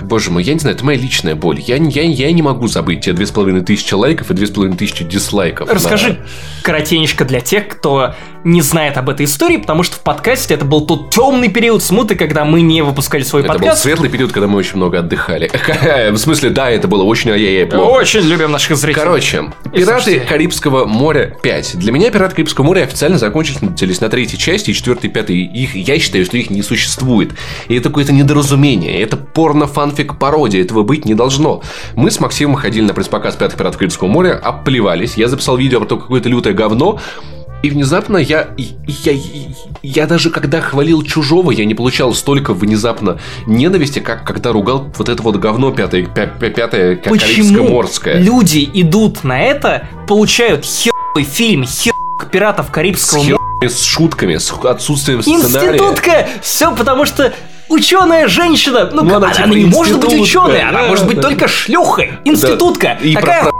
Боже 0.00 0.30
мой, 0.30 0.42
я 0.42 0.54
не 0.54 0.58
знаю, 0.58 0.76
это 0.76 0.84
моя 0.84 0.98
личная 0.98 1.34
боль. 1.34 1.60
Я, 1.60 1.76
я, 1.76 2.02
я 2.02 2.32
не 2.32 2.42
могу 2.42 2.66
забыть 2.66 3.04
те 3.04 3.12
две 3.12 3.26
с 3.26 3.30
половиной 3.30 3.62
тысячи 3.62 3.94
лайков 3.94 4.30
и 4.30 4.34
две 4.34 4.46
с 4.46 4.50
половиной 4.50 4.76
тысячи 4.76 5.04
дизлайков. 5.04 5.70
Расскажи 5.70 6.14
на... 6.14 6.18
коротенько 6.62 7.24
для 7.24 7.40
тех, 7.40 7.68
кто 7.68 8.14
не 8.44 8.60
знает 8.62 8.96
об 8.96 9.08
этой 9.08 9.26
истории, 9.26 9.56
потому 9.56 9.82
что 9.82 9.96
в 9.96 10.00
подкасте 10.00 10.54
это 10.54 10.64
был 10.64 10.86
тот 10.86 11.10
темный 11.10 11.48
период 11.48 11.82
смуты, 11.82 12.14
когда 12.14 12.44
мы 12.44 12.62
не 12.62 12.82
выпускали 12.82 13.22
свой 13.22 13.42
это 13.42 13.52
подкаст. 13.52 13.66
Это 13.66 13.74
был 13.74 13.82
светлый 13.82 14.10
период, 14.10 14.32
когда 14.32 14.48
мы 14.48 14.58
очень 14.58 14.76
много 14.76 14.98
отдыхали. 14.98 15.50
В 16.12 16.16
смысле, 16.16 16.50
да, 16.50 16.70
это 16.70 16.88
было 16.88 17.02
очень 17.02 17.30
ай-яй-яй. 17.30 17.66
Очень 17.78 18.20
любим 18.22 18.50
наших 18.50 18.76
зрителей. 18.76 19.02
Короче, 19.02 19.52
«Пираты 19.72 20.20
Карибского 20.20 20.84
моря 20.84 21.36
5». 21.42 21.76
Для 21.76 21.92
меня 21.92 22.10
«Пираты 22.10 22.36
Карибского 22.36 22.64
моря» 22.64 22.82
официально 22.82 23.18
закончились 23.18 24.00
на 24.00 24.08
третьей 24.08 24.38
части, 24.38 24.70
и 24.70 24.74
четвертой, 24.74 25.10
и 25.10 25.12
пятой. 25.12 25.36
Их, 25.38 25.74
я 25.74 25.98
считаю, 25.98 26.24
что 26.24 26.36
их 26.36 26.50
не 26.50 26.62
существует. 26.62 27.32
И 27.68 27.76
это 27.76 27.88
какое-то 27.88 28.12
недоразумение. 28.12 29.00
Это 29.00 29.16
порно-фанфик 29.16 30.18
пародия. 30.18 30.62
Этого 30.62 30.82
быть 30.82 31.04
не 31.04 31.14
должно. 31.14 31.62
Мы 31.94 32.10
с 32.10 32.20
Максимом 32.20 32.56
ходили 32.56 32.84
на 32.84 32.94
пресс-показ 32.94 33.36
«Пятых 33.36 33.56
пиратов 33.56 33.78
Карибского 33.78 34.08
моря», 34.08 34.38
оплевались. 34.42 35.16
Я 35.16 35.28
записал 35.28 35.56
видео 35.56 35.80
про 35.80 35.86
то, 35.86 35.96
какое-то 35.96 36.28
лютое 36.28 36.54
говно. 36.54 37.00
И 37.62 37.70
внезапно 37.70 38.16
я, 38.16 38.48
я, 38.56 39.12
я 39.82 40.06
даже 40.06 40.30
когда 40.30 40.60
хвалил 40.60 41.02
чужого, 41.02 41.52
я 41.52 41.64
не 41.64 41.74
получал 41.74 42.12
столько 42.12 42.54
внезапно 42.54 43.20
ненависти, 43.46 44.00
как 44.00 44.24
когда 44.26 44.50
ругал 44.50 44.90
вот 44.96 45.08
это 45.08 45.22
вот 45.22 45.36
говно 45.36 45.70
пятое, 45.70 46.06
пятое 46.06 46.96
Карибско-морское. 46.96 48.18
люди 48.18 48.68
идут 48.74 49.22
на 49.22 49.40
это, 49.40 49.86
получают 50.08 50.64
херовый 50.64 51.24
фильм, 51.24 51.64
хер 51.64 51.94
пиратов 52.30 52.70
Карибского 52.72 53.22
моря. 53.22 53.38
С 53.68 53.84
шутками, 53.84 54.38
с 54.38 54.52
отсутствием 54.64 55.22
сценария. 55.22 55.68
Институтка! 55.68 56.28
Все 56.40 56.74
потому 56.74 57.06
что 57.06 57.32
ученая 57.68 58.26
женщина. 58.26 58.90
Ну, 58.92 59.02
ну 59.02 59.16
она, 59.16 59.30
типа 59.30 59.44
она 59.44 59.54
не 59.54 59.66
может 59.66 60.00
быть 60.00 60.14
ученой, 60.14 60.58
да, 60.58 60.68
она 60.70 60.82
может 60.84 61.06
быть 61.06 61.16
да. 61.16 61.22
только 61.22 61.46
шлюхой. 61.46 62.14
Институтка. 62.24 62.98
Да. 63.00 63.06
И 63.06 63.14
Такая 63.14 63.42
про, 63.44 63.52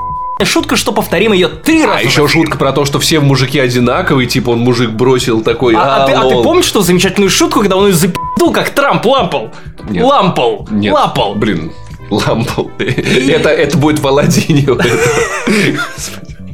шутка, 0.44 0.76
что 0.76 0.92
повторим 0.92 1.32
ее 1.32 1.48
три 1.48 1.82
а, 1.82 1.86
раза. 1.86 1.98
А 1.98 2.02
еще 2.02 2.28
шутка 2.28 2.58
про 2.58 2.72
то, 2.72 2.84
что 2.84 2.98
все 2.98 3.20
мужики 3.20 3.58
одинаковые, 3.58 4.26
типа 4.26 4.50
он 4.50 4.60
мужик 4.60 4.90
бросил 4.90 5.42
такой. 5.42 5.74
А, 5.74 6.04
а, 6.04 6.06
ты, 6.06 6.12
а 6.12 6.22
ты 6.28 6.42
помнишь, 6.42 6.64
что 6.64 6.82
замечательную 6.82 7.30
шутку, 7.30 7.60
когда 7.60 7.76
он 7.76 7.88
ее 7.88 7.94
запи***ул, 7.94 8.52
как 8.52 8.70
Трамп 8.70 9.04
лампал? 9.04 9.50
Нет. 9.88 10.04
Лампал. 10.04 10.68
Нет. 10.70 10.92
Лапал. 10.94 11.34
Блин, 11.34 11.72
лампал. 12.10 12.70
Это, 12.78 13.48
это 13.48 13.78
будет 13.78 13.98
в 13.98 14.06
Аладдине. 14.06 14.66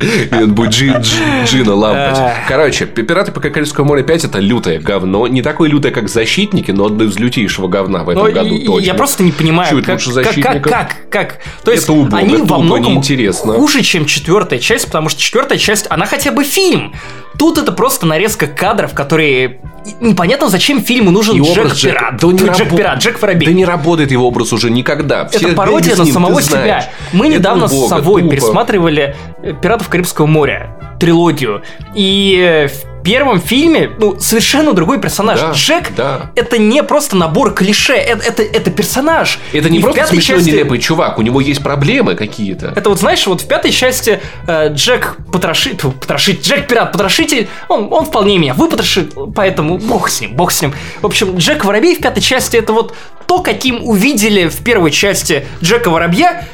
И 0.01 0.35
он 0.35 0.55
будет 0.55 0.71
джин, 0.71 0.97
джин, 0.99 1.45
джина 1.45 1.75
лампать. 1.75 2.19
Короче, 2.47 2.87
«Пираты 2.87 3.33
по 3.33 3.41
Карибскому 3.41 3.89
морю 3.89 4.05
5» 4.05 4.27
это 4.27 4.39
лютое 4.39 4.81
говно. 4.81 5.27
Не 5.27 5.43
такое 5.43 5.69
лютое, 5.69 5.93
как 5.93 6.09
«Защитники», 6.09 6.71
но 6.71 6.87
одно 6.87 7.05
из 7.05 7.19
лютейшего 7.19 7.69
говна 7.69 8.05
в 8.05 8.11
этом 8.11 8.25
но 8.25 8.31
году 8.31 8.59
точно. 8.59 8.87
Я 8.87 8.95
просто 8.95 9.23
не 9.23 9.33
понимаю, 9.33 9.71
Чуть 9.71 9.87
как, 9.87 10.01
как, 10.01 10.35
как, 10.43 10.63
как, 10.63 10.97
как. 11.11 11.39
То 11.65 11.71
есть, 11.71 11.85
это 11.85 11.93
убого, 11.93 12.19
они 12.19 12.35
это 12.35 12.45
во 12.45 12.59
многом 12.59 12.95
неинтересно. 12.95 13.55
хуже, 13.55 13.83
чем 13.83 14.07
четвертая 14.07 14.59
часть, 14.59 14.87
потому 14.87 15.09
что 15.09 15.21
четвертая 15.21 15.59
часть, 15.59 15.87
она 15.91 16.07
хотя 16.07 16.31
бы 16.33 16.45
фильм. 16.45 16.95
Тут 17.39 17.59
это 17.59 17.73
просто 17.73 18.07
нарезка 18.07 18.47
кадров, 18.47 18.95
которые 18.95 19.61
непонятно, 20.01 20.49
зачем 20.49 20.83
фильму 20.83 21.11
нужен 21.11 21.37
и 21.37 21.41
Джек 21.41 21.75
Пират. 21.81 22.17
Да 22.21 22.29
Джек 22.31 22.59
раб... 22.59 22.77
Пират, 22.77 22.99
Джек 22.99 23.23
Воробей. 23.23 23.47
Да 23.47 23.53
не 23.53 23.65
работает 23.65 24.11
его 24.11 24.27
образ 24.27 24.53
уже 24.53 24.71
никогда. 24.71 25.27
Все 25.29 25.47
это 25.49 25.57
пародия 25.57 25.97
на 25.97 26.05
самого 26.05 26.43
себя. 26.43 26.91
Мы 27.13 27.29
недавно 27.29 27.69
с 27.69 27.71
тупо. 27.71 28.21
пересматривали 28.23 29.17
Пиратов 29.61 29.89
Карибского 29.89 30.27
моря 30.27 30.79
трилогию. 30.99 31.63
И 31.95 32.37
э, 32.39 32.69
в 32.69 33.03
первом 33.03 33.41
фильме 33.41 33.91
ну, 33.99 34.19
совершенно 34.19 34.73
другой 34.73 35.01
персонаж. 35.01 35.41
Да, 35.41 35.53
Джек 35.53 35.95
да. 35.97 36.33
это 36.35 36.59
не 36.59 36.83
просто 36.83 37.17
набор 37.17 37.55
клише, 37.55 37.95
это, 37.95 38.23
это, 38.23 38.43
это 38.43 38.71
персонаж. 38.71 39.39
Это 39.53 39.71
не 39.71 39.79
и 39.79 39.83
просто 39.83 40.07
смешной 40.07 40.39
части... 40.39 40.51
нелепый 40.51 40.79
чувак, 40.79 41.19
у 41.19 41.23
него 41.23 41.41
есть 41.41 41.63
проблемы 41.63 42.17
какие-то. 42.17 42.73
Это 42.75 42.89
вот 42.91 42.99
знаешь, 42.99 43.27
вот 43.27 43.43
в 43.43 43.49
пятой 43.49 43.71
части 43.71 44.21
э, 44.47 44.75
Джек 44.75 45.17
потрошит, 45.33 45.81
потрошит, 45.81 46.43
Джек 46.43 46.67
пират 46.67 46.93
потрошитель, 46.93 47.49
он, 47.69 47.93
он 47.93 48.05
вполне 48.05 48.39
меня 48.39 48.55
выпотрошит, 48.55 49.15
поэтому 49.35 49.79
бог 49.79 50.09
с 50.09 50.21
ним, 50.21 50.35
бог 50.35 50.51
с 50.51 50.61
ним. 50.61 50.75
В 51.01 51.07
общем, 51.07 51.37
Джек 51.39 51.65
Воробей 51.65 51.97
в 51.97 52.01
пятой 52.01 52.21
части 52.21 52.57
это 52.57 52.73
вот 52.73 52.95
то, 53.27 53.39
каким 53.41 53.85
увидели 53.85 54.49
в 54.49 54.59
первой 54.65 54.91
части 54.91 55.47
Джека 55.63 55.91
Воробья 55.91 56.47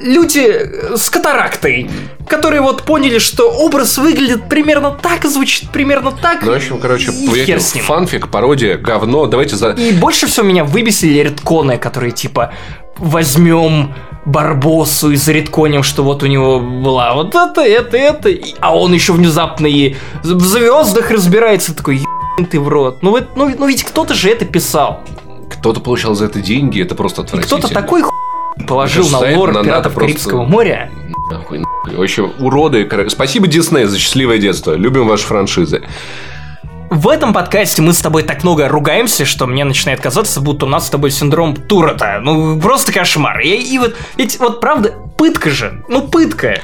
люди 0.00 0.96
с 0.96 1.10
катарактой, 1.10 1.90
которые 2.28 2.60
вот 2.60 2.82
поняли, 2.82 3.18
что 3.18 3.50
образ 3.50 3.98
выглядит 3.98 4.48
примерно 4.48 4.90
так, 4.90 5.24
звучит 5.24 5.70
примерно 5.70 6.12
так. 6.12 6.42
Ну, 6.42 6.52
в 6.52 6.56
общем, 6.56 6.78
короче, 6.78 7.10
и 7.10 7.80
фанфик, 7.80 8.28
пародия, 8.28 8.76
говно, 8.76 9.26
давайте 9.26 9.56
за... 9.56 9.70
И 9.72 9.92
больше 9.92 10.26
всего 10.26 10.46
меня 10.46 10.64
выбесили 10.64 11.18
редконы, 11.18 11.78
которые 11.78 12.12
типа 12.12 12.52
возьмем 12.98 13.94
Барбосу 14.24 15.10
и 15.10 15.16
заредконим, 15.16 15.82
что 15.82 16.04
вот 16.04 16.22
у 16.22 16.26
него 16.26 16.60
была 16.60 17.14
вот 17.14 17.34
это, 17.34 17.62
это, 17.62 17.96
это, 17.96 18.30
а 18.60 18.76
он 18.76 18.92
еще 18.92 19.12
внезапно 19.12 19.66
и 19.66 19.96
в 20.22 20.40
звездах 20.40 21.10
разбирается, 21.10 21.74
такой, 21.74 22.02
ты 22.50 22.60
в 22.60 22.68
рот. 22.68 23.02
Ну, 23.02 23.18
ну, 23.34 23.52
ну 23.58 23.66
ведь 23.66 23.82
кто-то 23.82 24.14
же 24.14 24.30
это 24.30 24.44
писал. 24.44 25.00
Кто-то 25.50 25.80
получал 25.80 26.14
за 26.14 26.26
это 26.26 26.40
деньги, 26.40 26.80
это 26.80 26.94
просто 26.94 27.22
отвратительно. 27.22 27.60
Кто-то 27.60 27.74
такой 27.74 28.02
положил 28.62 29.08
на 29.08 29.18
лор 29.18 29.62
пиратов 29.62 29.94
Карибского 29.94 30.44
моря. 30.44 30.90
Нахуй, 31.30 31.58
нахуй. 31.58 31.96
Вообще, 31.96 32.22
уроды. 32.22 32.88
Спасибо, 33.08 33.46
Дисней, 33.46 33.84
за 33.84 33.98
счастливое 33.98 34.38
детство. 34.38 34.74
Любим 34.74 35.06
ваши 35.06 35.24
франшизы. 35.24 35.82
В 36.90 37.08
этом 37.08 37.32
подкасте 37.32 37.80
мы 37.80 37.94
с 37.94 38.00
тобой 38.00 38.22
так 38.22 38.42
много 38.42 38.68
ругаемся, 38.68 39.24
что 39.24 39.46
мне 39.46 39.64
начинает 39.64 40.00
казаться, 40.00 40.42
будто 40.42 40.66
у 40.66 40.68
нас 40.68 40.88
с 40.88 40.90
тобой 40.90 41.10
синдром 41.10 41.56
Турота. 41.56 42.20
Ну, 42.22 42.60
просто 42.60 42.92
кошмар. 42.92 43.40
И, 43.40 43.48
и 43.48 43.78
вот, 43.78 43.96
ведь 44.16 44.38
вот 44.38 44.60
правда, 44.60 44.92
пытка 45.16 45.48
же. 45.48 45.82
Ну, 45.88 46.06
пытка. 46.06 46.60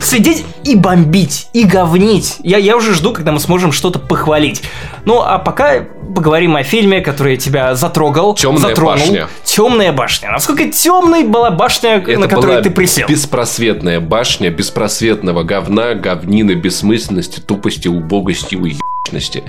Сидеть 0.00 0.44
и 0.64 0.74
бомбить, 0.74 1.48
и 1.52 1.64
говнить. 1.64 2.36
Я, 2.42 2.58
я 2.58 2.76
уже 2.76 2.94
жду, 2.94 3.12
когда 3.12 3.32
мы 3.32 3.40
сможем 3.40 3.72
что-то 3.72 3.98
похвалить. 3.98 4.62
Ну, 5.04 5.20
а 5.22 5.38
пока 5.38 5.84
поговорим 6.14 6.56
о 6.56 6.62
фильме, 6.62 7.00
который 7.00 7.36
тебя 7.36 7.74
затрогал. 7.74 8.34
Темная 8.34 8.70
затронул. 8.70 8.98
башня. 8.98 9.28
Темная 9.44 9.92
башня. 9.92 10.30
Насколько 10.32 10.68
темной 10.70 11.24
была 11.24 11.50
башня, 11.50 11.98
Это 11.98 12.18
на 12.18 12.28
которой 12.28 12.62
ты 12.62 12.70
присел? 12.70 13.06
Беспросветная 13.08 14.00
башня 14.00 14.50
беспросветного 14.50 15.42
говна, 15.42 15.94
говнины, 15.94 16.52
бессмысленности, 16.52 17.40
тупости, 17.40 17.88
убогости, 17.88 18.56
уеб 18.56 18.80
личности. 19.06 19.44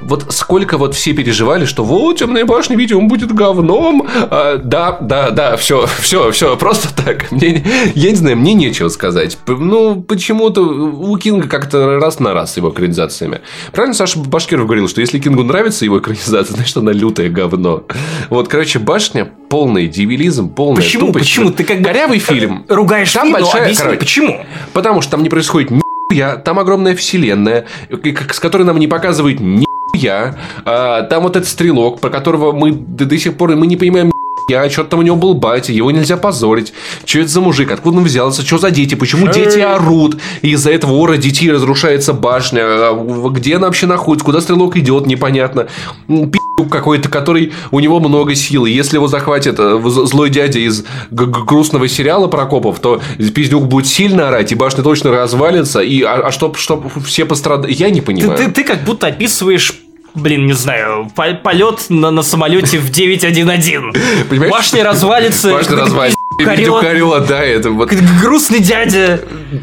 Вот 0.00 0.26
сколько 0.30 0.78
вот 0.78 0.94
все 0.94 1.12
переживали, 1.12 1.64
что 1.64 1.84
вот 1.84 2.18
темная 2.18 2.44
башня, 2.44 2.76
видимо, 2.76 3.02
будет 3.02 3.32
говном. 3.32 4.06
А, 4.30 4.58
да, 4.58 4.98
да, 5.00 5.30
да, 5.30 5.56
все, 5.56 5.86
все, 6.00 6.30
все, 6.30 6.56
просто 6.56 6.94
так. 6.94 7.30
Мне, 7.30 7.64
я 7.94 8.10
не 8.10 8.16
знаю, 8.16 8.36
мне 8.36 8.54
нечего 8.54 8.88
сказать. 8.88 9.38
Ну, 9.46 10.02
почему-то 10.02 10.62
у 10.62 11.16
Кинга 11.16 11.48
как-то 11.48 11.98
раз 11.98 12.20
на 12.20 12.34
раз 12.34 12.54
с 12.54 12.56
его 12.56 12.70
экранизациями. 12.70 13.40
Правильно 13.72 13.94
Саша 13.94 14.18
Башкиров 14.18 14.66
говорил, 14.66 14.88
что 14.88 15.00
если 15.00 15.18
Кингу 15.18 15.42
нравится 15.42 15.84
его 15.84 15.98
экранизация, 15.98 16.54
значит, 16.56 16.76
она 16.76 16.92
лютое 16.92 17.28
говно. 17.28 17.84
Вот, 18.30 18.48
короче, 18.48 18.78
башня 18.78 19.30
полный 19.48 19.88
дивилизм, 19.88 20.50
полная 20.50 20.82
Почему? 20.82 21.06
Тупость. 21.06 21.26
Почему? 21.26 21.50
Ты 21.50 21.64
как 21.64 21.82
корявый 21.82 22.18
фильм. 22.18 22.64
Ругаешь 22.68 23.12
там 23.12 23.28
фильм, 23.28 23.40
большая, 23.40 23.62
объясни, 23.62 23.82
короче, 23.82 24.00
почему? 24.00 24.46
Потому 24.72 25.00
что 25.00 25.12
там 25.12 25.22
не 25.22 25.28
происходит 25.28 25.70
ни 25.70 25.80
я, 26.12 26.36
там 26.36 26.58
огромная 26.58 26.96
вселенная, 26.96 27.66
с 27.90 28.40
которой 28.40 28.62
нам 28.62 28.78
не 28.78 28.86
показывают 28.88 29.40
ни 29.40 29.66
я. 29.94 30.36
А, 30.64 31.02
там 31.02 31.24
вот 31.24 31.36
этот 31.36 31.48
стрелок, 31.48 32.00
про 32.00 32.10
которого 32.10 32.52
мы 32.52 32.72
до, 32.72 33.04
до 33.04 33.18
сих 33.18 33.36
пор 33.36 33.54
мы 33.56 33.66
не 33.66 33.76
понимаем 33.76 34.10
я, 34.48 34.70
что 34.70 34.84
там 34.84 35.00
у 35.00 35.02
него 35.02 35.16
был 35.16 35.34
батя, 35.34 35.72
его 35.72 35.90
нельзя 35.90 36.16
позорить. 36.16 36.72
Что 37.04 37.18
это 37.18 37.28
за 37.28 37.42
мужик, 37.42 37.70
откуда 37.70 37.98
он 37.98 38.04
взялся, 38.04 38.40
что 38.40 38.56
за 38.56 38.70
дети, 38.70 38.94
почему 38.94 39.28
дети 39.28 39.58
орут, 39.58 40.18
и 40.40 40.52
из-за 40.52 40.70
этого 40.70 40.92
ора 40.92 41.18
детей 41.18 41.52
разрушается 41.52 42.14
башня, 42.14 42.62
а, 42.62 43.30
где 43.30 43.56
она 43.56 43.66
вообще 43.66 43.86
находится, 43.86 44.24
куда 44.24 44.40
стрелок 44.40 44.76
идет, 44.76 45.06
непонятно. 45.06 45.68
Пи***к 46.06 46.37
какой-то, 46.64 47.08
который 47.08 47.52
у 47.70 47.80
него 47.80 48.00
много 48.00 48.34
силы. 48.34 48.70
Если 48.70 48.96
его 48.96 49.08
захватит 49.08 49.56
э, 49.58 49.80
злой 49.84 50.30
дядя 50.30 50.58
из 50.58 50.84
грустного 51.10 51.88
сериала 51.88 52.28
Прокопов, 52.28 52.80
то 52.80 53.00
пиздюк 53.34 53.66
будет 53.66 53.86
сильно 53.86 54.28
орать, 54.28 54.52
и 54.52 54.54
башня 54.54 54.82
точно 54.82 55.10
развалится, 55.10 55.80
и 55.80 56.02
а, 56.02 56.26
а 56.26 56.32
чтоб, 56.32 56.56
чтоб 56.56 56.86
все 57.04 57.24
пострадали, 57.24 57.72
я 57.72 57.90
не 57.90 58.00
понимаю. 58.00 58.36
Ты, 58.36 58.46
ты, 58.46 58.50
ты 58.50 58.64
как 58.64 58.84
будто 58.84 59.06
описываешь 59.06 59.74
блин, 60.14 60.46
не 60.46 60.52
знаю, 60.52 61.10
полет 61.14 61.86
на, 61.90 62.10
на 62.10 62.22
самолете 62.22 62.78
в 62.78 62.90
911. 62.90 64.28
Понимаешь? 64.28 64.50
Башня 64.50 64.84
развалится. 64.84 65.50
Башня 65.52 65.76
развалится. 65.76 66.18
Карет. 66.44 67.26
да, 67.26 67.42
это 67.42 67.70
вот... 67.70 67.92
Грустный 68.22 68.60
дядя. 68.60 69.20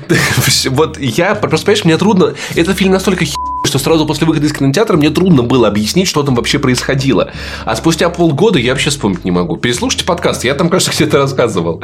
Вот 0.69 0.99
я, 0.99 1.35
просто 1.35 1.65
понимаешь, 1.65 1.85
мне 1.85 1.97
трудно... 1.97 2.33
Этот 2.55 2.77
фильм 2.77 2.91
настолько 2.91 3.25
хи 3.25 3.35
что 3.76 3.84
сразу 3.84 4.05
после 4.05 4.26
выхода 4.26 4.45
из 4.45 4.53
кинотеатра 4.53 4.95
мне 4.95 5.09
трудно 5.09 5.43
было 5.43 5.67
объяснить, 5.67 6.07
что 6.07 6.23
там 6.23 6.36
вообще 6.36 6.59
происходило. 6.59 7.32
А 7.65 7.76
спустя 7.76 8.09
полгода 8.09 8.57
я 8.57 8.71
вообще 8.71 8.89
вспомнить 8.89 9.26
не 9.26 9.32
могу. 9.32 9.57
Переслушайте 9.57 10.05
подкаст, 10.05 10.45
я 10.45 10.55
там, 10.55 10.69
кажется, 10.69 10.91
где-то 10.95 11.17
рассказывал. 11.17 11.84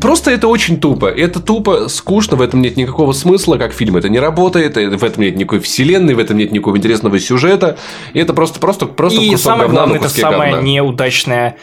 Просто 0.00 0.30
это 0.30 0.48
очень 0.48 0.80
тупо. 0.80 1.06
Это 1.06 1.40
тупо, 1.40 1.88
скучно, 1.88 2.36
в 2.36 2.42
этом 2.42 2.62
нет 2.62 2.78
никакого 2.78 3.12
смысла, 3.12 3.58
как 3.58 3.74
фильм. 3.74 3.98
Это 3.98 4.08
не 4.08 4.18
работает, 4.18 4.76
в 4.76 5.04
этом 5.04 5.22
нет 5.22 5.36
никакой 5.36 5.60
вселенной, 5.60 6.14
в 6.14 6.18
этом 6.18 6.38
нет 6.38 6.50
никакого 6.50 6.78
интересного 6.78 7.18
сюжета. 7.18 7.76
И 8.14 8.18
это 8.18 8.32
просто, 8.32 8.58
просто, 8.58 8.86
просто 8.86 9.20
И 9.20 9.36
самое 9.36 9.68
главное, 9.68 9.98
это 9.98 10.08
самая 10.08 10.62
неудачная 10.62 11.56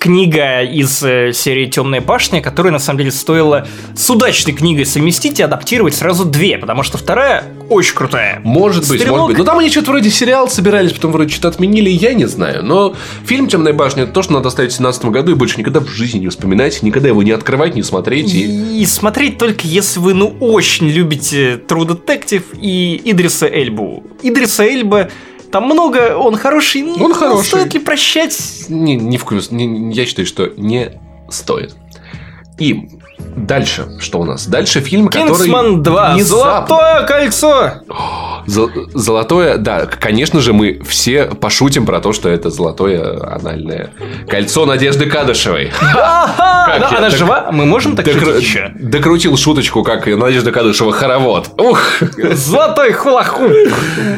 книга 0.00 0.62
из 0.62 1.02
э, 1.02 1.32
серии 1.34 1.66
Темная 1.66 2.00
башня, 2.00 2.40
которая 2.40 2.72
на 2.72 2.78
самом 2.78 3.00
деле 3.00 3.12
стоила 3.12 3.68
с 3.94 4.08
удачной 4.08 4.54
книгой 4.54 4.86
совместить 4.86 5.38
и 5.40 5.42
адаптировать 5.42 5.94
сразу 5.94 6.24
две, 6.24 6.56
потому 6.56 6.82
что 6.82 6.96
вторая 6.96 7.44
очень 7.68 7.94
крутая. 7.94 8.40
Может 8.42 8.88
быть, 8.88 9.02
Стрелок- 9.02 9.10
может 9.10 9.26
быть. 9.28 9.38
Но 9.38 9.44
там 9.44 9.58
они 9.58 9.70
что-то 9.70 9.90
вроде 9.90 10.08
сериал 10.10 10.48
собирались, 10.48 10.92
потом 10.94 11.12
вроде 11.12 11.30
что-то 11.30 11.48
отменили, 11.48 11.90
я 11.90 12.14
не 12.14 12.24
знаю. 12.24 12.64
Но 12.64 12.96
фильм 13.26 13.46
«Темная 13.46 13.74
башня» 13.74 14.04
это 14.04 14.12
то, 14.12 14.22
что 14.22 14.32
надо 14.32 14.48
оставить 14.48 14.72
в 14.72 14.78
2017 14.78 15.04
году 15.12 15.32
и 15.32 15.34
больше 15.34 15.58
никогда 15.58 15.80
в 15.80 15.88
жизни 15.88 16.20
не 16.20 16.28
вспоминать, 16.28 16.82
никогда 16.82 17.08
его 17.08 17.22
не 17.22 17.32
открывать, 17.32 17.74
не 17.74 17.82
смотреть. 17.82 18.32
И... 18.32 18.80
И 18.80 18.86
смотреть 18.86 19.36
только 19.36 19.66
если 19.66 20.00
вы, 20.00 20.14
ну, 20.14 20.34
очень 20.40 20.88
любите 20.88 21.60
True 21.68 21.86
Detective 21.86 22.44
и 22.58 23.02
Идриса 23.04 23.46
Эльбу. 23.46 24.02
Идриса 24.22 24.64
Эльба, 24.64 25.10
там 25.50 25.64
много, 25.64 26.16
он 26.16 26.36
хороший. 26.36 26.82
Он 27.00 27.12
хороший. 27.14 27.46
Стоит 27.48 27.74
ли 27.74 27.80
прощать? 27.80 28.38
Не, 28.68 28.96
не 28.96 29.18
в 29.18 29.24
не- 29.50 29.66
не- 29.66 29.92
я 29.94 30.06
считаю, 30.06 30.26
что 30.26 30.52
не 30.56 30.92
стоит. 31.30 31.74
И 32.58 32.88
дальше, 33.36 33.86
что 34.00 34.20
у 34.20 34.24
нас? 34.24 34.46
Дальше 34.46 34.80
фильм, 34.80 35.08
который... 35.08 35.28
Кингсман 35.28 35.82
2. 35.82 36.14
внезапно- 36.14 36.24
Золотое 36.68 37.02
кольцо. 37.06 37.70
Зо- 38.46 38.70
Золотое, 38.94 39.56
да, 39.58 39.86
конечно 39.86 40.40
же, 40.40 40.52
мы 40.52 40.80
все 40.88 41.26
пошутим 41.26 41.86
про 41.86 42.00
то, 42.00 42.12
что 42.12 42.28
это 42.28 42.50
золотое 42.50 43.20
анальное 43.34 43.90
кольцо 44.28 44.64
Надежды 44.66 45.06
Кадышевой. 45.06 45.70
Она 46.96 47.10
жива? 47.10 47.48
Мы 47.52 47.66
можем 47.66 47.96
так 47.96 48.06
шутить 48.06 48.40
еще? 48.42 48.72
Докрутил 48.78 49.36
шуточку, 49.36 49.82
как 49.82 50.06
Надежда 50.06 50.52
Кадышева 50.52 50.92
хоровод. 50.92 51.48
Ух! 51.58 51.80
Золотой 52.32 52.92
хулахуп 52.92 53.52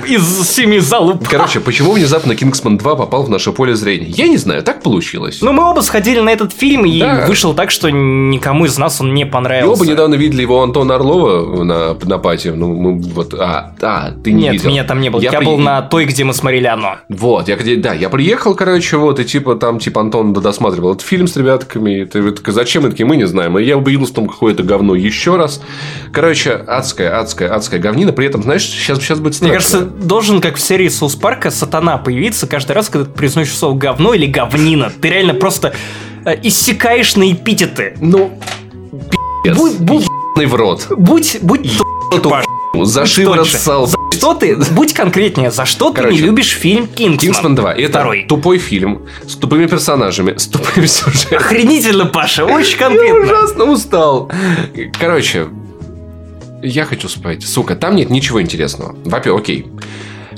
из 0.06 0.48
семи 0.48 0.78
залуп. 0.78 1.28
Короче, 1.28 1.60
почему 1.60 1.92
внезапно 1.92 2.34
Кингсман 2.34 2.78
2 2.78 2.96
попал 2.96 3.24
в 3.24 3.30
наше 3.30 3.52
поле 3.52 3.74
зрения? 3.74 4.06
Я 4.08 4.28
не 4.28 4.36
знаю, 4.36 4.62
так 4.62 4.82
получилось. 4.82 5.38
Ну, 5.42 5.52
мы 5.52 5.64
оба 5.68 5.80
сходили 5.80 6.20
на 6.20 6.30
этот 6.30 6.52
фильм, 6.52 6.84
и 6.84 7.02
вышло 7.26 7.54
так, 7.54 7.70
что 7.70 7.90
никому 7.90 8.66
из 8.66 8.78
нас 8.78 8.91
он 9.00 9.14
не 9.14 9.22
И 9.22 9.24
понравился. 9.24 9.82
оба 9.82 9.90
недавно 9.90 10.14
видели 10.14 10.42
его 10.42 10.62
Антона 10.62 10.94
Орлова 10.96 11.62
на, 11.64 11.94
на 11.94 12.18
пати. 12.18 12.48
Ну, 12.48 12.74
мы 12.74 12.98
вот... 13.00 13.34
А, 13.34 13.72
а, 13.80 14.10
ты 14.22 14.32
не 14.32 14.42
Нет, 14.44 14.52
видел. 14.54 14.70
меня 14.70 14.84
там 14.84 15.00
не 15.00 15.10
было. 15.10 15.20
Я, 15.20 15.32
при- 15.32 15.44
был 15.46 15.58
на 15.58 15.82
той, 15.82 16.04
где 16.04 16.24
мы 16.24 16.34
смотрели 16.34 16.66
оно. 16.66 16.96
Вот, 17.08 17.48
я, 17.48 17.56
где- 17.56 17.76
да, 17.76 17.92
я 17.94 18.08
приехал, 18.08 18.54
короче, 18.54 18.96
вот, 18.96 19.18
и 19.20 19.24
типа 19.24 19.56
там, 19.56 19.78
типа, 19.78 20.00
Антон 20.00 20.32
досматривал 20.32 20.92
этот 20.92 21.02
фильм 21.02 21.26
с 21.26 21.36
ребятками, 21.36 22.00
и 22.02 22.04
ты 22.04 22.22
вот 22.22 22.40
зачем, 22.46 22.86
и 22.86 22.90
такие, 22.90 23.06
мы 23.06 23.16
не 23.16 23.26
знаем, 23.26 23.58
и 23.58 23.62
я 23.64 23.76
убедился 23.76 24.12
в 24.12 24.16
том, 24.16 24.28
какое 24.28 24.52
это 24.54 24.62
говно 24.62 24.94
еще 24.94 25.36
раз. 25.36 25.62
Короче, 26.12 26.52
адская, 26.52 27.18
адская, 27.18 27.54
адская 27.54 27.80
говнина, 27.80 28.12
при 28.12 28.26
этом, 28.26 28.42
знаешь, 28.42 28.62
сейчас, 28.64 28.98
сейчас 28.98 29.20
будет 29.20 29.34
страшно. 29.34 29.48
Мне 29.48 29.54
кажется, 29.58 29.80
должен, 30.06 30.40
как 30.40 30.56
в 30.56 30.60
серии 30.60 30.88
Соус 30.88 31.14
Парка, 31.16 31.50
сатана 31.50 31.98
появиться 31.98 32.46
каждый 32.46 32.72
раз, 32.72 32.88
когда 32.88 33.06
ты 33.06 33.12
произносишь 33.12 33.54
слово 33.56 33.76
говно 33.76 34.14
или 34.14 34.26
говнина. 34.26 34.92
Ты 35.00 35.08
реально 35.10 35.34
просто 35.34 35.72
э, 36.24 36.36
иссякаешь 36.42 37.16
на 37.16 37.30
эпитеты. 37.32 37.96
Ну, 38.00 38.38
Будь- 39.44 39.78
будь- 39.78 40.06
в 40.46 40.54
рот. 40.54 40.86
Будь, 40.96 41.38
будь 41.42 41.68
Эту 42.14 42.34
За 42.84 43.06
шиворот 43.06 43.46
ссал. 43.48 43.86
За 43.86 43.96
что 44.12 44.34
ты, 44.34 44.56
будь 44.72 44.92
конкретнее, 44.92 45.50
за 45.50 45.64
что 45.66 45.90
ты 45.90 45.96
Короче, 45.96 46.16
не 46.16 46.22
любишь 46.22 46.50
фильм 46.52 46.86
Кингсман? 46.86 47.18
Кингсман 47.18 47.54
2. 47.54 47.72
Это 47.74 47.88
Второй. 47.90 48.24
тупой 48.28 48.58
фильм 48.58 49.02
с 49.26 49.34
тупыми 49.34 49.66
персонажами, 49.66 50.36
с 50.36 50.46
тупым 50.46 50.86
сюжетом. 50.86 51.38
Охренительно, 51.38 52.06
Паша, 52.06 52.44
очень 52.44 52.72
Я 52.78 52.88
конкретно. 52.88 53.20
ужасно 53.20 53.64
устал. 53.64 54.30
Короче, 54.98 55.48
я 56.62 56.84
хочу 56.84 57.08
спать. 57.08 57.42
Сука, 57.44 57.74
там 57.76 57.96
нет 57.96 58.10
ничего 58.10 58.40
интересного. 58.40 58.94
Во-первых, 59.04 59.42
окей. 59.42 59.66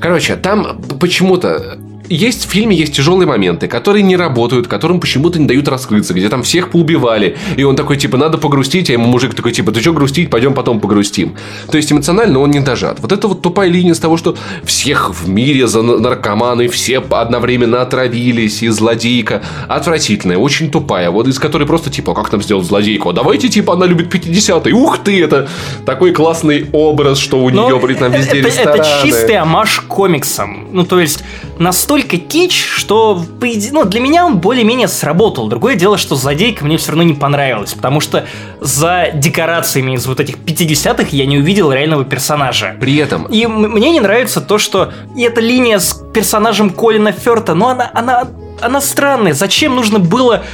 Короче, 0.00 0.36
там 0.36 0.80
почему-то 1.00 1.78
есть 2.08 2.46
в 2.46 2.50
фильме 2.50 2.76
есть 2.76 2.94
тяжелые 2.94 3.26
моменты, 3.26 3.66
которые 3.66 4.02
не 4.02 4.16
работают, 4.16 4.68
которым 4.68 5.00
почему-то 5.00 5.38
не 5.38 5.46
дают 5.46 5.68
раскрыться, 5.68 6.12
где 6.14 6.28
там 6.28 6.42
всех 6.42 6.70
поубивали, 6.70 7.36
и 7.56 7.64
он 7.64 7.76
такой, 7.76 7.96
типа, 7.96 8.16
надо 8.16 8.38
погрустить, 8.38 8.90
а 8.90 8.92
ему 8.92 9.06
мужик 9.06 9.34
такой, 9.34 9.52
типа, 9.52 9.72
ты 9.72 9.80
что 9.80 9.92
грустить, 9.92 10.30
пойдем 10.30 10.54
потом 10.54 10.80
погрустим. 10.80 11.34
То 11.70 11.76
есть, 11.76 11.90
эмоционально 11.92 12.40
он 12.40 12.50
не 12.50 12.60
дожат. 12.60 13.00
Вот 13.00 13.12
это 13.12 13.28
вот 13.28 13.42
тупая 13.42 13.68
линия 13.70 13.94
с 13.94 13.98
того, 13.98 14.16
что 14.16 14.36
всех 14.64 15.14
в 15.14 15.28
мире 15.28 15.66
за 15.66 15.82
на- 15.82 15.98
наркоманы, 15.98 16.68
все 16.68 16.98
одновременно 16.98 17.80
отравились, 17.82 18.62
и 18.62 18.68
злодейка 18.68 19.42
отвратительная, 19.68 20.36
очень 20.38 20.70
тупая, 20.70 21.10
вот 21.10 21.26
из 21.28 21.38
которой 21.38 21.66
просто, 21.66 21.90
типа, 21.90 22.12
«А 22.12 22.14
как 22.14 22.32
нам 22.32 22.42
сделать 22.42 22.66
злодейку? 22.66 23.08
А 23.10 23.12
давайте, 23.12 23.48
типа, 23.48 23.74
она 23.74 23.86
любит 23.86 24.08
50-е. 24.14 24.74
Ух 24.74 24.98
ты, 24.98 25.22
это 25.22 25.48
такой 25.86 26.12
блин, 26.12 26.66
образ, 26.72 27.18
что 27.18 27.38
у 27.42 27.50
Но 27.50 27.66
нее, 27.66 27.78
блин, 27.78 27.98
там 27.98 28.12
везде 28.12 28.40
это, 28.40 28.48
рестораны. 28.48 28.80
это 28.80 28.88
чистый 29.02 29.36
амаш 29.36 29.80
к 29.80 29.86
комиксам. 29.86 30.68
Ну, 30.72 30.84
то 30.84 31.00
есть, 31.00 31.24
настолько 31.58 32.18
кич, 32.18 32.64
что 32.64 33.22
ну, 33.40 33.84
для 33.84 34.00
меня 34.00 34.26
он 34.26 34.38
более-менее 34.38 34.88
сработал. 34.88 35.48
Другое 35.48 35.76
дело, 35.76 35.98
что 35.98 36.16
злодейка 36.16 36.64
мне 36.64 36.76
все 36.76 36.90
равно 36.90 37.02
не 37.02 37.14
понравилась, 37.14 37.74
потому 37.74 38.00
что 38.00 38.26
за 38.60 39.10
декорациями 39.14 39.92
из 39.92 40.06
вот 40.06 40.20
этих 40.20 40.36
50-х 40.36 41.08
я 41.10 41.26
не 41.26 41.38
увидел 41.38 41.72
реального 41.72 42.04
персонажа. 42.04 42.76
При 42.80 42.96
этом 42.96 43.24
И 43.26 43.46
мне 43.46 43.90
не 43.90 44.00
нравится 44.00 44.40
то, 44.40 44.58
что 44.58 44.92
и 45.16 45.22
эта 45.22 45.40
линия 45.40 45.78
с 45.78 46.02
персонажем 46.12 46.70
Колина 46.70 47.12
Ферта, 47.12 47.54
ну 47.54 47.68
она, 47.68 47.90
она, 47.94 48.28
она 48.60 48.80
странная. 48.80 49.32
Зачем 49.32 49.74
нужно 49.74 49.98
было 49.98 50.44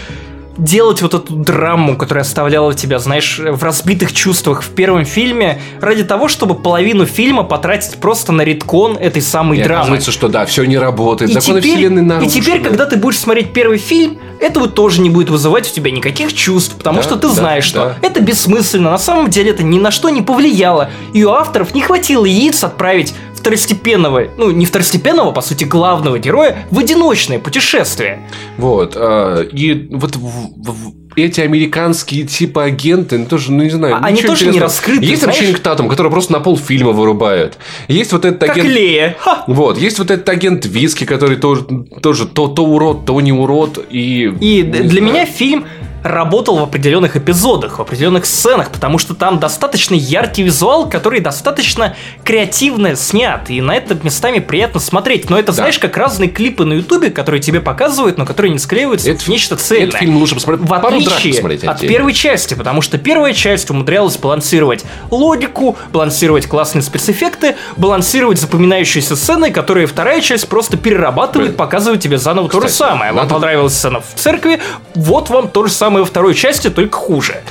делать 0.61 1.02
вот 1.02 1.14
эту 1.14 1.34
драму, 1.34 1.96
которая 1.96 2.22
оставляла 2.22 2.74
тебя, 2.74 2.98
знаешь, 2.98 3.38
в 3.38 3.62
разбитых 3.62 4.12
чувствах 4.12 4.62
в 4.62 4.68
первом 4.70 5.04
фильме, 5.04 5.61
ради 5.80 6.04
того, 6.04 6.28
чтобы 6.28 6.54
половину 6.54 7.06
фильма 7.06 7.42
потратить 7.42 7.96
просто 7.96 8.32
на 8.32 8.42
редкон 8.42 8.96
этой 8.96 9.22
самой 9.22 9.58
и 9.58 9.62
драмы. 9.62 9.78
оказывается, 9.80 10.12
что 10.12 10.28
да, 10.28 10.44
все 10.46 10.64
не 10.64 10.78
работает, 10.78 11.30
И 11.30 11.34
законы 11.34 11.61
теперь, 11.61 11.74
вселенной 11.76 12.02
и 12.02 12.06
нарушены. 12.06 12.30
теперь, 12.40 12.62
когда 12.62 12.86
ты 12.86 12.96
будешь 12.96 13.18
смотреть 13.18 13.52
первый 13.52 13.78
фильм, 13.78 14.18
этого 14.38 14.68
тоже 14.68 15.00
не 15.00 15.11
будет 15.11 15.30
вызывать 15.30 15.70
у 15.70 15.74
тебя 15.74 15.90
никаких 15.90 16.32
чувств, 16.34 16.74
потому 16.76 16.98
Да, 16.98 17.02
что 17.02 17.16
ты 17.16 17.28
да, 17.28 17.34
знаешь, 17.34 17.64
что 17.64 17.96
да. 18.00 18.06
это 18.06 18.20
бессмысленно, 18.20 18.90
на 18.90 18.98
самом 18.98 19.28
деле 19.30 19.50
это 19.50 19.62
ни 19.62 19.78
на 19.78 19.90
что 19.90 20.08
не 20.11 20.22
повлияло. 20.22 20.90
И 21.12 21.24
у 21.24 21.30
авторов 21.30 21.74
не 21.74 21.80
хватило 21.82 22.24
яиц 22.24 22.62
отправить 22.64 23.14
второстепенного, 23.41 24.22
ну 24.38 24.51
не 24.51 24.66
второстепенного, 24.66 25.32
по 25.32 25.41
сути, 25.41 25.64
главного 25.64 26.18
героя 26.18 26.66
в 26.70 26.78
одиночное 26.78 27.38
путешествие. 27.38 28.20
Вот. 28.59 28.95
а, 28.97 29.43
И 29.43 29.88
вот 29.91 30.16
в- 30.16 30.20
в- 30.20 30.95
эти 31.16 31.41
американские 31.41 32.24
типа 32.24 32.64
агенты, 32.64 33.18
ну, 33.18 33.26
тоже, 33.26 33.51
ну 33.51 33.64
не 33.64 33.70
знаю. 33.70 33.97
А 33.97 34.07
они 34.07 34.22
тоже 34.22 34.47
не 34.47 34.61
раскрыты, 34.61 35.05
Есть 35.05 35.22
знаешь? 35.22 35.38
Ченнинг 35.38 35.59
Татум, 35.59 35.88
который 35.88 36.11
просто 36.11 36.32
на 36.32 36.41
полфильма 36.41 36.93
вырубает. 36.93 37.59
Есть 37.88 38.12
вот 38.12 38.24
этот 38.24 38.41
Как 38.41 38.51
агент... 38.51 38.68
Лея. 38.68 39.16
Ха! 39.18 39.43
Вот, 39.49 39.76
есть 39.76 39.99
вот 39.99 40.11
этот 40.12 40.28
агент 40.28 40.64
Виски, 40.66 41.05
который 41.05 41.36
тоже, 41.36 41.66
тоже 42.01 42.26
то, 42.28 42.47
то 42.47 42.64
урод, 42.64 43.07
то 43.07 43.20
не 43.20 43.32
урод. 43.32 43.84
И, 43.91 44.32
И 44.41 44.57
не 44.59 44.62
для 44.62 44.88
знаю. 44.88 45.05
меня 45.05 45.26
фильм 45.26 45.64
работал 46.03 46.59
в 46.59 46.62
определенных 46.62 47.16
эпизодах, 47.16 47.78
в 47.78 47.82
определенных 47.82 48.26
сценах, 48.26 48.70
потому 48.70 48.98
что 48.98 49.14
там 49.14 49.38
достаточно 49.38 49.94
яркий 49.94 50.42
визуал, 50.42 50.88
который 50.88 51.20
достаточно 51.20 51.94
креативно 52.24 52.96
снят, 52.96 53.51
и 53.51 53.61
на 53.61 53.74
это 53.76 53.96
местами 54.03 54.38
приятно 54.38 54.80
смотреть. 54.80 55.28
Но 55.30 55.38
это, 55.38 55.53
знаешь, 55.53 55.78
как 55.78 55.96
разные 55.96 56.28
клипы 56.30 56.64
на 56.64 56.74
ютубе, 56.74 57.11
которые 57.11 57.40
тебе 57.40 57.61
показывают, 57.61 58.18
но 58.18 58.24
которые 58.24 58.53
не 58.53 58.59
склеиваются 58.59 59.11
Это- 59.11 59.22
в 59.24 59.28
нечто 59.28 59.57
цельное. 59.57 59.88
Этот 59.88 60.01
фильм 60.01 60.16
лучше 60.16 60.34
посмотреть. 60.34 60.68
В 60.68 60.72
отличие 60.74 61.68
от 61.68 61.80
первой 61.80 62.12
части, 62.12 62.55
потому 62.55 62.82
что 62.82 62.98
первая 62.98 63.32
часть 63.32 63.70
умудрялась 63.70 64.16
балансировать 64.16 64.84
логику, 65.11 65.76
балансировать 65.92 66.46
классные 66.46 66.82
спецэффекты, 66.82 67.57
балансировать 67.76 68.38
запоминающиеся 68.40 69.16
сцены, 69.16 69.51
которые 69.51 69.86
вторая 69.86 70.20
часть 70.20 70.48
просто 70.48 70.76
перерабатывает, 70.76 71.51
Блин. 71.51 71.59
показывает 71.59 72.01
тебе 72.01 72.18
заново 72.18 72.48
то 72.48 72.61
же 72.61 72.68
Кстати, 72.68 72.90
самое. 72.90 73.12
Вам 73.12 73.24
надо- 73.24 73.34
понравилась 73.34 73.74
сцена 73.74 74.01
в 74.01 74.18
церкви, 74.18 74.61
вот 74.94 75.28
вам 75.30 75.48
то 75.48 75.66
же 75.66 75.72
самое 75.72 75.89
во 75.99 76.05
второй 76.05 76.34
части, 76.34 76.70
только 76.70 76.97
хуже. 76.97 77.43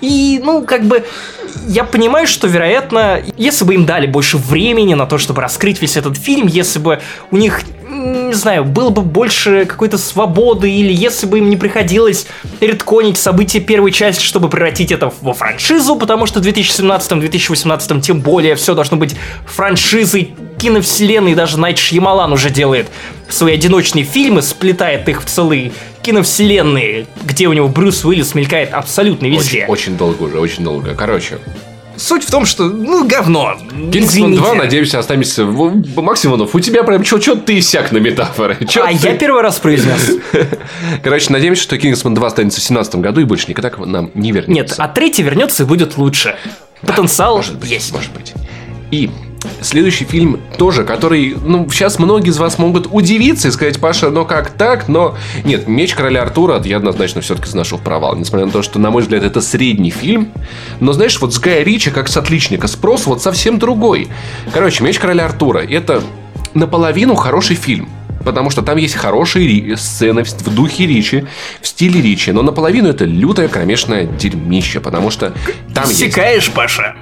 И, 0.00 0.40
ну, 0.42 0.62
как 0.62 0.84
бы, 0.84 1.04
я 1.66 1.84
понимаю, 1.84 2.26
что, 2.26 2.46
вероятно, 2.46 3.20
если 3.36 3.64
бы 3.64 3.74
им 3.74 3.84
дали 3.84 4.06
больше 4.06 4.38
времени 4.38 4.94
на 4.94 5.06
то, 5.06 5.18
чтобы 5.18 5.42
раскрыть 5.42 5.82
весь 5.82 5.96
этот 5.96 6.16
фильм, 6.16 6.46
если 6.46 6.78
бы 6.78 7.00
у 7.30 7.36
них, 7.36 7.62
не 7.88 8.32
знаю, 8.32 8.64
было 8.64 8.90
бы 8.90 9.02
больше 9.02 9.64
какой-то 9.64 9.98
свободы, 9.98 10.70
или 10.70 10.92
если 10.92 11.26
бы 11.26 11.38
им 11.38 11.50
не 11.50 11.56
приходилось 11.56 12.26
редконить 12.60 13.18
события 13.18 13.60
первой 13.60 13.90
части, 13.90 14.22
чтобы 14.22 14.48
превратить 14.48 14.92
это 14.92 15.12
во 15.20 15.34
франшизу, 15.34 15.96
потому 15.96 16.26
что 16.26 16.40
в 16.40 16.44
2017-2018 16.44 18.00
тем 18.00 18.20
более 18.20 18.54
все 18.54 18.74
должно 18.74 18.96
быть 18.96 19.16
франшизой 19.46 20.34
киновселенной, 20.58 21.34
даже 21.34 21.58
Найт 21.58 21.78
Шьямалан 21.78 22.32
уже 22.32 22.50
делает 22.50 22.88
свои 23.28 23.54
одиночные 23.54 24.04
фильмы, 24.04 24.42
сплетает 24.42 25.08
их 25.08 25.22
в 25.22 25.26
целые 25.26 25.72
киновселенные, 26.02 27.06
где 27.24 27.46
у 27.48 27.52
него 27.52 27.68
Брюс 27.68 28.04
Уиллис 28.04 28.34
мелькает 28.34 28.72
абсолютно 28.72 29.26
везде. 29.26 29.62
Очень, 29.64 29.72
очень 29.72 29.96
долго 29.96 30.22
уже, 30.24 30.38
очень 30.38 30.64
долго. 30.64 30.94
Короче, 30.94 31.38
Суть 31.96 32.22
в 32.22 32.30
том, 32.30 32.46
что, 32.46 32.62
ну, 32.66 33.08
говно. 33.08 33.56
Кингсман 33.58 34.04
Извините. 34.04 34.38
2, 34.40 34.54
надеемся, 34.54 35.00
останемся. 35.00 35.44
в- 35.44 36.00
Максимонов, 36.00 36.54
у 36.54 36.60
тебя 36.60 36.84
прям 36.84 37.04
что 37.04 37.34
ты 37.34 37.58
иссяк 37.58 37.90
на 37.90 37.98
метафоры? 37.98 38.56
Чё 38.68 38.84
А 38.84 38.92
ты? 38.92 39.08
я 39.08 39.14
первый 39.16 39.42
раз 39.42 39.58
произнес. 39.58 40.12
Короче, 41.02 41.32
надеемся, 41.32 41.60
что 41.60 41.76
Кингсман 41.76 42.14
2 42.14 42.24
останется 42.24 42.58
в 42.60 42.62
2017 42.62 42.94
году 43.00 43.20
и 43.22 43.24
больше 43.24 43.46
никогда 43.48 43.70
к 43.70 43.84
нам 43.84 44.12
не 44.14 44.30
вернется. 44.30 44.52
Нет, 44.52 44.74
а 44.78 44.86
третий 44.86 45.24
вернется 45.24 45.64
и 45.64 45.66
будет 45.66 45.96
лучше. 45.98 46.36
Потенциал 46.82 47.38
Может 47.38 47.58
быть, 47.58 47.70
есть. 47.70 47.92
может 47.92 48.12
быть. 48.12 48.32
И 48.92 49.10
Следующий 49.60 50.04
фильм 50.04 50.40
тоже, 50.56 50.84
который, 50.84 51.36
ну, 51.44 51.68
сейчас 51.70 51.98
многие 51.98 52.30
из 52.30 52.38
вас 52.38 52.58
могут 52.58 52.88
удивиться 52.90 53.48
и 53.48 53.50
сказать, 53.50 53.80
Паша, 53.80 54.10
ну 54.10 54.24
как 54.24 54.50
так? 54.50 54.88
Но 54.88 55.16
нет, 55.44 55.68
«Меч 55.68 55.94
короля 55.94 56.22
Артура» 56.22 56.60
я 56.64 56.76
однозначно 56.76 57.20
все-таки 57.20 57.48
сношу 57.48 57.76
в 57.76 57.82
провал. 57.82 58.16
Несмотря 58.16 58.46
на 58.46 58.52
то, 58.52 58.62
что, 58.62 58.78
на 58.78 58.90
мой 58.90 59.02
взгляд, 59.02 59.22
это 59.22 59.40
средний 59.40 59.90
фильм. 59.90 60.32
Но, 60.80 60.92
знаешь, 60.92 61.20
вот 61.20 61.34
с 61.34 61.38
Гая 61.38 61.62
Ричи, 61.62 61.90
как 61.90 62.08
с 62.08 62.16
отличника, 62.16 62.68
спрос 62.68 63.06
вот 63.06 63.22
совсем 63.22 63.58
другой. 63.58 64.08
Короче, 64.52 64.82
«Меч 64.84 64.98
короля 64.98 65.26
Артура»— 65.26 65.58
это 65.68 66.02
наполовину 66.54 67.14
хороший 67.14 67.56
фильм. 67.56 67.88
Потому 68.24 68.50
что 68.50 68.62
там 68.62 68.76
есть 68.76 68.94
хорошие 68.94 69.76
сцены 69.76 70.24
в 70.24 70.54
духе 70.54 70.86
Ричи, 70.86 71.24
в 71.62 71.66
стиле 71.66 72.02
Ричи. 72.02 72.32
Но 72.32 72.42
наполовину 72.42 72.88
это 72.88 73.04
лютое 73.04 73.48
кромешное 73.48 74.04
дерьмище. 74.04 74.80
Потому 74.80 75.10
что 75.10 75.32
там 75.74 75.86
Секаешь, 75.86 76.44
есть... 76.44 76.54
Паша. 76.54 76.96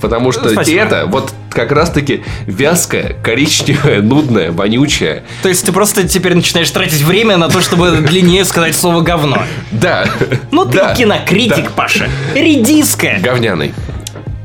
Потому 0.00 0.32
что 0.32 0.48
Спасибо. 0.48 0.82
это 0.82 1.06
вот 1.06 1.32
как 1.50 1.72
раз-таки 1.72 2.22
вязкая, 2.46 3.16
коричневая, 3.22 4.02
нудная, 4.02 4.52
вонючая. 4.52 5.24
То 5.42 5.48
есть 5.48 5.64
ты 5.64 5.72
просто 5.72 6.06
теперь 6.06 6.34
начинаешь 6.34 6.70
тратить 6.70 7.02
время 7.02 7.36
на 7.36 7.48
то, 7.48 7.60
чтобы 7.60 7.90
длиннее 8.08 8.44
сказать 8.44 8.76
слово 8.76 9.00
говно. 9.00 9.42
Да. 9.72 10.06
Ну 10.50 10.66
ты 10.66 10.78
да. 10.78 10.94
кинокритик, 10.94 11.64
да. 11.64 11.70
Паша. 11.74 12.08
Редиска. 12.34 13.16
Говняный. 13.20 13.72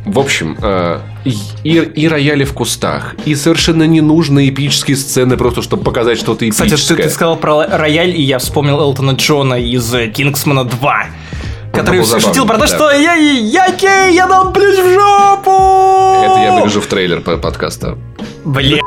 В 0.06 0.20
общем, 0.20 0.58
э, 0.62 1.00
и, 1.64 1.70
и 1.74 2.08
рояли 2.08 2.44
в 2.44 2.54
кустах, 2.54 3.16
и 3.26 3.36
совершенно 3.36 3.84
ненужные 3.84 4.50
эпические 4.50 4.98
сцены, 4.98 5.38
просто 5.38 5.62
чтобы 5.62 5.84
показать 5.84 6.18
что-то 6.18 6.46
эпическое. 6.46 6.76
Кстати, 6.76 6.98
ты, 6.98 7.04
ты 7.04 7.10
сказал 7.10 7.38
про 7.38 7.68
рояль, 7.68 8.16
и 8.16 8.22
я 8.22 8.40
вспомнил 8.40 8.80
Элтона 8.80 9.12
Джона 9.12 9.54
из 9.62 9.94
«Кингсмана 10.14 10.62
2» 10.62 11.06
который 11.72 12.04
шутил 12.04 12.46
про 12.46 12.58
то, 12.58 12.68
что 12.68 12.92
я, 12.92 13.16
я 13.16 13.70
гей, 13.72 14.16
я 14.16 14.28
дам 14.28 14.54
плюс 14.54 14.78
в 14.78 14.94
жопу. 14.94 16.24
Это 16.24 16.40
я 16.42 16.60
вырежу 16.60 16.82
в 16.82 16.88
трейлер 16.88 17.22
подкаста. 17.22 17.98
Блин. 18.46 18.82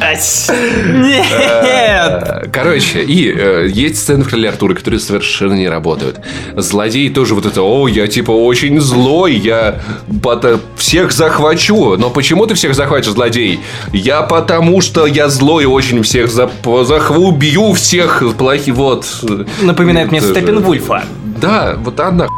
Нет! 0.00 1.26
Э, 1.30 2.48
короче, 2.52 3.02
и 3.02 3.30
э, 3.30 3.68
есть 3.68 3.98
сцены 3.98 4.24
в 4.24 4.28
Короле 4.28 4.48
Артура, 4.48 4.74
которые 4.74 4.98
совершенно 5.00 5.54
не 5.54 5.68
работают. 5.68 6.20
Злодей 6.56 7.10
тоже 7.10 7.34
вот 7.34 7.44
это, 7.44 7.62
о, 7.62 7.86
я 7.86 8.06
типа 8.06 8.30
очень 8.30 8.80
злой, 8.80 9.34
я 9.34 9.80
всех 10.76 11.12
захвачу. 11.12 11.96
Но 11.96 12.10
почему 12.10 12.46
ты 12.46 12.54
всех 12.54 12.74
захватишь, 12.74 13.12
злодей? 13.12 13.60
Я 13.92 14.22
потому 14.22 14.80
что 14.80 15.06
я 15.06 15.28
злой, 15.28 15.66
очень 15.66 16.02
всех 16.02 16.30
захву, 16.30 17.28
убью 17.28 17.72
всех 17.74 18.22
плохих, 18.38 18.74
вот. 18.74 19.06
Напоминает 19.60 20.10
мне 20.10 20.20
Степенвульфа. 20.20 21.04
Да, 21.40 21.76
вот 21.78 21.98
одна 22.00 22.28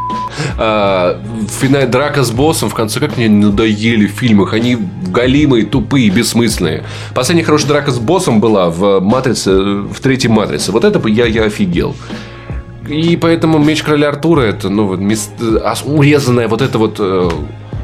а, 0.58 1.20
финальная 1.48 1.90
драка 1.90 2.22
с 2.22 2.30
боссом 2.30 2.68
в 2.68 2.74
конце 2.74 3.00
как 3.00 3.16
мне 3.16 3.28
надоели 3.28 4.06
в 4.06 4.12
фильмах. 4.12 4.52
Они 4.52 4.78
галимые, 5.08 5.66
тупые, 5.66 6.10
бессмысленные. 6.10 6.84
Последняя 7.14 7.44
хорошая 7.44 7.68
драка 7.68 7.90
с 7.90 7.98
боссом 7.98 8.40
была 8.40 8.70
в 8.70 9.00
Матрице, 9.00 9.52
в 9.52 10.00
третьей 10.00 10.30
Матрице. 10.30 10.72
Вот 10.72 10.84
это 10.84 11.06
я, 11.08 11.26
я 11.26 11.44
офигел. 11.44 11.96
И 12.88 13.16
поэтому 13.16 13.58
Меч 13.58 13.82
Короля 13.82 14.08
Артура 14.08 14.42
это, 14.42 14.68
ну, 14.68 14.98
а, 15.62 15.74
урезанная 15.84 16.48
вот 16.48 16.62
это 16.62 16.78
вот 16.78 16.96
э, 16.98 17.30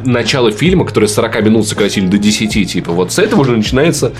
начало 0.04 0.50
фильма, 0.50 0.84
которое 0.84 1.06
40 1.08 1.42
минут 1.42 1.66
сократили 1.68 2.06
до 2.06 2.18
10, 2.18 2.72
типа, 2.72 2.92
вот 2.92 3.12
с 3.12 3.18
этого 3.18 3.40
уже 3.40 3.52
начинается 3.56 4.12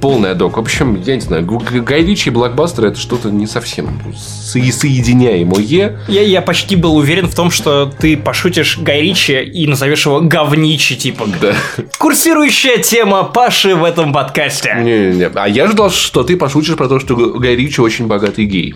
полная 0.00 0.34
док. 0.34 0.56
В 0.56 0.60
общем, 0.60 1.00
я 1.04 1.14
не 1.14 1.20
знаю, 1.20 1.44
Гай 1.46 2.04
Ричи 2.04 2.30
и 2.30 2.32
блокбастер 2.32 2.86
это 2.86 2.98
что-то 2.98 3.30
не 3.30 3.46
совсем 3.46 4.00
со- 4.16 4.72
соединяемое. 4.72 5.62
Я, 5.62 5.98
я 6.22 6.42
почти 6.42 6.76
был 6.76 6.96
уверен 6.96 7.26
в 7.28 7.34
том, 7.34 7.50
что 7.50 7.86
ты 7.98 8.16
пошутишь 8.16 8.78
Гай 8.78 9.00
Ричи 9.02 9.40
и 9.42 9.66
назовешь 9.66 10.06
его 10.06 10.20
говничи, 10.20 10.96
типа. 10.96 11.26
Да. 11.40 11.54
Курсирующая 11.98 12.78
тема 12.78 13.24
Паши 13.24 13.74
в 13.74 13.84
этом 13.84 14.12
подкасте. 14.12 14.74
Не-не-не. 14.78 15.30
А 15.34 15.48
я 15.48 15.66
ждал, 15.68 15.90
что 15.90 16.22
ты 16.24 16.36
пошутишь 16.36 16.76
про 16.76 16.88
то, 16.88 17.00
что 17.00 17.14
Гай 17.16 17.56
Ричи 17.56 17.80
очень 17.80 18.06
богатый 18.06 18.44
гей. 18.44 18.74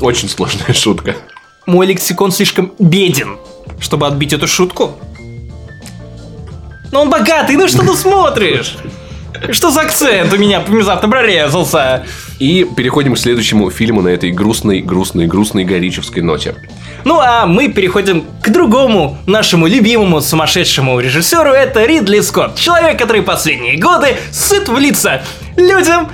Очень 0.00 0.28
сложная 0.28 0.72
шутка 0.74 1.14
мой 1.66 1.86
лексикон 1.86 2.32
слишком 2.32 2.72
беден, 2.78 3.38
чтобы 3.80 4.06
отбить 4.06 4.32
эту 4.32 4.46
шутку. 4.46 4.96
Но 6.90 7.02
он 7.02 7.10
богатый, 7.10 7.56
ну 7.56 7.68
что 7.68 7.80
ты 7.80 7.94
смотришь? 7.94 8.76
Что 9.50 9.70
за 9.70 9.80
акцент 9.80 10.32
у 10.32 10.36
меня 10.36 10.60
внезапно 10.60 11.08
прорезался? 11.08 12.04
И 12.38 12.66
переходим 12.76 13.14
к 13.14 13.18
следующему 13.18 13.70
фильму 13.70 14.02
на 14.02 14.08
этой 14.08 14.30
грустной, 14.30 14.80
грустной, 14.80 15.26
грустной 15.26 15.64
горичевской 15.64 16.22
ноте. 16.22 16.54
Ну 17.04 17.18
а 17.18 17.46
мы 17.46 17.68
переходим 17.68 18.24
к 18.42 18.50
другому 18.50 19.18
нашему 19.26 19.66
любимому 19.66 20.20
сумасшедшему 20.20 21.00
режиссеру. 21.00 21.50
Это 21.50 21.84
Ридли 21.84 22.20
Скотт. 22.20 22.56
Человек, 22.56 22.98
который 22.98 23.22
последние 23.22 23.78
годы 23.78 24.16
сыт 24.30 24.68
в 24.68 24.78
лица 24.78 25.22
людям 25.56 26.10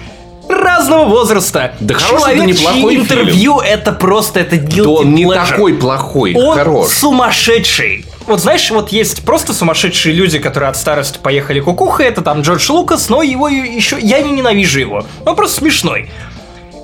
разного 0.48 1.04
возраста. 1.04 1.74
Да 1.80 1.94
Человек, 1.94 2.44
неплохой 2.46 2.96
интервью 2.96 3.60
фильм. 3.60 3.72
это 3.72 3.92
просто 3.92 4.40
это 4.40 4.56
guilty 4.56 4.82
Да 4.84 4.90
он 4.90 5.14
не 5.14 5.32
такой 5.32 5.74
плохой, 5.74 6.34
он 6.34 6.56
хорош. 6.56 6.88
сумасшедший. 6.88 8.04
Вот 8.26 8.40
знаешь, 8.40 8.70
вот 8.70 8.90
есть 8.90 9.24
просто 9.24 9.54
сумасшедшие 9.54 10.14
люди, 10.14 10.38
которые 10.38 10.68
от 10.70 10.76
старости 10.76 11.18
поехали 11.22 11.60
кукуха, 11.60 12.02
это 12.02 12.20
там 12.20 12.42
Джордж 12.42 12.70
Лукас, 12.70 13.08
но 13.08 13.22
его 13.22 13.48
еще... 13.48 13.96
Я 14.00 14.20
не 14.20 14.32
ненавижу 14.32 14.78
его. 14.80 15.06
Он 15.24 15.34
просто 15.34 15.60
смешной. 15.60 16.10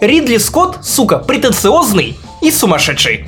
Ридли 0.00 0.38
Скотт, 0.38 0.84
сука, 0.84 1.18
претенциозный 1.18 2.16
и 2.40 2.50
сумасшедший. 2.50 3.26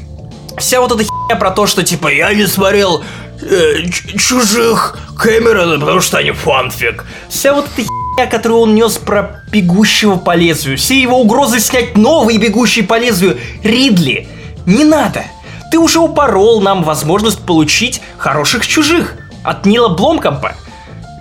Вся 0.59 0.81
вот 0.81 0.93
эта 0.93 1.05
херня 1.05 1.37
про 1.39 1.51
то, 1.51 1.67
что 1.67 1.83
типа 1.83 2.09
я 2.09 2.33
не 2.33 2.47
смотрел 2.47 3.05
э, 3.43 3.89
чужих 4.19 4.99
Кэмерона, 5.19 5.79
потому 5.79 6.01
что 6.01 6.19
они 6.19 6.33
фанфик. 6.33 7.05
Вся 7.29 7.53
вот 7.53 7.67
эта 7.77 8.31
которую 8.31 8.61
он 8.61 8.75
нес 8.75 8.97
про 8.97 9.43
бегущего 9.53 10.17
по 10.17 10.35
лезвию, 10.35 10.79
все 10.79 11.01
его 11.01 11.21
угрозы 11.21 11.61
снять 11.61 11.97
новый 11.97 12.39
бегущий 12.39 12.83
по 12.83 12.99
лезвию. 12.99 13.37
Ридли, 13.63 14.27
не 14.65 14.85
надо. 14.85 15.25
Ты 15.71 15.79
уже 15.79 15.99
упорол 15.99 16.63
нам 16.63 16.83
возможность 16.83 17.45
получить 17.45 18.01
хороших 18.17 18.67
чужих 18.67 19.15
от 19.43 19.67
Нила 19.67 19.89
Бломкомпа. 19.89 20.55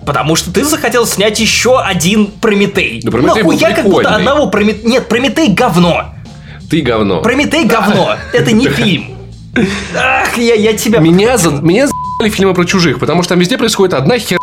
Потому 0.05 0.35
что 0.35 0.53
ты 0.53 0.63
захотел 0.63 1.05
снять 1.05 1.39
еще 1.39 1.79
один 1.79 2.27
Прометей. 2.27 3.01
Да 3.03 3.11
Прометей 3.11 3.41
Нахуя 3.41 3.71
как 3.73 3.85
будто 3.85 4.15
одного 4.15 4.47
Прометей... 4.47 4.87
Нет, 4.89 5.09
Прометей 5.09 5.49
говно. 5.49 6.13
Ты 6.69 6.81
говно. 6.81 7.21
Прометей 7.21 7.65
говно. 7.65 8.15
Это 8.33 8.51
не 8.51 8.69
фильм. 8.69 9.14
Ах, 9.95 10.37
я, 10.37 10.55
я 10.55 10.73
тебя... 10.73 10.99
Меня, 10.99 11.37
за... 11.37 11.49
Меня 11.49 11.87
за***ли 11.87 12.29
фильмы 12.29 12.53
про 12.53 12.65
чужих, 12.65 12.99
потому 12.99 13.23
что 13.23 13.29
там 13.29 13.39
везде 13.39 13.57
происходит 13.57 13.93
одна 13.93 14.17
херня. 14.17 14.39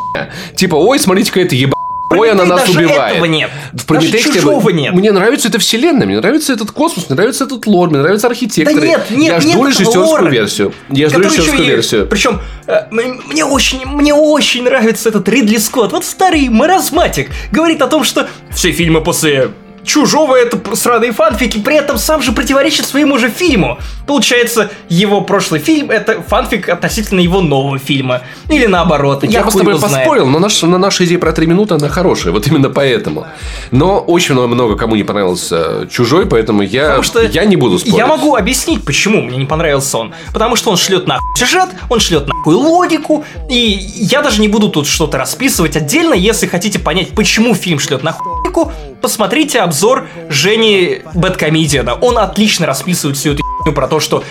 Типа, 0.56 0.76
ой, 0.76 0.98
смотрите-ка, 0.98 1.40
это 1.40 1.54
ебать 1.54 1.74
Ой, 2.18 2.30
она 2.30 2.44
нас 2.44 2.68
убивает. 2.68 3.14
Этого 3.14 3.24
нет. 3.26 3.50
В 3.72 3.86
Прометексте 3.86 4.34
чужого 4.34 4.68
нет. 4.70 4.94
Мне 4.94 5.12
нравится 5.12 5.48
эта 5.48 5.58
вселенная, 5.58 6.06
мне 6.06 6.20
нравится 6.20 6.52
этот 6.52 6.70
космос, 6.70 7.08
мне 7.08 7.16
нравится 7.16 7.44
этот 7.44 7.66
лор, 7.66 7.90
мне 7.90 8.00
нравятся 8.00 8.26
архитекторы. 8.26 8.80
Да 8.80 8.86
нет, 8.86 9.10
нет, 9.10 9.32
Я 9.32 9.40
жду 9.40 9.66
режиссерскую 9.66 10.30
версию. 10.30 10.72
Я 10.90 11.08
жду 11.08 11.20
режиссерскую 11.20 11.64
версию. 11.64 12.06
Причем 12.06 12.40
э, 12.66 12.86
мне 12.90 13.44
очень, 13.44 13.86
мне 13.86 14.14
очень 14.14 14.64
нравится 14.64 15.08
этот 15.08 15.28
Ридли 15.28 15.56
Скотт. 15.56 15.92
Вот 15.92 16.04
старый 16.04 16.48
маразматик 16.48 17.30
говорит 17.50 17.80
о 17.82 17.86
том, 17.86 18.04
что 18.04 18.28
все 18.50 18.72
фильмы 18.72 19.00
после 19.00 19.50
чужого 19.84 20.36
это 20.36 20.58
сраные 20.76 21.12
фанфики, 21.12 21.58
при 21.58 21.76
этом 21.76 21.98
сам 21.98 22.22
же 22.22 22.32
противоречит 22.32 22.86
своему 22.86 23.18
же 23.18 23.30
фильму. 23.30 23.78
Получается, 24.06 24.70
его 24.88 25.20
прошлый 25.22 25.60
фильм 25.60 25.90
это 25.90 26.22
фанфик 26.22 26.68
относительно 26.68 27.20
его 27.20 27.40
нового 27.40 27.78
фильма. 27.78 28.22
Или 28.48 28.66
наоборот. 28.66 29.24
Я, 29.24 29.40
я 29.40 29.50
с 29.50 29.54
тобой 29.54 29.80
поспорил, 29.80 30.26
но 30.26 30.38
наш, 30.38 30.62
на 30.62 30.78
наша 30.78 31.04
идея 31.04 31.18
про 31.18 31.32
три 31.32 31.46
минуты 31.46 31.74
она 31.74 31.88
хорошая, 31.88 32.32
вот 32.32 32.46
именно 32.46 32.70
поэтому. 32.70 33.26
Но 33.70 33.98
очень 33.98 34.34
много 34.34 34.76
кому 34.76 34.96
не 34.96 35.04
понравился 35.04 35.86
чужой, 35.90 36.26
поэтому 36.26 36.62
я, 36.62 36.82
Потому 36.82 37.02
что 37.02 37.22
я 37.22 37.44
не 37.44 37.56
буду 37.56 37.78
спорить. 37.78 37.96
Я 37.96 38.06
могу 38.06 38.36
объяснить, 38.36 38.84
почему 38.84 39.22
мне 39.22 39.36
не 39.36 39.46
понравился 39.46 39.98
он. 39.98 40.14
Потому 40.32 40.56
что 40.56 40.70
он 40.70 40.76
шлет 40.76 41.06
на 41.06 41.18
сюжет, 41.36 41.68
он 41.88 42.00
шлет 42.00 42.26
нахуй 42.26 42.54
логику, 42.54 43.24
и 43.48 43.56
я 43.56 44.22
даже 44.22 44.40
не 44.40 44.48
буду 44.48 44.68
тут 44.68 44.86
что-то 44.86 45.18
расписывать 45.18 45.76
отдельно, 45.76 46.14
если 46.14 46.46
хотите 46.46 46.78
понять, 46.78 47.10
почему 47.10 47.54
фильм 47.54 47.78
шлет 47.78 48.02
на 48.02 48.16
логику, 48.18 48.72
посмотрите 49.00 49.60
обзор 49.72 50.06
Жени 50.28 51.00
Бэткомедиана. 51.14 51.94
Он 51.94 52.18
отлично 52.18 52.66
расписывает 52.66 53.16
всю 53.16 53.32
эту 53.32 53.42
про 53.74 53.88
то, 53.88 54.00
что 54.00 54.22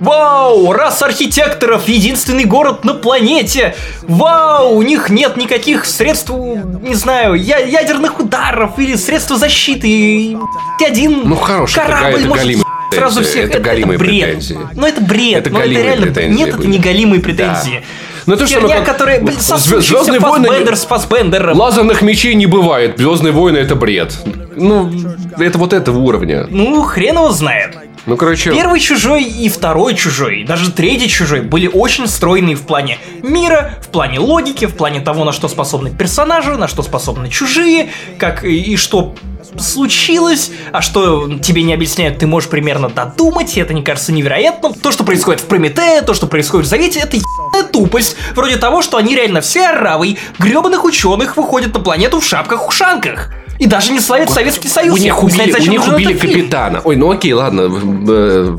Вау, 0.00 0.72
раз 0.72 1.00
архитекторов 1.00 1.86
единственный 1.86 2.44
город 2.44 2.84
на 2.84 2.92
планете. 2.92 3.76
Вау, 4.02 4.74
у 4.74 4.82
них 4.82 5.10
нет 5.10 5.36
никаких 5.36 5.84
средств, 5.84 6.30
не 6.30 6.96
знаю, 6.96 7.34
я 7.34 7.58
ядерных 7.58 8.18
ударов 8.18 8.80
или 8.80 8.96
средств 8.96 9.30
защиты. 9.36 9.86
И 9.88 10.36
один 10.84 11.22
ну, 11.24 11.36
хороший, 11.36 11.76
корабль 11.76 12.18
это, 12.18 12.28
может 12.28 12.66
сразу 12.92 13.22
всех. 13.22 13.50
Это, 13.50 13.58
это, 13.58 13.70
это 13.70 13.86
бред. 13.86 13.98
Претензии. 13.98 14.58
Ну 14.74 14.86
это 14.86 15.00
бред. 15.00 15.46
Это, 15.46 15.50
но 15.50 15.60
это 15.60 15.70
реально 15.70 16.20
нет, 16.26 16.48
это 16.48 16.66
не 16.66 16.78
галимые 16.78 17.20
претензии. 17.20 17.80
Да. 17.80 18.11
Ну 18.26 18.36
то, 18.36 18.46
что 18.46 18.60
Херня, 18.60 18.76
как... 18.78 18.86
которая, 18.86 19.20
блин, 19.20 19.38
Звездные 19.40 20.20
войны... 20.20 20.46
Фасбендер 20.48 20.76
с 20.76 20.86
Фасбендером. 20.86 21.58
Лазерных 21.58 22.02
мечей 22.02 22.34
не 22.34 22.46
бывает. 22.46 22.96
Звездные 22.98 23.32
войны 23.32 23.58
это 23.58 23.74
бред. 23.74 24.14
Ну, 24.54 24.92
это 25.38 25.58
вот 25.58 25.72
этого 25.72 25.98
уровня. 25.98 26.46
Ну, 26.48 26.82
хрен 26.82 27.16
его 27.16 27.30
знает. 27.30 27.76
Ну, 28.06 28.16
короче... 28.16 28.50
Первый 28.50 28.80
чужой 28.80 29.22
и 29.22 29.48
второй 29.48 29.94
чужой, 29.94 30.40
и 30.40 30.44
даже 30.44 30.72
третий 30.72 31.08
чужой 31.08 31.40
были 31.40 31.68
очень 31.68 32.08
стройные 32.08 32.56
в 32.56 32.62
плане 32.62 32.98
мира, 33.22 33.78
в 33.82 33.88
плане 33.88 34.18
логики, 34.18 34.64
в 34.64 34.74
плане 34.74 35.00
того, 35.00 35.24
на 35.24 35.32
что 35.32 35.48
способны 35.48 35.90
персонажи, 35.90 36.56
на 36.56 36.66
что 36.66 36.82
способны 36.82 37.28
чужие, 37.28 37.90
как 38.18 38.44
и, 38.44 38.76
что 38.76 39.14
случилось, 39.58 40.50
а 40.72 40.82
что 40.82 41.38
тебе 41.38 41.62
не 41.62 41.74
объясняют, 41.74 42.18
ты 42.18 42.26
можешь 42.26 42.48
примерно 42.48 42.88
додумать, 42.88 43.56
и 43.56 43.60
это 43.60 43.74
не 43.74 43.82
кажется 43.82 44.12
невероятным. 44.12 44.74
То, 44.74 44.90
что 44.90 45.04
происходит 45.04 45.40
в 45.40 45.46
Прометее, 45.46 46.02
то, 46.02 46.14
что 46.14 46.26
происходит 46.26 46.66
в 46.66 46.70
Завете, 46.70 47.00
это 47.00 47.16
ебаная 47.16 47.70
тупость. 47.70 48.16
Вроде 48.34 48.56
того, 48.56 48.82
что 48.82 48.96
они 48.96 49.14
реально 49.14 49.40
все 49.40 49.66
оравы, 49.66 50.16
гребаных 50.38 50.84
ученых 50.84 51.36
выходят 51.36 51.74
на 51.74 51.80
планету 51.80 52.20
в 52.20 52.24
шапках-ушанках. 52.24 53.30
И 53.62 53.66
даже 53.66 53.92
не 53.92 54.00
славят 54.00 54.28
Советский 54.28 54.66
Союз. 54.66 54.98
У 54.98 55.00
них 55.00 55.12
хуй 55.14 55.30
знает, 55.30 55.54
убили, 55.54 55.68
у 55.68 55.70
них 55.70 55.86
убили 55.86 56.10
этот 56.10 56.22
фильм. 56.22 56.40
капитана. 56.40 56.80
Ой, 56.82 56.96
ну 56.96 57.12
окей, 57.12 57.32
ладно. 57.32 57.70
Э, 58.08 58.58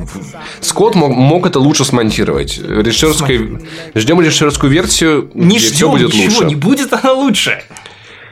Скотт 0.61 0.95
мог, 0.95 1.11
мог 1.11 1.45
это 1.45 1.59
лучше 1.59 1.83
смонтировать. 1.83 2.57
Режиссерская... 2.57 3.59
Ждем 3.95 4.21
режиссерскую 4.21 4.71
версию, 4.71 5.29
Не 5.33 5.57
где 5.57 5.65
все 5.65 5.75
ждем 5.75 5.91
будет 5.91 6.13
ничего, 6.13 6.35
лучше. 6.35 6.45
не 6.45 6.55
будет 6.55 6.93
она 6.93 7.11
лучше. 7.11 7.63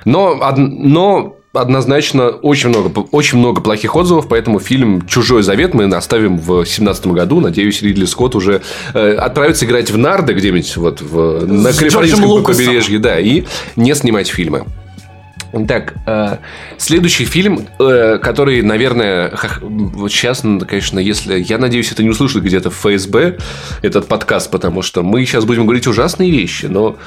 Но, 0.05 0.39
но 0.55 1.35
однозначно 1.51 2.29
очень 2.29 2.69
много, 2.69 3.01
очень 3.11 3.37
много 3.37 3.59
плохих 3.59 3.93
отзывов, 3.93 4.29
поэтому 4.29 4.61
фильм 4.61 5.05
«Чужой 5.07 5.43
завет» 5.43 5.73
мы 5.73 5.83
оставим 5.93 6.37
в 6.37 6.45
2017 6.45 7.07
году. 7.07 7.41
Надеюсь, 7.41 7.81
Ридли 7.81 8.05
Скотт 8.05 8.33
уже 8.33 8.61
э, 8.93 9.15
отправится 9.15 9.65
играть 9.65 9.91
в 9.91 9.97
нарды 9.97 10.31
где-нибудь 10.31 10.77
вот 10.77 11.01
в, 11.01 11.45
на 11.45 11.73
Калифорнийском 11.73 12.45
побережье, 12.45 12.97
да, 12.97 13.19
и 13.19 13.43
не 13.75 13.93
снимать 13.93 14.29
фильмы. 14.29 14.63
Так, 15.67 15.95
э, 16.05 16.37
следующий 16.77 17.25
фильм, 17.25 17.67
э, 17.79 18.19
который, 18.21 18.61
наверное, 18.61 19.29
хах- 19.31 19.59
вот 19.61 20.11
сейчас, 20.11 20.43
ну, 20.43 20.59
конечно, 20.61 20.97
если... 20.99 21.39
Я 21.39 21.57
надеюсь, 21.57 21.91
это 21.91 22.03
не 22.03 22.09
услышат 22.09 22.41
где-то 22.43 22.69
в 22.69 22.75
ФСБ, 22.75 23.37
этот 23.81 24.07
подкаст, 24.07 24.49
потому 24.49 24.81
что 24.81 25.03
мы 25.03 25.25
сейчас 25.25 25.43
будем 25.45 25.63
говорить 25.65 25.87
ужасные 25.87 26.31
вещи, 26.31 26.67
но 26.67 26.97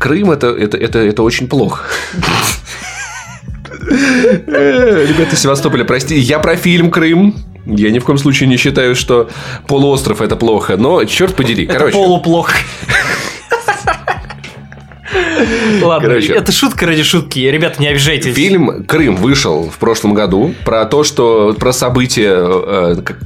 Крым 0.00 0.30
это, 0.32 0.48
это, 0.48 0.76
это, 0.76 0.98
это 0.98 1.22
очень 1.22 1.48
плохо. 1.48 1.84
Э, 3.88 5.06
Ребята 5.08 5.34
из 5.34 5.40
Севастополя, 5.40 5.84
прости, 5.84 6.16
я 6.18 6.38
про 6.38 6.56
фильм 6.56 6.90
Крым. 6.90 7.36
Я 7.66 7.90
ни 7.90 7.98
в 7.98 8.04
коем 8.04 8.18
случае 8.18 8.48
не 8.48 8.56
считаю, 8.58 8.94
что 8.94 9.28
полуостров 9.66 10.20
это 10.20 10.36
плохо, 10.36 10.76
но 10.76 11.04
черт 11.04 11.34
подери. 11.34 11.64
Это 11.64 11.74
Короче, 11.78 11.96
полуплохо. 11.96 12.56
Ладно, 15.82 16.08
Короче. 16.08 16.32
это 16.32 16.52
шутка 16.52 16.86
ради 16.86 17.02
шутки. 17.02 17.40
Ребята, 17.40 17.80
не 17.80 17.88
обижайтесь. 17.88 18.34
Фильм 18.34 18.84
Крым 18.84 19.16
вышел 19.16 19.68
в 19.70 19.78
прошлом 19.78 20.14
году 20.14 20.54
про 20.64 20.84
то, 20.84 21.04
что 21.04 21.54
про 21.58 21.72
события 21.72 22.34
э, 22.36 22.96
как 23.04 23.18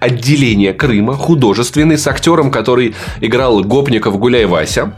отделения 0.00 0.72
Крыма 0.72 1.14
художественный 1.14 1.98
с 1.98 2.06
актером, 2.06 2.50
который 2.50 2.94
играл 3.20 3.60
Гопников 3.62 4.18
Гуляй 4.18 4.46
Вася. 4.46 4.92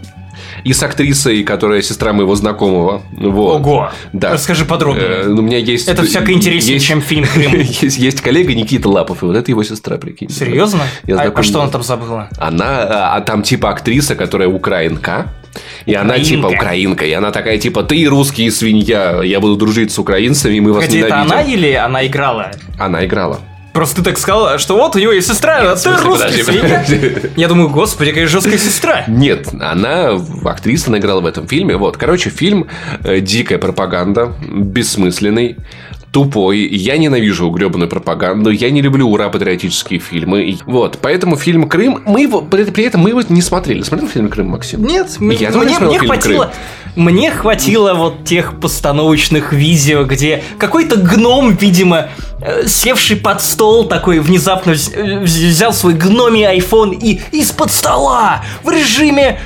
И 0.63 0.75
с 0.75 0.83
актрисой, 0.83 1.43
которая 1.43 1.81
сестра 1.81 2.13
моего 2.13 2.35
знакомого. 2.35 3.01
Вот. 3.13 3.61
Ого. 3.63 3.91
Да. 4.13 4.33
Расскажи 4.35 4.67
подробнее. 4.67 5.07
Э, 5.07 5.29
у 5.29 5.41
меня 5.41 5.57
есть... 5.57 5.89
Это 5.89 6.03
всяко 6.03 6.33
интереснее, 6.33 6.75
есть- 6.75 6.87
чем 6.87 7.01
фильм 7.01 7.25
«Крым». 7.25 7.53
Есть, 7.61 7.97
есть 7.97 8.21
коллега 8.21 8.53
Никита 8.55 8.91
Лапов, 8.91 9.23
и 9.23 9.27
вот 9.27 9.37
это 9.37 9.51
его 9.51 9.63
сестра, 9.63 9.97
прикинь. 9.97 10.29
Серьезно? 10.29 10.83
Я 11.07 11.17
А- 11.19 11.33
а, 11.35 11.43
что 11.43 11.63
она 11.63 11.71
там 11.71 11.83
забыла? 11.83 12.29
Она, 12.37 12.83
а, 12.83 13.17
а 13.17 13.21
там 13.23 13.43
типа 13.43 13.71
актриса, 13.71 14.17
которая 14.17 14.49
украинка. 14.49 15.29
И 15.87 15.95
она 15.95 16.15
Украинка. 16.15 16.29
типа 16.29 16.47
украинка. 16.47 17.05
И 17.07 17.13
она 17.13 17.31
такая 17.31 17.59
типа, 17.59 17.83
ты 17.83 18.05
русский 18.05 18.51
свинья, 18.51 19.23
я 19.23 19.41
буду 19.41 19.57
дружить 19.57 19.91
с 19.93 19.99
украинцами, 19.99 20.57
и 20.57 20.61
мы 20.61 20.73
вас 20.73 20.85
это 20.85 20.95
ненавидим. 20.95 21.33
она 21.33 21.43
или 21.43 21.73
она 21.73 22.07
играла? 22.07 22.51
Она 22.79 23.05
играла. 23.05 23.41
Просто 23.73 23.97
ты 23.97 24.03
так 24.03 24.19
сказал, 24.19 24.59
что 24.59 24.77
вот 24.77 24.97
у 24.97 24.99
него 24.99 25.13
есть 25.13 25.29
сестра, 25.29 25.59
а 25.73 25.77
ты 25.77 25.91
русский 26.03 26.43
свинья. 26.43 26.85
Я 27.37 27.49
думаю, 27.49 27.69
господи, 27.69 28.11
какая 28.11 28.27
жесткая 28.27 28.59
сестра. 28.59 29.05
Нет, 29.07 29.49
она 29.61 30.21
актриса, 30.45 30.89
она 30.89 30.99
играла 30.99 31.21
в 31.21 31.27
этом 31.27 31.47
фильме. 31.47 31.77
Вот, 31.77 31.97
короче, 31.97 32.31
фильм 32.31 32.67
э, 33.05 33.21
дикая 33.21 33.59
пропаганда, 33.59 34.33
бессмысленный. 34.43 35.57
Тупой. 36.13 36.59
Я 36.67 36.97
ненавижу 36.99 37.49
гребаную 37.51 37.89
пропаганду. 37.89 38.51
Я 38.51 38.71
не 38.71 38.83
люблю 38.83 39.09
ура-патриотические 39.09 40.01
фильмы. 40.01 40.59
Вот. 40.67 40.99
Поэтому 41.01 41.37
фильм 41.37 41.69
Крым. 41.69 42.03
Мы 42.05 42.23
его. 42.23 42.41
При, 42.41 42.65
при 42.65 42.85
этом 42.85 43.03
мы 43.03 43.11
его 43.11 43.23
не 43.29 43.43
смотрели. 43.43 43.83
Смотрел 43.83 44.09
фильм 44.09 44.29
Крым, 44.29 44.49
Максим? 44.49 44.85
Нет, 44.85 45.09
м- 45.21 45.31
Я 45.31 45.53
тоже 45.53 45.67
мне, 45.67 45.77
смотрел 45.77 45.89
мне 45.91 45.99
фильм 46.01 46.13
хватило. 46.13 46.53
Мне 46.97 47.31
хватило 47.31 47.95
вот 47.95 48.25
тех 48.25 48.59
постановочных 48.59 49.53
видео, 49.53 50.03
где 50.03 50.43
какой-то 50.59 50.97
гном, 50.97 51.55
видимо, 51.55 52.09
э, 52.43 52.67
севший 52.67 53.17
под 53.17 53.41
стол 53.41 53.85
такой 53.87 54.19
внезапно 54.19 54.73
вз- 54.73 55.21
взял 55.23 55.73
свой 55.73 55.95
гномий 55.95 56.43
iPhone 56.59 56.99
и 57.01 57.21
из-под 57.31 57.71
стола 57.71 58.43
в 58.65 58.71
режиме 58.71 59.39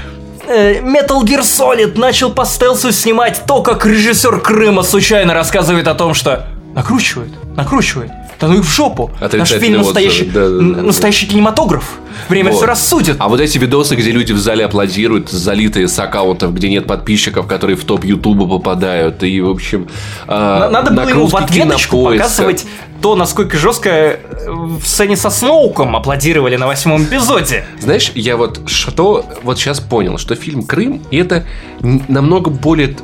э, 0.46 0.80
Metal 0.80 1.22
Gear 1.22 1.42
Solid 1.42 1.98
начал 1.98 2.30
по 2.32 2.46
стелсу 2.46 2.90
снимать 2.92 3.42
то, 3.46 3.60
как 3.62 3.84
режиссер 3.84 4.40
Крыма 4.40 4.82
случайно 4.82 5.34
рассказывает 5.34 5.86
о 5.86 5.94
том, 5.94 6.14
что 6.14 6.46
накручивает, 6.74 7.30
накручивает. 7.56 8.10
Да 8.40 8.48
ну 8.48 8.56
и 8.56 8.60
в 8.60 8.68
жопу. 8.68 9.10
Наш 9.32 9.48
фильм 9.50 9.78
настоящий, 9.78 10.24
да, 10.24 10.48
да, 10.48 10.56
да, 10.58 10.82
настоящий 10.82 11.26
кинематограф. 11.26 11.84
Время 12.28 12.50
Вот. 12.50 12.58
все 12.58 12.66
рассудит. 12.66 13.16
А 13.18 13.28
вот 13.28 13.40
эти 13.40 13.58
видосы, 13.58 13.94
где 13.96 14.10
люди 14.10 14.32
в 14.32 14.38
зале 14.38 14.64
аплодируют, 14.64 15.30
залитые 15.30 15.88
с 15.88 15.98
аккаунтов, 15.98 16.52
где 16.54 16.68
нет 16.68 16.86
подписчиков, 16.86 17.46
которые 17.46 17.76
в 17.76 17.84
топ 17.84 18.04
Ютуба 18.04 18.46
попадают, 18.48 19.22
и, 19.22 19.40
в 19.40 19.48
общем, 19.50 19.88
а, 20.26 20.60
На- 20.60 20.70
Надо 20.70 20.90
было 20.92 21.08
ему 21.08 21.26
в 21.26 21.36
ответочку 21.36 22.04
показывать 22.04 22.66
то, 23.00 23.14
насколько 23.16 23.56
жестко 23.58 23.90
э, 23.90 24.18
в 24.48 24.82
сцене 24.84 25.16
со 25.16 25.28
Сноуком 25.30 25.94
аплодировали 25.94 26.56
на 26.56 26.66
восьмом 26.66 27.04
эпизоде. 27.04 27.64
Знаешь, 27.78 28.10
я 28.14 28.36
вот 28.36 28.62
что 28.68 29.26
вот 29.42 29.58
сейчас 29.58 29.78
понял, 29.80 30.16
что 30.18 30.34
фильм 30.36 30.62
Крым 30.64 31.02
это 31.10 31.44
н- 31.82 32.02
намного 32.08 32.50
более 32.50 32.96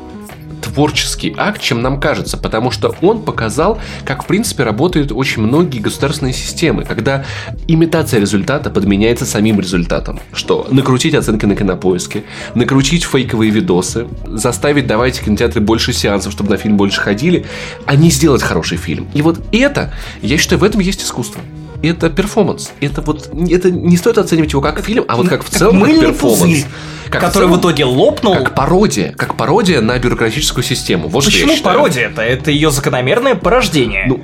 творческий 0.61 1.33
акт, 1.37 1.61
чем 1.61 1.81
нам 1.81 1.99
кажется, 1.99 2.37
потому 2.37 2.71
что 2.71 2.95
он 3.01 3.23
показал, 3.23 3.79
как 4.05 4.23
в 4.23 4.27
принципе 4.27 4.63
работают 4.63 5.11
очень 5.11 5.41
многие 5.41 5.79
государственные 5.79 6.33
системы, 6.33 6.83
когда 6.85 7.25
имитация 7.67 8.19
результата 8.19 8.69
подменяется 8.69 9.25
самим 9.25 9.59
результатом. 9.59 10.19
Что? 10.33 10.67
Накрутить 10.71 11.15
оценки 11.15 11.45
на 11.45 11.55
кинопоиске, 11.55 12.23
накрутить 12.55 13.03
фейковые 13.03 13.51
видосы, 13.51 14.07
заставить 14.25 14.87
давать 14.87 15.19
кинотеатры 15.19 15.61
больше 15.61 15.93
сеансов, 15.93 16.31
чтобы 16.31 16.49
на 16.51 16.57
фильм 16.57 16.77
больше 16.77 17.01
ходили, 17.01 17.45
а 17.85 17.95
не 17.95 18.09
сделать 18.09 18.43
хороший 18.43 18.77
фильм. 18.77 19.07
И 19.13 19.21
вот 19.21 19.39
это, 19.51 19.93
я 20.21 20.37
считаю, 20.37 20.59
в 20.59 20.63
этом 20.63 20.81
есть 20.81 21.03
искусство. 21.03 21.41
Это 21.83 22.09
перформанс. 22.09 22.71
Это 22.79 23.01
вот 23.01 23.29
это 23.49 23.71
не 23.71 23.97
стоит 23.97 24.17
оценивать 24.17 24.51
его 24.51 24.61
как 24.61 24.83
фильм, 24.83 25.05
а 25.07 25.15
вот 25.17 25.27
как 25.29 25.43
в 25.43 25.49
целом 25.49 25.81
как 25.81 25.89
перформанс. 25.89 26.19
пузырь, 26.19 26.65
Как 27.09 27.21
который 27.21 27.45
в 27.45 27.47
целом 27.49 27.59
итоге 27.59 27.85
лопнул. 27.85 28.35
как 28.35 28.53
пародия, 28.55 29.13
как 29.13 29.35
пародия 29.35 29.81
на 29.81 29.97
бюрократическую 29.97 30.63
систему. 30.63 31.07
Вот 31.07 31.25
Почему 31.25 31.53
считаю. 31.55 31.75
пародия 31.77 32.09
это? 32.09 32.21
Это 32.21 32.51
ее 32.51 32.69
закономерное 32.71 33.35
порождение. 33.35 34.05
Ну, 34.07 34.21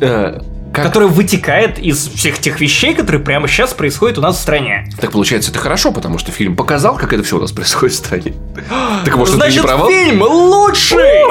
э, 0.00 0.40
как- 0.82 0.86
которое 0.92 1.06
вытекает 1.06 1.78
из 1.78 2.08
всех 2.08 2.38
тех 2.38 2.60
вещей, 2.60 2.94
которые 2.94 3.22
прямо 3.22 3.48
сейчас 3.48 3.72
происходят 3.74 4.18
у 4.18 4.20
нас 4.20 4.36
в 4.36 4.40
стране. 4.40 4.88
Так 5.00 5.12
получается, 5.12 5.50
это 5.50 5.58
хорошо, 5.60 5.92
потому 5.92 6.18
что 6.18 6.32
фильм 6.32 6.56
показал, 6.56 6.96
как 6.96 7.12
это 7.12 7.22
все 7.22 7.36
у 7.36 7.40
нас 7.40 7.52
происходит 7.52 7.94
в 7.94 7.98
стране. 7.98 8.32
Так 9.04 9.16
может, 9.16 9.36
это 9.36 9.44
не 9.46 9.50
Значит, 9.52 9.66
провал? 9.66 9.88
фильм 9.88 10.22
лучший! 10.22 11.24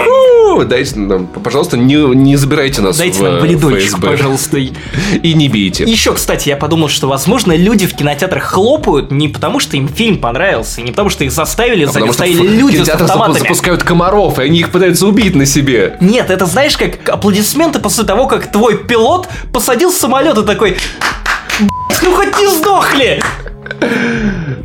Уху! 0.53 0.65
Дайте 0.65 0.97
нам, 0.97 1.27
пожалуйста, 1.27 1.77
не, 1.77 1.95
не 2.15 2.35
забирайте 2.35 2.81
нас 2.81 2.97
Дайте 2.97 3.19
в 3.19 3.23
нам 3.23 3.35
э, 3.35 3.39
валидольчик, 3.41 3.91
ФСБ. 3.93 4.07
пожалуйста. 4.07 4.57
И 5.23 5.33
не 5.33 5.49
бейте. 5.49 5.83
Еще, 5.83 6.13
кстати, 6.13 6.49
я 6.49 6.57
подумал, 6.57 6.89
что, 6.89 7.07
возможно, 7.07 7.55
люди 7.55 7.85
в 7.85 7.95
кинотеатрах 7.95 8.43
хлопают 8.43 9.11
не 9.11 9.27
потому, 9.27 9.59
что 9.59 9.77
им 9.77 9.87
фильм 9.87 10.17
понравился, 10.17 10.81
не 10.81 10.91
потому, 10.91 11.09
что 11.09 11.23
их 11.23 11.31
заставили, 11.31 11.85
А 11.85 11.91
в 11.91 12.43
люди 12.43 12.83
с 12.83 12.89
автоматами. 12.89 13.39
запускают 13.39 13.83
комаров, 13.83 14.39
и 14.39 14.43
они 14.43 14.59
их 14.59 14.69
пытаются 14.69 15.05
убить 15.07 15.35
на 15.35 15.45
себе. 15.45 15.97
Нет, 15.99 16.29
это 16.29 16.45
знаешь, 16.45 16.77
как 16.77 17.07
аплодисменты 17.09 17.79
после 17.79 18.03
того, 18.03 18.27
как 18.27 18.51
твой 18.51 18.77
пилот 18.77 19.27
посадил 19.53 19.91
самолет 19.91 20.37
и 20.37 20.43
такой... 20.45 20.71
«Б***ь, 21.59 21.99
Ну 22.03 22.13
хоть 22.13 22.37
не 22.37 22.47
сдохли! 22.47 23.21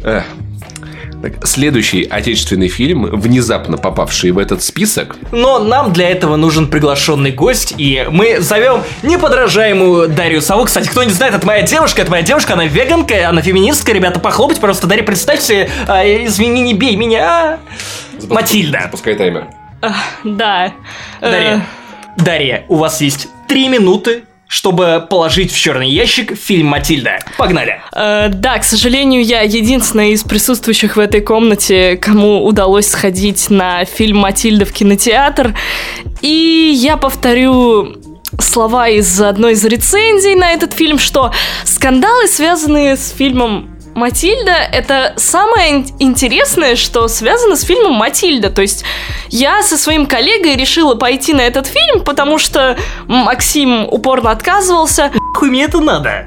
Эх. 0.04 0.24
Так, 1.24 1.46
следующий 1.46 2.04
отечественный 2.04 2.68
фильм, 2.68 3.06
внезапно 3.06 3.78
попавший 3.78 4.30
в 4.30 4.36
этот 4.36 4.62
список, 4.62 5.16
Но 5.32 5.58
нам 5.58 5.90
для 5.90 6.10
этого 6.10 6.36
нужен 6.36 6.68
приглашенный 6.68 7.30
гость, 7.30 7.74
и 7.78 8.06
мы 8.10 8.40
зовем 8.40 8.82
неподражаемую 9.02 10.10
Дарью 10.10 10.42
Саву. 10.42 10.64
Кстати, 10.64 10.86
кто 10.86 11.02
не 11.02 11.12
знает, 11.12 11.34
это 11.34 11.46
моя 11.46 11.62
девушка, 11.62 12.02
это 12.02 12.10
моя 12.10 12.22
девушка, 12.22 12.52
она 12.52 12.66
веганка, 12.66 13.26
она 13.26 13.40
феминистка. 13.40 13.92
Ребята, 13.92 14.20
похлопать 14.20 14.60
просто. 14.60 14.86
Дарья, 14.86 15.02
представьте, 15.02 15.70
а, 15.88 16.04
извини, 16.04 16.60
не 16.60 16.74
бей 16.74 16.94
меня. 16.94 17.58
Матильда. 18.28 18.80
Запускай 18.82 19.14
таймер. 19.14 19.46
Да. 20.24 20.74
Э, 21.22 21.30
Дарья. 21.30 21.66
Дарья, 22.18 22.64
у 22.68 22.76
вас 22.76 23.00
есть 23.00 23.28
три 23.48 23.68
минуты, 23.68 24.24
чтобы 24.54 25.04
положить 25.10 25.50
в 25.50 25.58
черный 25.58 25.90
ящик 25.90 26.38
фильм 26.38 26.68
Матильда. 26.68 27.18
Погнали. 27.36 27.80
э, 27.92 28.28
да, 28.28 28.56
к 28.58 28.62
сожалению, 28.62 29.24
я 29.24 29.40
единственная 29.40 30.10
из 30.10 30.22
присутствующих 30.22 30.94
в 30.94 31.00
этой 31.00 31.22
комнате, 31.22 31.96
кому 31.96 32.44
удалось 32.44 32.86
сходить 32.86 33.50
на 33.50 33.84
фильм 33.84 34.18
«Матильда» 34.18 34.64
в 34.64 34.72
кинотеатр. 34.72 35.56
И 36.22 36.72
я 36.76 36.96
повторю 36.96 37.96
слова 38.38 38.88
из 38.88 39.20
одной 39.20 39.54
из 39.54 39.64
рецензий 39.64 40.36
на 40.36 40.52
этот 40.52 40.72
фильм, 40.72 41.00
что 41.00 41.32
скандалы, 41.64 42.28
связанные 42.28 42.96
с 42.96 43.10
фильмом 43.10 43.73
Матильда 43.94 44.52
это 44.72 45.14
самое 45.16 45.84
интересное, 45.98 46.76
что 46.76 47.08
связано 47.08 47.56
с 47.56 47.62
фильмом 47.62 47.94
Матильда. 47.94 48.50
То 48.50 48.62
есть 48.62 48.84
я 49.28 49.62
со 49.62 49.76
своим 49.78 50.06
коллегой 50.06 50.56
решила 50.56 50.94
пойти 50.94 51.32
на 51.32 51.42
этот 51.42 51.66
фильм, 51.66 52.04
потому 52.04 52.38
что 52.38 52.76
Максим 53.06 53.86
упорно 53.90 54.30
отказывался. 54.30 55.12
Хуй 55.36 55.50
мне 55.50 55.64
это 55.64 55.80
надо. 55.80 56.26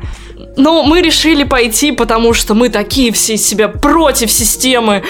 Но 0.55 0.84
мы 0.84 1.01
решили 1.01 1.43
пойти, 1.43 1.91
потому 1.91 2.34
что 2.34 2.53
мы 2.53 2.70
такие 2.70 3.11
все 3.11 3.38
себя 3.38 3.68
против 3.68 4.32
системы. 4.32 5.03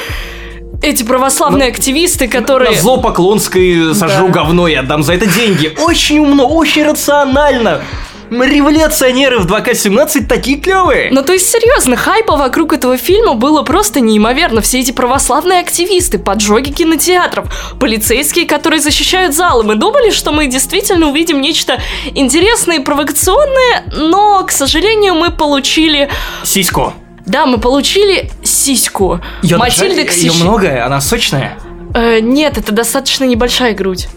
Эти 0.82 1.04
православные 1.04 1.70
ну, 1.70 1.74
активисты, 1.74 2.28
которые... 2.28 2.72
На 2.72 2.78
зло 2.78 2.98
Поклонской 2.98 3.96
сожру 3.96 4.28
да. 4.28 4.34
говно 4.34 4.68
и 4.68 4.76
отдам 4.76 5.04
за 5.04 5.14
это 5.14 5.26
деньги. 5.26 5.76
Очень 5.80 6.20
умно, 6.20 6.48
очень 6.48 6.84
рационально. 6.84 7.82
Революционеры 8.30 9.40
в 9.40 9.46
2К17 9.46 10.26
такие 10.26 10.60
клевые. 10.60 11.10
Ну 11.12 11.24
то 11.24 11.34
есть 11.34 11.50
серьезно, 11.50 11.96
хайпа 11.96 12.36
вокруг 12.36 12.74
этого 12.74 12.98
фильма 12.98 13.34
было 13.34 13.64
просто 13.64 14.00
неимоверно. 14.00 14.62
Все 14.62 14.80
эти 14.80 14.92
православные 14.92 15.60
активисты, 15.60 16.20
поджоги 16.20 16.72
кинотеатров, 16.72 17.76
полицейские, 17.80 18.46
которые 18.46 18.82
защищают 18.82 19.36
залы. 19.36 19.64
Мы 19.64 19.76
думали, 19.76 20.12
что 20.12 20.32
мы 20.32 20.48
действительно 20.48 21.10
увидим 21.10 21.42
нечто 21.42 21.82
интересное 22.14 22.78
и 22.78 22.84
провокационное, 22.84 23.84
но, 23.96 24.44
к 24.44 24.52
сожалению, 24.52 25.16
мы 25.16 25.32
получили... 25.32 26.10
Сиську. 26.44 26.94
Да, 27.26 27.46
мы 27.46 27.58
получили 27.58 28.32
сиську. 28.44 29.20
Ее 29.42 29.58
Матильда 29.58 30.06
даже, 30.06 30.18
Ее 30.18 30.32
много, 30.34 30.86
она 30.86 31.02
сочная? 31.02 31.58
Э, 31.94 32.20
нет, 32.20 32.58
это 32.58 32.72
достаточно 32.72 33.26
небольшая 33.26 33.74
грудь. 33.74 34.08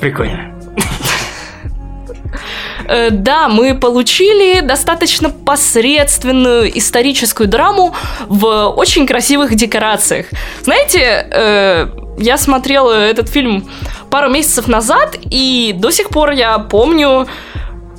Прикольно. 0.00 0.57
Э, 2.88 3.10
да, 3.10 3.48
мы 3.48 3.74
получили 3.74 4.60
достаточно 4.60 5.30
посредственную 5.30 6.76
историческую 6.78 7.48
драму 7.48 7.94
в 8.28 8.68
очень 8.70 9.06
красивых 9.06 9.54
декорациях. 9.54 10.26
Знаете, 10.62 11.28
э, 11.30 11.88
я 12.18 12.36
смотрела 12.36 12.92
этот 12.92 13.28
фильм 13.28 13.68
пару 14.10 14.30
месяцев 14.30 14.68
назад, 14.68 15.18
и 15.30 15.74
до 15.76 15.90
сих 15.90 16.08
пор 16.08 16.30
я 16.30 16.58
помню 16.58 17.26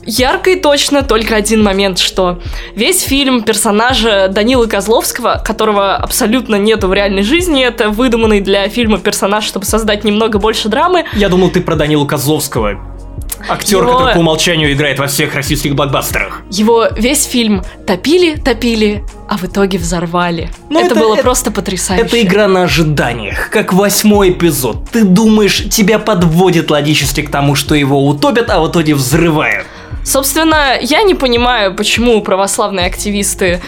ярко 0.05 0.51
и 0.51 0.55
точно 0.55 1.03
только 1.03 1.35
один 1.35 1.63
момент, 1.63 1.99
что 1.99 2.39
весь 2.75 3.01
фильм 3.03 3.43
персонажа 3.43 4.27
Данилы 4.27 4.67
Козловского, 4.67 5.41
которого 5.45 5.95
абсолютно 5.95 6.55
нету 6.55 6.87
в 6.87 6.93
реальной 6.93 7.21
жизни, 7.21 7.63
это 7.63 7.89
выдуманный 7.89 8.41
для 8.41 8.67
фильма 8.69 8.97
персонаж, 8.97 9.43
чтобы 9.45 9.65
создать 9.65 10.03
немного 10.03 10.39
больше 10.39 10.67
драмы. 10.67 11.05
Я 11.13 11.29
думал, 11.29 11.51
ты 11.51 11.61
про 11.61 11.75
Данилу 11.75 12.07
Козловского. 12.07 12.98
Актер, 13.47 13.79
его... 13.79 13.93
который 13.93 14.13
по 14.13 14.19
умолчанию 14.19 14.73
играет 14.73 14.99
во 14.99 15.07
всех 15.07 15.35
российских 15.35 15.75
блокбастерах. 15.75 16.41
Его 16.49 16.87
весь 16.95 17.23
фильм 17.23 17.63
топили, 17.87 18.35
топили, 18.35 19.03
а 19.27 19.37
в 19.37 19.45
итоге 19.45 19.77
взорвали. 19.77 20.49
Но 20.69 20.79
это, 20.79 20.91
это 20.91 20.99
было 20.99 21.13
это, 21.13 21.23
просто 21.23 21.51
потрясающе. 21.51 22.05
Это 22.05 22.21
игра 22.21 22.47
на 22.47 22.63
ожиданиях, 22.63 23.49
как 23.49 23.73
восьмой 23.73 24.31
эпизод. 24.31 24.89
Ты 24.91 25.03
думаешь, 25.03 25.63
тебя 25.69 25.99
подводит 25.99 26.71
логически 26.71 27.21
к 27.21 27.29
тому, 27.29 27.55
что 27.55 27.75
его 27.75 28.05
утопят, 28.05 28.49
а 28.49 28.59
в 28.59 28.69
итоге 28.69 28.95
взрывают. 28.95 29.65
Собственно, 30.03 30.77
я 30.81 31.03
не 31.03 31.13
понимаю, 31.13 31.75
почему 31.75 32.21
православные 32.21 32.87
активисты 32.87 33.61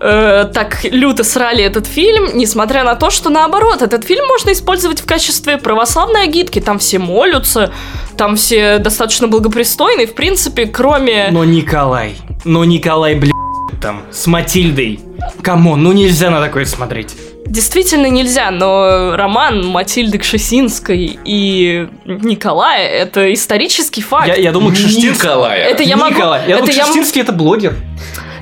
э, 0.00 0.50
так 0.52 0.84
люто 0.84 1.24
срали 1.24 1.64
этот 1.64 1.86
фильм, 1.86 2.30
несмотря 2.34 2.84
на 2.84 2.94
то, 2.94 3.10
что 3.10 3.30
наоборот, 3.30 3.82
этот 3.82 4.04
фильм 4.04 4.26
можно 4.26 4.52
использовать 4.52 5.00
в 5.00 5.06
качестве 5.06 5.58
православной 5.58 6.24
агитки. 6.24 6.60
Там 6.60 6.78
все 6.78 6.98
молятся, 6.98 7.72
там 8.16 8.36
все 8.36 8.78
достаточно 8.78 9.28
благопристойные, 9.28 10.06
в 10.06 10.14
принципе, 10.14 10.66
кроме... 10.66 11.28
Но 11.30 11.44
Николай, 11.44 12.16
но 12.44 12.64
Николай, 12.64 13.14
блядь, 13.14 13.32
там, 13.80 14.02
с 14.10 14.26
Матильдой. 14.26 15.00
Come 15.42 15.65
on, 15.65 15.82
ну 15.82 15.92
нельзя 15.92 16.30
на 16.30 16.40
такое 16.40 16.64
смотреть. 16.64 17.14
Действительно 17.46 18.06
нельзя, 18.06 18.50
но 18.50 19.16
роман 19.16 19.66
Матильды 19.66 20.18
Кшесинской 20.18 21.18
и 21.24 21.88
Николая— 22.06 22.88
это 22.88 23.32
исторический 23.34 24.00
факт. 24.00 24.28
Я, 24.28 24.36
я 24.36 24.52
думаю, 24.52 24.72
Кшесинский... 24.72 25.10
Николая. 25.10 25.58
Это 25.58 25.82
я 25.82 25.96
могу... 25.96 26.14
Николай. 26.14 26.40
Я 26.48 26.56
это 26.56 26.66
думаю, 26.66 26.82
Кшесинский 26.82 27.18
я... 27.18 27.24
это 27.24 27.32
блогер. 27.32 27.76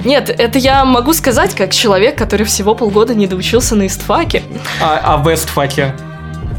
Нет, 0.05 0.31
это 0.31 0.59
я 0.59 0.85
могу 0.85 1.13
сказать 1.13 1.55
как 1.55 1.73
человек, 1.73 2.17
который 2.17 2.45
всего 2.45 2.75
полгода 2.75 3.15
не 3.15 3.27
доучился 3.27 3.77
на 3.77 3.87
истфаке. 3.87 4.43
А, 4.81 5.01
а 5.03 5.17
в 5.17 5.33
истфаке? 5.33 5.95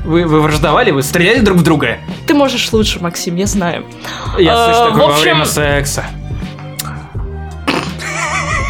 Вы, 0.06 0.26
вы 0.26 0.42
враждовали? 0.42 0.92
Вы 0.92 1.04
стреляли 1.04 1.40
друг 1.40 1.60
в 1.60 1.64
друга? 1.64 1.98
Ты 2.28 2.34
можешь 2.34 2.72
лучше, 2.72 3.00
Максим, 3.00 3.36
я 3.36 3.46
знаю. 3.46 3.86
Я 4.38 4.66
слышу 4.66 4.82
а, 4.82 4.86
такое 4.92 5.06
общем... 5.06 5.16
во 5.16 5.22
время 5.22 5.46
секса. 5.46 6.06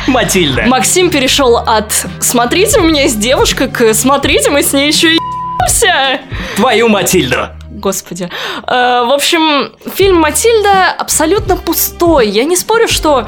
Матильда. 0.08 0.64
Максим 0.64 1.10
перешел 1.10 1.58
от 1.58 2.06
«смотрите, 2.20 2.80
у 2.80 2.84
меня 2.84 3.04
есть 3.04 3.20
девушка» 3.20 3.68
к 3.68 3.94
«смотрите, 3.94 4.52
мы 4.52 4.62
с 4.62 4.74
ней 4.74 4.88
еще 4.88 5.16
и 5.16 5.18
Твою 6.56 6.90
Матильду 6.90 7.50
господи. 7.74 8.30
Э, 8.68 9.04
в 9.06 9.14
общем, 9.14 9.72
фильм 9.96 10.18
«Матильда» 10.18 10.92
абсолютно 10.92 11.58
пустой. 11.58 12.30
Я 12.30 12.44
не 12.44 12.56
спорю, 12.56 12.88
что 12.88 13.28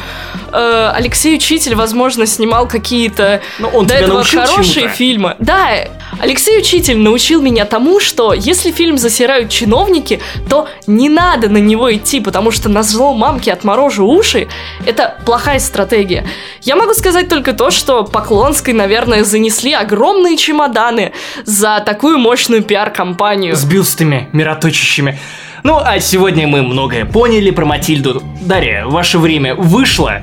э, 0.51 0.91
Алексей 0.95 1.35
Учитель, 1.35 1.75
возможно, 1.75 2.25
снимал 2.25 2.67
какие-то 2.67 3.41
он 3.73 3.87
до 3.87 3.95
этого 3.95 4.23
хорошие 4.23 4.89
фильмы. 4.89 5.35
Да, 5.39 5.87
Алексей 6.19 6.59
Учитель 6.59 6.97
научил 6.97 7.41
меня 7.41 7.65
тому, 7.65 7.99
что 7.99 8.33
если 8.33 8.71
фильм 8.71 8.97
засирают 8.97 9.49
чиновники, 9.49 10.21
то 10.49 10.67
не 10.87 11.09
надо 11.09 11.49
на 11.49 11.57
него 11.57 11.93
идти, 11.93 12.19
потому 12.19 12.51
что 12.51 12.69
на 12.69 12.83
зло 12.83 13.13
мамки 13.13 13.49
отморожу 13.49 14.05
уши– 14.05 14.47
это 14.85 15.17
плохая 15.25 15.59
стратегия. 15.59 16.25
Я 16.61 16.75
могу 16.75 16.93
сказать 16.93 17.27
только 17.27 17.53
то, 17.53 17.71
что 17.71 18.03
Поклонской, 18.03 18.73
наверное, 18.73 19.23
занесли 19.23 19.73
огромные 19.73 20.37
чемоданы 20.37 21.11
за 21.43 21.83
такую 21.85 22.17
мощную 22.17 22.63
пиар-компанию. 22.63 23.55
С 23.55 23.65
бюстами 23.65 24.29
мироточащими. 24.35 25.17
Ну, 25.63 25.79
а 25.83 25.99
сегодня 25.99 26.47
мы 26.47 26.61
многое 26.61 27.05
поняли 27.05 27.49
про 27.49 27.65
Матильду. 27.65 28.21
Дарья, 28.41 28.85
ваше 28.85 29.17
время 29.17 29.55
вышло. 29.55 30.21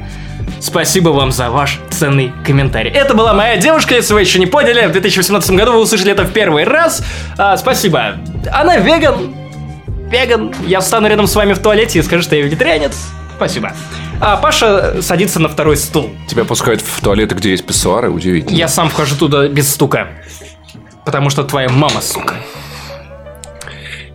Спасибо 0.60 1.08
вам 1.08 1.32
за 1.32 1.50
ваш 1.50 1.80
ценный 1.90 2.32
комментарий. 2.44 2.92
Это 2.92 3.14
была 3.14 3.32
моя 3.34 3.56
девушка, 3.56 3.96
если 3.96 4.14
вы 4.14 4.20
еще 4.20 4.38
не 4.38 4.46
поняли. 4.46 4.86
В 4.86 4.92
2018 4.92 5.50
году 5.52 5.72
вы 5.72 5.80
услышали 5.80 6.12
это 6.12 6.24
в 6.24 6.32
первый 6.32 6.62
раз. 6.64 7.04
А, 7.36 7.56
спасибо. 7.56 8.18
Она 8.52 8.76
веган. 8.76 9.34
Веган. 10.08 10.54
Я 10.66 10.80
встану 10.80 11.08
рядом 11.08 11.26
с 11.26 11.34
вами 11.34 11.54
в 11.54 11.58
туалете 11.58 11.98
и 11.98 12.02
скажу, 12.02 12.22
что 12.22 12.36
я 12.36 12.42
вегетарианец. 12.42 12.96
Спасибо. 13.34 13.72
А 14.20 14.36
Паша 14.36 15.02
садится 15.02 15.40
на 15.40 15.48
второй 15.48 15.76
стул. 15.76 16.10
Тебя 16.28 16.44
пускают 16.44 16.80
в 16.80 17.00
туалеты, 17.00 17.34
где 17.34 17.50
есть 17.50 17.66
писсуары, 17.66 18.08
удивительно. 18.08 18.56
Я 18.56 18.68
сам 18.68 18.88
вхожу 18.88 19.16
туда 19.16 19.48
без 19.48 19.68
стука. 19.68 20.06
Потому 21.04 21.30
что 21.30 21.42
твоя 21.42 21.68
мама, 21.68 22.00
сука. 22.00 22.36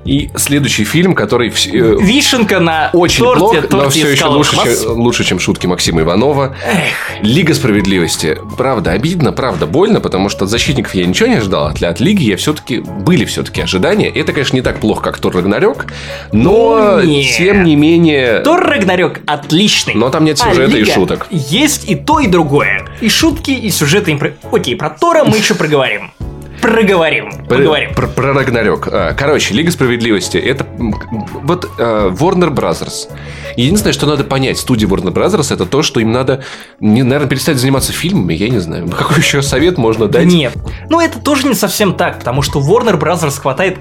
И 0.07 0.29
следующий 0.35 0.85
фильм, 0.85 1.13
который... 1.13 1.49
Э, 1.49 1.97
Вишенка 1.99 2.59
на 2.61 2.89
очень 2.93 3.25
торте, 3.25 3.39
плох, 3.39 3.51
торте 3.51 3.75
но 3.75 3.89
все 3.89 4.09
еще 4.09 4.25
лучше 4.25 4.55
чем, 4.55 4.91
лучше, 4.97 5.23
чем 5.25 5.39
шутки 5.39 5.67
Максима 5.67 6.01
Иванова. 6.01 6.55
Эх. 6.65 7.21
Лига 7.21 7.53
справедливости. 7.53 8.37
Правда, 8.57 8.91
обидно, 8.91 9.33
правда, 9.33 9.65
больно, 9.67 9.99
потому 9.99 10.29
что 10.29 10.45
от 10.45 10.49
защитников 10.49 10.95
я 10.95 11.05
ничего 11.05 11.27
не 11.27 11.35
ожидал. 11.35 11.67
От, 11.67 11.83
от 11.83 11.99
Лиги 11.99 12.23
я 12.23 12.37
все-таки... 12.37 12.79
Были 12.79 13.25
все-таки 13.25 13.61
ожидания. 13.61 14.07
Это, 14.07 14.31
конечно, 14.31 14.55
не 14.55 14.61
так 14.61 14.79
плохо, 14.79 15.01
как 15.01 15.19
Тор 15.19 15.35
Рагнарёк, 15.35 15.87
но 16.31 17.01
ну, 17.03 17.21
тем 17.37 17.65
не 17.65 17.75
менее... 17.75 18.39
Тор 18.39 18.61
Рагнарёк 18.61 19.19
отличный. 19.25 19.93
Но 19.93 20.09
там 20.09 20.23
нет 20.23 20.39
а 20.41 20.49
сюжета 20.49 20.77
а 20.77 20.79
и 20.79 20.85
шуток. 20.85 21.27
Есть 21.29 21.89
и 21.89 21.95
то, 21.95 22.19
и 22.19 22.27
другое. 22.27 22.87
И 23.01 23.09
шутки, 23.09 23.51
и 23.51 23.69
сюжеты. 23.69 24.17
Окей, 24.51 24.77
про 24.77 24.89
Тора 24.89 25.25
мы 25.25 25.37
еще 25.37 25.53
проговорим 25.53 26.11
проговорим. 26.61 27.45
Поговорим. 27.47 27.93
Про, 27.93 28.07
про 28.07 28.33
Рагнарёк. 28.33 28.87
А, 28.91 29.13
короче, 29.13 29.53
Лига 29.53 29.71
Справедливости. 29.71 30.37
Это 30.37 30.65
вот 31.43 31.65
uh, 31.77 32.15
Warner 32.15 32.49
Brothers. 32.49 33.09
Единственное, 33.55 33.93
что 33.93 34.05
надо 34.05 34.23
понять 34.23 34.57
студии 34.57 34.87
Warner 34.87 35.13
Brothers, 35.13 35.53
это 35.53 35.65
то, 35.65 35.81
что 35.81 35.99
им 35.99 36.11
надо, 36.11 36.43
не, 36.79 37.03
наверное, 37.03 37.29
перестать 37.29 37.57
заниматься 37.57 37.91
фильмами. 37.91 38.33
Я 38.33 38.49
не 38.49 38.59
знаю. 38.59 38.89
Какой 38.89 39.17
еще 39.17 39.41
совет 39.41 39.77
можно 39.77 40.07
дать? 40.07 40.25
Нет. 40.25 40.53
Ну, 40.89 40.99
это 40.99 41.19
тоже 41.19 41.47
не 41.47 41.55
совсем 41.55 41.95
так, 41.95 42.19
потому 42.19 42.41
что 42.41 42.59
Warner 42.59 42.99
Brothers 42.99 43.39
хватает 43.39 43.77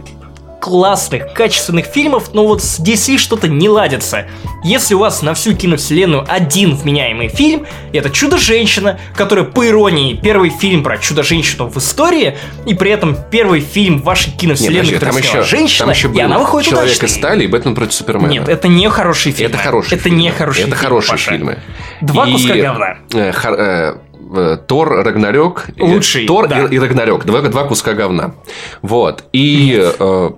классных, 0.66 1.32
качественных 1.32 1.86
фильмов, 1.86 2.34
но 2.34 2.44
вот 2.44 2.60
с 2.60 2.80
DC 2.80 3.18
что-то 3.18 3.46
не 3.46 3.68
ладится. 3.68 4.26
Если 4.64 4.94
у 4.94 4.98
вас 4.98 5.22
на 5.22 5.32
всю 5.34 5.54
киновселенную 5.54 6.26
один 6.28 6.74
вменяемый 6.74 7.28
фильм, 7.28 7.66
это 7.92 8.10
«Чудо-женщина», 8.10 8.98
которая, 9.14 9.44
по 9.44 9.64
иронии, 9.64 10.18
первый 10.20 10.50
фильм 10.50 10.82
про 10.82 10.98
Чудо-женщину 10.98 11.68
в 11.68 11.76
истории, 11.76 12.36
и 12.66 12.74
при 12.74 12.90
этом 12.90 13.16
первый 13.30 13.60
фильм 13.60 14.02
вашей 14.02 14.32
киновселенной, 14.32 14.90
Нет, 14.90 15.00
там 15.00 15.16
еще, 15.16 15.42
женщина, 15.42 15.86
там 15.86 15.94
еще 15.94 16.10
и 16.12 16.18
она 16.20 16.40
выходит 16.40 16.70
«Человек 16.70 17.00
из 17.00 17.14
стали» 17.14 17.44
и 17.44 17.46
«Бэтмен 17.46 17.76
против 17.76 17.94
Супермена». 17.94 18.26
Нет, 18.26 18.48
это 18.48 18.66
не 18.66 18.90
хорошие 18.90 19.32
фильмы. 19.32 19.54
Это 19.54 19.62
хорошие 19.62 19.94
Это 19.94 20.02
фильмы. 20.02 20.18
не 20.18 20.30
хорошие 20.32 20.66
Это 20.66 20.74
фильмы, 20.74 20.84
хорошие 20.84 21.10
Паша. 21.12 21.30
фильмы. 21.30 21.58
Два 22.00 22.26
и... 22.26 22.32
куска 22.32 22.54
говна. 22.54 22.96
Э, 23.14 23.30
хор, 23.30 23.52
э, 23.52 23.96
э 24.34 24.58
Тор, 24.66 24.88
Рагнарёк. 25.04 25.66
Лучший, 25.78 26.26
Тор 26.26 26.48
да. 26.48 26.64
и, 26.64 26.74
и 26.74 26.78
Рагнарёк. 26.80 27.24
Два, 27.24 27.40
два 27.42 27.64
куска 27.68 27.92
говна. 27.92 28.34
Вот. 28.82 29.26
И... 29.32 29.80
Э, 29.96 30.30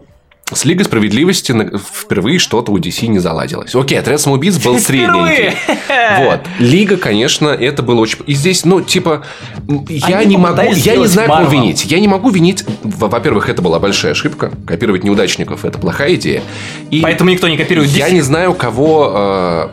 с 0.53 0.65
Лигой 0.65 0.85
Справедливости 0.85 1.55
впервые 1.93 2.39
что-то 2.39 2.73
у 2.73 2.79
DC 2.79 3.07
не 3.07 3.19
заладилось. 3.19 3.75
Окей, 3.75 3.99
Отряд 3.99 4.21
самоубийц 4.21 4.57
был 4.57 4.79
средненький. 4.81 5.57
Вот. 6.21 6.41
Лига, 6.59 6.97
конечно, 6.97 7.49
это 7.49 7.83
было 7.83 8.01
очень... 8.01 8.19
И 8.27 8.33
здесь, 8.35 8.65
ну, 8.65 8.81
типа, 8.81 9.25
я 9.89 10.19
Они 10.19 10.31
не 10.31 10.37
могу... 10.39 10.73
Я 10.73 10.97
не 10.97 11.07
знаю, 11.07 11.29
кого 11.29 11.49
винить. 11.49 11.85
Я 11.85 12.01
не 12.01 12.09
могу 12.09 12.31
винить... 12.31 12.65
во- 12.83 13.09
Во-первых, 13.09 13.49
это 13.49 13.61
была 13.63 13.79
большая 13.79 14.13
ошибка. 14.13 14.51
Копировать 14.67 15.05
неудачников– 15.05 15.65
это 15.67 15.79
плохая 15.79 16.15
идея. 16.15 16.43
И 16.91 17.01
Поэтому 17.03 17.31
никто 17.31 17.49
не 17.49 17.57
копирует 17.57 17.91
я 17.91 18.09
DC. 18.09 18.13
не 18.13 18.21
знаю, 18.23 18.55
кого 18.55 19.69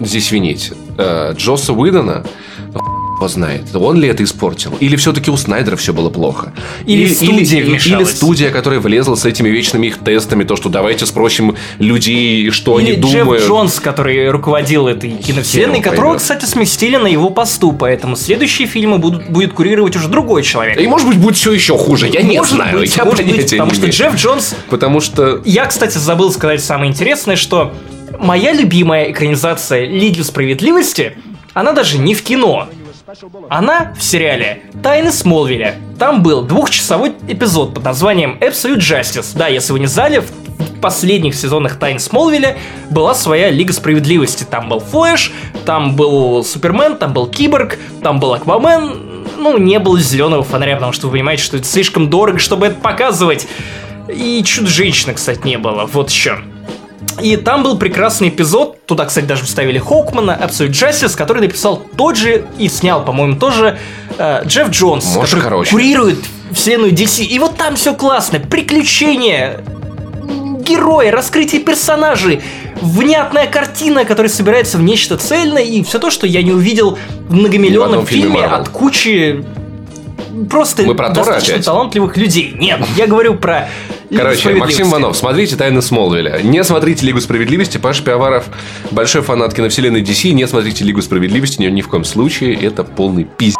э, 0.00 0.04
здесь 0.04 0.30
винить. 0.30 0.72
Э, 0.96 1.34
Джосса 1.36 1.72
Уидона? 1.72 2.24
Ну, 3.16 3.20
Кто 3.20 3.28
знает, 3.28 3.74
он 3.74 3.98
ли 3.98 4.08
это 4.08 4.22
испортил? 4.22 4.76
Или 4.78 4.96
все-таки 4.96 5.30
у 5.30 5.36
Снайдера 5.36 5.76
все 5.76 5.94
было 5.94 6.10
плохо? 6.10 6.52
Или 6.84 7.08
студия 7.08 7.60
или, 7.60 7.76
или 7.76 8.04
студия, 8.04 8.50
которая 8.50 8.78
влезла 8.80 9.14
с 9.14 9.24
этими 9.24 9.48
вечными 9.48 9.86
их 9.86 9.98
тестами, 9.98 10.44
то, 10.44 10.54
что 10.54 10.68
давайте 10.68 11.06
спросим 11.06 11.56
людей, 11.78 12.50
что 12.50 12.78
Или 12.78 12.92
они 12.92 13.00
Джефф 13.00 13.24
думают. 13.24 13.44
Джонс, 13.44 13.80
который 13.80 14.28
руководил 14.30 14.86
этой 14.86 15.10
киновселенной, 15.12 15.80
которого, 15.80 16.16
кстати, 16.18 16.44
сместили 16.44 16.96
на 16.96 17.06
его 17.06 17.30
посту, 17.30 17.72
поэтому 17.72 18.16
следующие 18.16 18.68
фильмы 18.68 18.98
будут, 18.98 19.30
будет 19.30 19.54
курировать 19.54 19.96
уже 19.96 20.08
другой 20.08 20.42
человек. 20.42 20.78
И 20.78 20.86
может 20.86 21.08
быть 21.08 21.16
будет 21.16 21.36
все 21.36 21.52
еще 21.52 21.76
хуже, 21.78 22.08
я 22.08 22.22
не 22.22 22.36
Может 22.38 22.54
знаю, 22.54 22.78
быть, 22.78 22.96
я 22.96 23.04
может 23.04 23.24
быть, 23.26 23.50
потому 23.50 23.70
не 23.70 23.76
что. 23.76 23.86
Джефф 23.88 24.14
Джонс 24.16 24.54
Потому 24.68 25.00
что 25.00 25.40
Я, 25.44 25.66
кстати, 25.66 25.96
забыл 25.96 26.30
сказать 26.32 26.62
самое 26.62 26.90
интересное, 26.90 27.36
что 27.36 27.72
моя 28.18 28.52
любимая 28.52 29.10
экранизация 29.10 29.86
Лиги 29.86 30.20
Справедливости, 30.22 31.16
она 31.54 31.72
даже 31.72 31.98
не 31.98 32.14
в 32.14 32.22
кино. 32.22 32.68
Она 33.48 33.94
в 33.96 34.02
сериале 34.02 34.62
«Тайны 34.82 35.12
Смолвиля». 35.12 35.76
Там 35.98 36.22
был 36.22 36.42
двухчасовой 36.42 37.12
эпизод 37.28 37.72
под 37.74 37.84
названием 37.84 38.36
Absolute 38.40 38.78
Justice. 38.78 39.36
Да, 39.36 39.46
если 39.46 39.72
вы 39.72 39.80
не 39.80 39.86
знали, 39.86 40.18
в 40.18 40.80
последних 40.80 41.36
сезонах 41.36 41.78
«Тайн 41.78 42.00
Смолвиля» 42.00 42.56
была 42.90 43.14
своя 43.14 43.50
Лига 43.50 43.72
Справедливости. 43.72 44.42
Там 44.44 44.68
был 44.68 44.80
Флэш, 44.80 45.32
там 45.64 45.94
был 45.94 46.42
Супермен, 46.44 46.96
там 46.96 47.12
был 47.12 47.28
Киборг, 47.28 47.78
там 48.02 48.18
был 48.18 48.34
Аквамен. 48.34 49.26
Ну, 49.38 49.56
не 49.58 49.78
было 49.78 50.00
зеленого 50.00 50.42
фонаря, 50.42 50.74
потому 50.74 50.92
что 50.92 51.06
вы 51.06 51.12
понимаете, 51.12 51.44
что 51.44 51.58
это 51.58 51.66
слишком 51.66 52.10
дорого, 52.10 52.38
чтобы 52.38 52.66
это 52.66 52.80
показывать. 52.80 53.46
И 54.08 54.42
Чудо-женщины, 54.44 55.14
кстати, 55.14 55.46
не 55.46 55.58
было. 55.58 55.86
Вот 55.86 56.10
еще. 56.10 56.40
И 57.22 57.36
там 57.36 57.62
был 57.62 57.78
прекрасный 57.78 58.28
эпизод, 58.28 58.84
туда, 58.86 59.06
кстати, 59.06 59.24
даже 59.24 59.44
вставили 59.44 59.78
Хоукмана, 59.78 60.38
Absolute 60.40 60.70
Justice, 60.70 61.16
который 61.16 61.40
написал 61.42 61.82
тот 61.96 62.16
же 62.16 62.44
и 62.58 62.68
снял, 62.68 63.04
по-моему, 63.04 63.36
тоже 63.38 63.78
э, 64.18 64.42
Джефф 64.44 64.70
Джонс, 64.70 65.04
Может, 65.14 65.30
который 65.36 65.42
короче. 65.44 65.70
курирует 65.70 66.18
вселенную 66.52 66.92
DC. 66.92 67.24
И 67.24 67.38
вот 67.38 67.56
там 67.56 67.76
все 67.76 67.94
классно, 67.94 68.38
приключения, 68.40 69.60
герои, 70.60 71.08
раскрытие 71.08 71.62
персонажей, 71.62 72.42
внятная 72.82 73.46
картина, 73.46 74.04
которая 74.04 74.30
собирается 74.30 74.76
в 74.78 74.82
нечто 74.82 75.16
цельное, 75.16 75.62
и 75.62 75.82
все 75.82 75.98
то, 75.98 76.10
что 76.10 76.26
я 76.26 76.42
не 76.42 76.52
увидел 76.52 76.98
в 77.28 77.34
многомиллионном 77.34 78.04
в 78.04 78.08
фильме 78.08 78.24
фильме 78.34 78.40
Marvel. 78.46 78.60
от 78.60 78.68
кучи 78.68 79.44
просто 80.50 80.82
Мы 80.82 80.94
про 80.94 81.08
достаточно 81.10 81.54
опять? 81.54 81.64
талантливых 81.64 82.16
людей. 82.16 82.54
Нет, 82.58 82.80
я 82.96 83.06
говорю 83.06 83.36
про 83.36 83.68
Короче. 84.14 84.54
Максим 84.54 84.88
Иванов, 84.88 85.16
смотрите 85.16 85.56
«Тайны 85.56 85.82
Смолвиля». 85.82 86.40
Не 86.42 86.62
смотрите 86.64 87.04
«Лигу 87.06 87.20
справедливости». 87.20 87.78
Паша 87.78 88.02
Пиаваров 88.02 88.46
большой 88.90 89.22
фанат 89.22 89.54
киновселенной 89.54 90.02
DC. 90.02 90.32
Не 90.32 90.46
смотрите 90.46 90.84
«Лигу 90.84 91.02
справедливости». 91.02 91.60
Ни, 91.60 91.66
ни 91.66 91.82
в 91.82 91.88
коем 91.88 92.04
случае. 92.04 92.54
Это 92.54 92.84
полный 92.84 93.24
пиздец. 93.24 93.56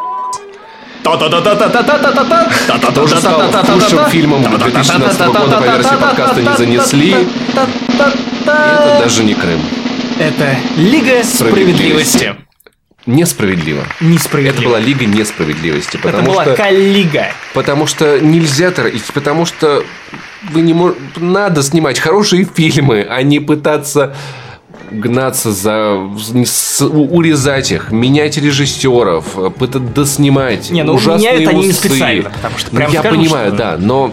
Тоже 2.95 3.17
стал 3.19 3.41
худшим 3.53 4.07
фильмом 4.11 4.43
2017 4.43 5.27
года 5.27 5.59
по 5.59 5.65
версии 5.65 5.97
подкаста 6.01 6.41
не 6.41 6.57
занесли. 6.57 7.15
Это 8.43 9.01
даже 9.01 9.25
не 9.25 9.35
Крым. 9.35 9.61
Это 10.19 10.57
Лига 10.77 11.23
Справедливости. 11.23 12.17
Справедливости. 12.17 12.37
Несправедливо. 13.07 13.83
Это 13.83 14.05
Несправедливо. 14.05 14.71
была 14.71 14.81
Лига 14.81 15.05
несправедливости. 15.05 15.97
Это 16.03 16.23
была 16.23 16.43
что... 16.43 16.57
коллига. 16.57 17.29
Потому 17.55 17.87
что 17.87 18.19
нельзя 18.19 18.73
торопить, 18.73 19.05
потому 19.15 19.47
что 19.47 19.85
вы 20.53 20.61
не 20.63 20.75
мож... 20.75 20.95
надо 21.17 21.63
снимать 21.63 21.99
хорошие 21.99 22.45
фильмы, 22.45 23.07
а 23.09 23.23
не 23.23 23.41
пытаться 23.41 24.15
гнаться 24.91 25.51
за 25.53 25.95
урезать 26.81 27.73
их, 27.73 27.91
менять 27.91 28.37
режиссеров, 28.37 29.55
пытаться 29.59 29.81
доснимать. 29.81 30.71
Не, 30.71 30.85
ну, 30.85 30.95
ужасные 30.95 31.33
меняют 31.33 31.49
они 31.51 31.63
не 31.65 31.71
усы. 31.71 31.79
специально, 31.79 32.31
потому 32.31 32.59
что 32.59 32.69
Ну, 32.71 32.77
прям 32.79 32.93
я 32.93 33.01
скажем, 33.01 33.19
понимаю, 33.21 33.49
что- 33.49 33.57
да, 33.57 33.77
но 33.79 34.13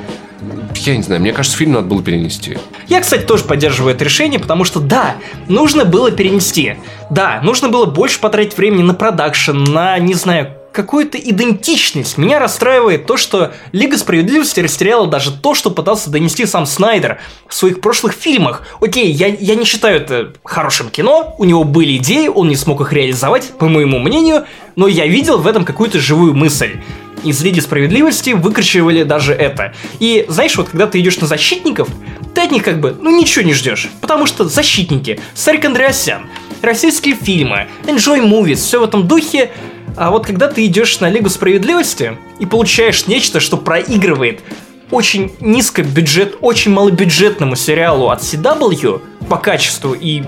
я 0.75 0.97
не 0.97 1.03
знаю, 1.03 1.21
мне 1.21 1.31
кажется, 1.31 1.57
фильм 1.57 1.73
надо 1.73 1.87
было 1.87 2.01
перенести. 2.03 2.57
Я, 2.87 2.99
кстати, 3.01 3.21
тоже 3.21 3.43
поддерживаю 3.43 3.93
это 3.93 4.03
решение, 4.03 4.39
потому 4.39 4.63
что 4.65 4.79
да, 4.79 5.15
нужно 5.47 5.85
было 5.85 6.11
перенести. 6.11 6.75
Да, 7.09 7.39
нужно 7.43 7.69
было 7.69 7.85
больше 7.85 8.19
потратить 8.19 8.57
времени 8.57 8.81
на 8.81 8.93
продакшн, 8.93 9.55
на, 9.55 9.97
не 9.99 10.15
знаю, 10.15 10.53
какую-то 10.73 11.17
идентичность. 11.17 12.17
Меня 12.17 12.39
расстраивает 12.39 13.05
то, 13.05 13.15
что 13.15 13.53
Лига 13.71 13.97
Справедливости 13.97 14.59
растеряла 14.59 15.07
даже 15.07 15.31
то, 15.31 15.53
что 15.53 15.69
пытался 15.69 16.09
донести 16.09 16.45
сам 16.45 16.65
Снайдер 16.65 17.21
в 17.47 17.53
своих 17.53 17.79
прошлых 17.79 18.13
фильмах. 18.13 18.63
Окей, 18.81 19.11
я, 19.11 19.27
я 19.27 19.55
не 19.55 19.65
считаю 19.65 19.97
это 19.97 20.33
хорошим 20.43 20.89
кино, 20.89 21.35
у 21.37 21.45
него 21.45 21.63
были 21.63 21.97
идеи, 21.97 22.27
он 22.27 22.49
не 22.49 22.55
смог 22.55 22.81
их 22.81 22.91
реализовать, 22.91 23.51
по 23.57 23.67
моему 23.67 23.99
мнению, 23.99 24.45
но 24.75 24.87
я 24.87 25.05
видел 25.05 25.37
в 25.37 25.47
этом 25.47 25.63
какую-то 25.63 25.99
живую 25.99 26.33
мысль 26.33 26.81
из 27.23 27.41
Лиги 27.41 27.59
Справедливости 27.59 28.31
выкручивали 28.31 29.03
даже 29.03 29.33
это. 29.33 29.73
И 29.99 30.25
знаешь, 30.27 30.55
вот 30.57 30.69
когда 30.69 30.87
ты 30.87 30.99
идешь 30.99 31.19
на 31.19 31.27
защитников, 31.27 31.87
ты 32.35 32.41
от 32.41 32.51
них 32.51 32.63
как 32.63 32.79
бы, 32.79 32.95
ну 32.99 33.15
ничего 33.15 33.45
не 33.45 33.53
ждешь. 33.53 33.89
Потому 34.01 34.25
что 34.25 34.45
защитники, 34.45 35.19
Сарик 35.33 35.65
Андреасян, 35.65 36.27
российские 36.61 37.15
фильмы, 37.15 37.67
Enjoy 37.85 38.21
Movies, 38.27 38.55
все 38.55 38.79
в 38.79 38.83
этом 38.83 39.07
духе. 39.07 39.51
А 39.95 40.09
вот 40.09 40.25
когда 40.25 40.47
ты 40.47 40.65
идешь 40.65 40.99
на 40.99 41.09
Лигу 41.09 41.29
Справедливости 41.29 42.17
и 42.39 42.45
получаешь 42.45 43.07
нечто, 43.07 43.39
что 43.39 43.57
проигрывает 43.57 44.41
очень 44.91 45.35
низкобюджет, 45.39 46.37
очень 46.41 46.71
малобюджетному 46.71 47.55
сериалу 47.55 48.09
от 48.09 48.21
CW 48.21 49.01
по 49.27 49.37
качеству 49.37 49.93
и 49.93 50.23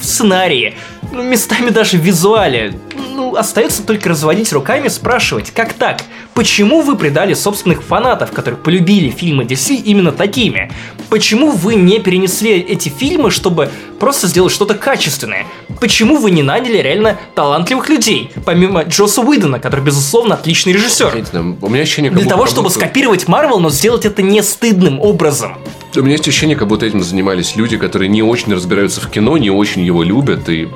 в 0.00 0.04
сценарии, 0.04 0.74
ну, 1.12 1.22
местами 1.22 1.70
даже 1.70 1.96
в 1.98 2.00
визуале. 2.00 2.74
Ну, 3.14 3.34
остается 3.36 3.82
только 3.82 4.10
разводить 4.10 4.52
руками 4.52 4.86
и 4.86 4.90
спрашивать, 4.90 5.50
как 5.50 5.72
так? 5.72 6.02
Почему 6.38 6.82
вы 6.82 6.96
предали 6.96 7.34
собственных 7.34 7.82
фанатов, 7.82 8.30
которые 8.30 8.60
полюбили 8.60 9.10
фильмы 9.10 9.42
DC 9.42 9.74
именно 9.74 10.12
такими? 10.12 10.70
Почему 11.10 11.50
вы 11.50 11.74
не 11.74 11.98
перенесли 11.98 12.52
эти 12.60 12.90
фильмы, 12.90 13.32
чтобы 13.32 13.70
просто 13.98 14.28
сделать 14.28 14.52
что-то 14.52 14.74
качественное? 14.74 15.46
Почему 15.80 16.16
вы 16.18 16.30
не 16.30 16.44
наняли 16.44 16.76
реально 16.78 17.18
талантливых 17.34 17.88
людей, 17.88 18.30
помимо 18.44 18.84
Джоса 18.84 19.20
Уидона, 19.20 19.58
который, 19.58 19.80
безусловно, 19.80 20.36
отличный 20.36 20.72
режиссер? 20.74 21.26
у 21.60 21.68
меня 21.68 21.82
ощущение, 21.82 22.12
Для 22.12 22.24
того, 22.24 22.46
чтобы 22.46 22.68
будто- 22.68 22.78
скопировать 22.78 23.26
Марвел, 23.26 23.58
но 23.58 23.68
сделать 23.70 24.04
это 24.06 24.22
не 24.22 24.40
стыдным 24.44 25.00
образом. 25.00 25.58
У 25.96 26.02
меня 26.02 26.12
есть 26.12 26.28
ощущение, 26.28 26.56
как 26.56 26.68
будто 26.68 26.86
этим 26.86 27.02
занимались 27.02 27.56
люди, 27.56 27.76
которые 27.76 28.08
не 28.08 28.22
очень 28.22 28.54
разбираются 28.54 29.00
в 29.00 29.10
кино, 29.10 29.38
не 29.38 29.50
очень 29.50 29.82
его 29.82 30.04
любят 30.04 30.48
и 30.48 30.68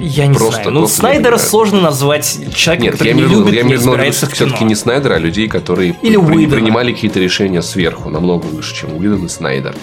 Я 0.00 0.26
не 0.26 0.34
Просто- 0.34 0.54
знаю. 0.62 0.70
Ну, 0.72 0.80
просто 0.80 0.96
Снайдера 0.98 1.38
сложно 1.38 1.80
назвать 1.80 2.38
человеком, 2.54 2.84
Нет, 2.84 2.92
который 2.92 3.08
я 3.08 3.14
не 3.14 3.22
виду, 3.22 3.38
любит, 3.40 3.54
я 3.54 3.62
не 3.62 3.74
в 3.74 3.76
разбирается 3.76 4.26
в 4.26 4.32
все-таки 4.32 4.64
не 4.64 4.74
Снайдера, 4.74 5.14
а 5.14 5.18
людей, 5.18 5.48
которые 5.48 5.96
Или 6.02 6.16
при- 6.16 6.36
Уидона. 6.36 6.56
принимали 6.56 6.92
какие-то 6.92 7.18
решения 7.20 7.62
сверху, 7.62 8.08
намного 8.10 8.46
выше, 8.46 8.74
чем 8.76 8.96
Уидон 8.96 9.26
и 9.26 9.28
Снайдер. 9.28 9.74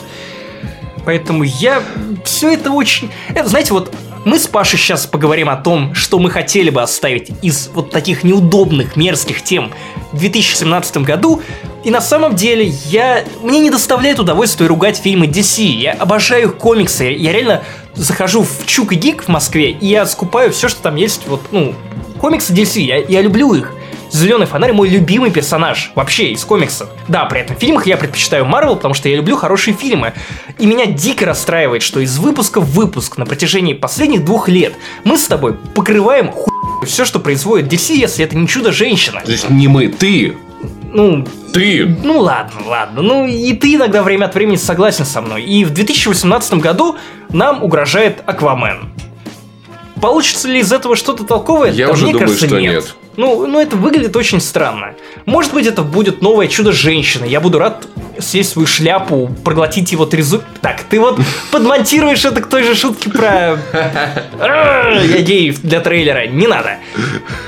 Поэтому 1.06 1.44
я... 1.44 1.84
Все 2.24 2.54
это 2.54 2.72
очень... 2.72 3.12
Это, 3.30 3.48
знаете, 3.50 3.74
вот 3.74 3.94
мы 4.26 4.40
с 4.40 4.48
Пашей 4.48 4.80
сейчас 4.80 5.06
поговорим 5.06 5.50
о 5.50 5.56
том, 5.56 5.94
что 5.94 6.18
мы 6.18 6.32
хотели 6.32 6.72
бы 6.72 6.82
оставить 6.82 7.32
из 7.44 7.70
вот 7.74 7.92
таких 7.92 8.24
неудобных, 8.24 8.96
мерзких 8.96 9.44
тем 9.44 9.72
в 10.12 10.18
2017 10.18 10.98
году. 10.98 11.44
И 11.84 11.92
на 11.92 12.02
самом 12.02 12.36
деле 12.36 12.66
я... 12.66 13.24
Мне 13.44 13.60
не 13.60 13.70
доставляет 13.70 14.20
удовольствия 14.20 14.66
ругать 14.66 14.98
фильмы 14.98 15.28
DC. 15.28 15.62
Я 15.64 15.94
обожаю 15.94 16.48
их 16.48 16.58
комиксы. 16.58 17.06
Я 17.06 17.32
реально 17.32 17.64
захожу 17.94 18.42
в 18.42 18.66
Чук 18.66 18.94
и 18.94 18.96
Гик 18.96 19.24
в 19.24 19.28
Москве, 19.28 19.70
и 19.70 19.86
я 19.86 20.08
скупаю 20.08 20.52
все, 20.52 20.70
что 20.70 20.82
там 20.82 20.96
есть. 20.96 21.28
Вот, 21.28 21.42
ну, 21.52 21.76
комиксы 22.20 22.52
DC. 22.52 22.82
Я, 22.82 22.98
я 22.98 23.22
люблю 23.22 23.54
их. 23.54 23.74
Зеленый 24.16 24.48
фонарь 24.48 24.72
мой 24.72 24.88
любимый 24.88 25.30
персонаж 25.30 25.92
вообще 25.94 26.32
из 26.32 26.46
комиксов. 26.46 26.88
Да, 27.10 27.26
при 27.26 27.42
этом 27.42 27.58
в 27.58 27.60
фильмах 27.60 27.86
я 27.86 27.98
предпочитаю 27.98 28.46
Марвел, 28.46 28.78
потому 28.78 28.94
что 28.94 29.10
я 29.10 29.18
люблю 29.18 29.36
хорошие 29.36 29.76
фильмы. 29.76 30.14
И 30.58 30.66
меня 30.66 30.86
дико 30.86 31.26
расстраивает, 31.26 31.84
что 31.84 32.00
из 32.00 32.18
выпуска 32.18 32.62
в 32.62 32.72
выпуск 32.72 33.18
на 33.18 33.26
протяжении 33.26 33.74
последних 33.74 34.24
двух 34.24 34.48
лет 34.48 34.74
мы 35.04 35.18
с 35.18 35.28
тобой 35.28 35.54
покрываем 35.54 36.32
ху... 36.32 36.50
все, 36.86 37.04
что 37.04 37.20
производит 37.20 37.72
DC, 37.72 37.94
если 37.96 38.24
это 38.24 38.38
не 38.38 38.48
чудо-женщина. 38.48 39.22
Здесь 39.26 39.50
не 39.50 39.68
мы, 39.68 39.90
ты, 39.90 40.38
Ну, 40.94 41.28
ты. 41.54 41.86
ну 42.02 42.20
ладно, 42.20 42.62
ладно. 42.68 43.02
Ну 43.02 43.28
и 43.28 43.52
ты 43.52 43.76
иногда 43.76 44.02
время 44.02 44.26
от 44.28 44.36
времени 44.36 44.56
согласен 44.56 45.04
со 45.06 45.20
мной. 45.20 45.44
И 45.44 45.66
в 45.66 45.72
2018 45.72 46.54
году 46.56 46.96
нам 47.32 47.62
угрожает 47.62 48.24
Аквамен. 48.26 48.92
Получится 50.00 50.48
ли 50.48 50.60
из 50.60 50.72
этого 50.72 50.96
что-то 50.96 51.26
толковое? 51.26 51.72
Я 51.72 51.88
Да 51.88 51.94
уже 51.94 52.04
мне 52.04 52.14
думаю, 52.14 52.28
кажется, 52.28 52.48
что 52.48 52.60
нет. 52.62 52.74
нет. 52.76 52.96
Ну, 53.18 53.48
ну, 53.48 53.60
это 53.60 53.76
выглядит 53.76 54.16
очень 54.16 54.42
странно. 54.42 54.96
Может 55.26 55.54
быть, 55.54 55.66
это 55.68 55.82
будет 55.82 56.22
новое 56.22 56.48
чудо-женщина. 56.48 57.26
Я 57.26 57.40
буду 57.40 57.60
рад 57.60 57.88
съесть 58.20 58.52
свою 58.52 58.68
шляпу, 58.68 59.30
проглотить 59.44 59.92
его 59.92 60.06
трезу... 60.06 60.42
Так, 60.62 60.84
ты 60.84 61.00
вот 61.00 61.20
подмонтируешь 61.52 62.24
это 62.26 62.42
к 62.42 62.48
той 62.48 62.64
же 62.64 62.76
шутке 62.76 63.10
про... 63.10 63.58
Я 64.40 65.22
гей 65.22 65.52
для 65.52 65.80
трейлера. 65.80 66.28
Не 66.28 66.48
надо. 66.48 66.78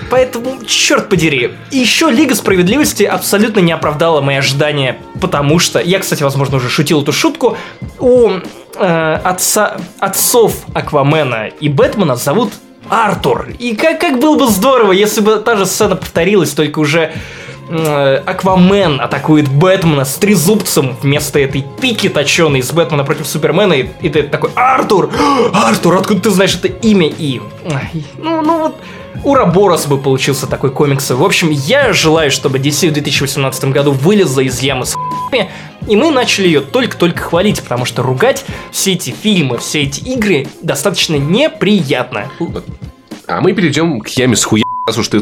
Поэтому, 0.10 0.64
черт 0.66 1.10
подери. 1.10 1.54
Еще 1.72 2.10
Лига 2.10 2.36
Справедливости 2.36 3.04
абсолютно 3.04 3.60
не 3.60 3.72
оправдала 3.72 4.22
мои 4.22 4.38
ожидания, 4.38 4.98
потому 5.20 5.60
что... 5.60 5.80
Я, 5.80 6.00
кстати, 6.00 6.24
возможно, 6.24 6.58
уже 6.58 6.70
шутил 6.70 7.02
эту 7.02 7.12
шутку. 7.12 7.58
У 8.00 8.30
э, 8.76 9.20
отца, 9.24 9.78
отцов 10.00 10.66
Аквамена 10.74 11.48
и 11.48 11.70
Бэтмена 11.70 12.16
зовут 12.16 12.54
Артур. 12.90 13.50
И 13.60 13.76
как, 13.76 14.00
как 14.00 14.20
было 14.20 14.38
бы 14.38 14.48
здорово, 14.48 14.92
если 14.92 15.22
бы 15.22 15.38
та 15.38 15.56
же 15.56 15.66
сцена 15.66 15.96
повторилась, 15.96 16.52
только 16.52 16.80
уже 16.80 17.14
э, 17.70 18.16
Аквамен 18.26 19.00
атакует 19.02 19.48
Бэтмена 19.48 20.06
с 20.06 20.16
трезубцем 20.16 20.96
вместо 21.02 21.40
этой 21.40 21.66
пики 21.82 22.10
точеной 22.10 22.64
с 22.64 22.72
Бэтмена 22.72 23.04
против 23.04 23.28
Супермена, 23.28 23.74
и, 23.74 23.90
и 24.02 24.10
ты 24.10 24.24
такой, 24.24 24.52
Артур! 24.56 25.12
Артур, 25.54 25.98
откуда 25.98 26.22
ты 26.22 26.30
знаешь 26.30 26.56
это 26.56 26.68
имя? 26.68 27.08
И, 27.08 27.42
ну, 28.18 28.42
ну 28.42 28.60
вот, 28.60 28.76
Ураборос 29.24 29.88
бы 29.88 29.98
получился 29.98 30.48
такой 30.48 30.72
комикс. 30.72 31.10
В 31.10 31.24
общем, 31.24 31.50
я 31.50 31.94
желаю, 31.94 32.32
чтобы 32.32 32.60
DC 32.60 32.90
в 32.90 32.94
2018 32.94 33.66
году 33.66 33.92
вылезла 33.92 34.42
из 34.42 34.60
ямы 34.60 34.86
с 34.86 34.94
хуйнями, 34.94 35.50
и 35.88 35.96
мы 35.96 36.12
начали 36.12 36.48
ее 36.48 36.62
только-только 36.62 37.22
хвалить, 37.22 37.62
потому 37.62 37.86
что 37.86 38.04
ругать 38.04 38.46
все 38.72 38.94
эти 38.94 39.12
фильмы, 39.12 39.58
все 39.58 39.84
эти 39.84 40.02
игры 40.02 40.48
достаточно 40.62 41.16
неприятно. 41.16 42.30
А 43.28 43.42
мы 43.42 43.54
перейдем 43.54 44.00
к 44.02 44.08
яме 44.10 44.36
с 44.36 44.44
хуя, 44.44 44.64
раз 44.86 44.98
уж 44.98 45.08
ты, 45.08 45.22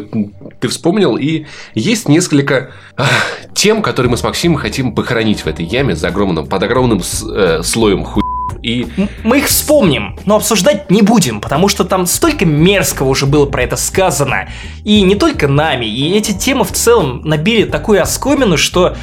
ты 0.59 0.67
вспомнил, 0.67 1.17
и 1.17 1.45
есть 1.73 2.07
несколько 2.07 2.71
ах, 2.97 3.09
тем, 3.53 3.81
которые 3.81 4.11
мы 4.11 4.17
с 4.17 4.23
Максимом 4.23 4.57
хотим 4.57 4.93
похоронить 4.93 5.41
в 5.41 5.47
этой 5.47 5.65
яме 5.65 5.95
за 5.95 6.09
огромным, 6.09 6.45
под 6.47 6.63
огромным 6.63 7.01
э, 7.01 7.61
слоем 7.63 8.03
хуя 8.03 8.24
и... 8.61 8.87
Мы 9.23 9.39
их 9.39 9.47
вспомним, 9.47 10.17
но 10.25 10.37
обсуждать 10.37 10.89
не 10.89 11.01
будем, 11.01 11.41
потому 11.41 11.67
что 11.67 11.83
там 11.83 12.05
столько 12.05 12.45
мерзкого 12.45 13.09
уже 13.09 13.25
было 13.25 13.45
про 13.45 13.63
это 13.63 13.75
сказано. 13.75 14.49
И 14.83 15.01
не 15.01 15.15
только 15.15 15.47
нами, 15.47 15.85
и 15.85 16.15
эти 16.15 16.31
темы 16.31 16.63
в 16.63 16.71
целом 16.71 17.21
набили 17.23 17.65
такую 17.65 18.01
оскомину, 18.01 18.57
что 18.57 18.95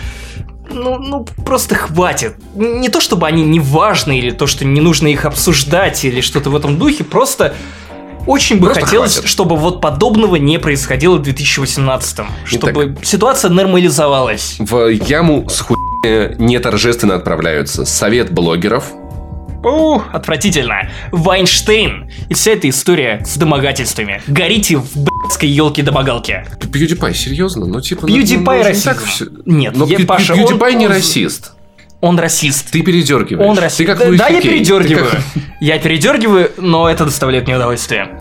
ну, 0.70 0.98
ну, 0.98 1.26
просто 1.44 1.74
хватит. 1.74 2.36
Не 2.54 2.88
то, 2.88 3.00
чтобы 3.00 3.26
они 3.26 3.42
не 3.44 3.60
важны, 3.60 4.18
или 4.18 4.30
то, 4.30 4.46
что 4.46 4.64
не 4.64 4.80
нужно 4.80 5.08
их 5.08 5.24
обсуждать, 5.24 6.04
или 6.04 6.20
что-то 6.20 6.50
в 6.50 6.56
этом 6.56 6.78
духе, 6.78 7.04
просто 7.04 7.54
очень 8.26 8.58
бы 8.58 8.66
просто 8.66 8.84
хотелось, 8.84 9.14
хватит. 9.14 9.28
чтобы 9.28 9.56
вот 9.56 9.80
подобного 9.80 10.36
не 10.36 10.58
происходило 10.58 11.16
в 11.16 11.22
2018-м. 11.22 12.26
Чтобы 12.44 12.94
Итак, 12.94 13.04
ситуация 13.04 13.50
нормализовалась. 13.50 14.56
В 14.58 14.88
яму 14.88 15.48
с 15.48 15.60
хуй 15.60 15.76
не 16.38 16.58
торжественно 16.58 17.14
отправляются 17.14 17.84
совет 17.84 18.32
блогеров, 18.32 18.92
Ух, 19.62 20.06
отвратительно. 20.12 20.90
Вайнштейн 21.12 22.10
и 22.28 22.34
вся 22.34 22.52
эта 22.52 22.68
история 22.68 23.22
с 23.24 23.36
домогательствами. 23.36 24.22
Горите 24.26 24.76
в 24.76 24.96
блядской 24.96 25.48
елке-домогалке. 25.48 26.46
PewDiePie, 26.60 27.14
серьезно? 27.14 27.66
Ну, 27.66 27.80
типа... 27.80 28.06
PewDiePie 28.06 28.38
ну, 28.38 28.52
ну, 28.52 28.62
расист. 28.62 29.06
Все... 29.06 29.26
Нет, 29.46 29.76
Но 29.76 29.86
я, 29.86 30.00
Паша, 30.00 30.34
PewDiePie 30.34 30.72
он, 30.72 30.78
не 30.78 30.86
расист. 30.88 31.52
Он 32.00 32.18
расист. 32.18 32.70
Ты 32.72 32.82
передергиваешь. 32.82 33.48
Он 33.48 33.56
расист. 33.56 33.78
Ты 33.78 33.84
как 33.86 33.98
да, 33.98 34.10
да 34.10 34.28
я 34.28 34.40
передергиваю. 34.40 35.06
Как... 35.10 35.20
Я 35.60 35.78
передергиваю, 35.78 36.50
но 36.56 36.88
это 36.88 37.04
доставляет 37.04 37.46
мне 37.46 37.56
удовольствие. 37.56 38.18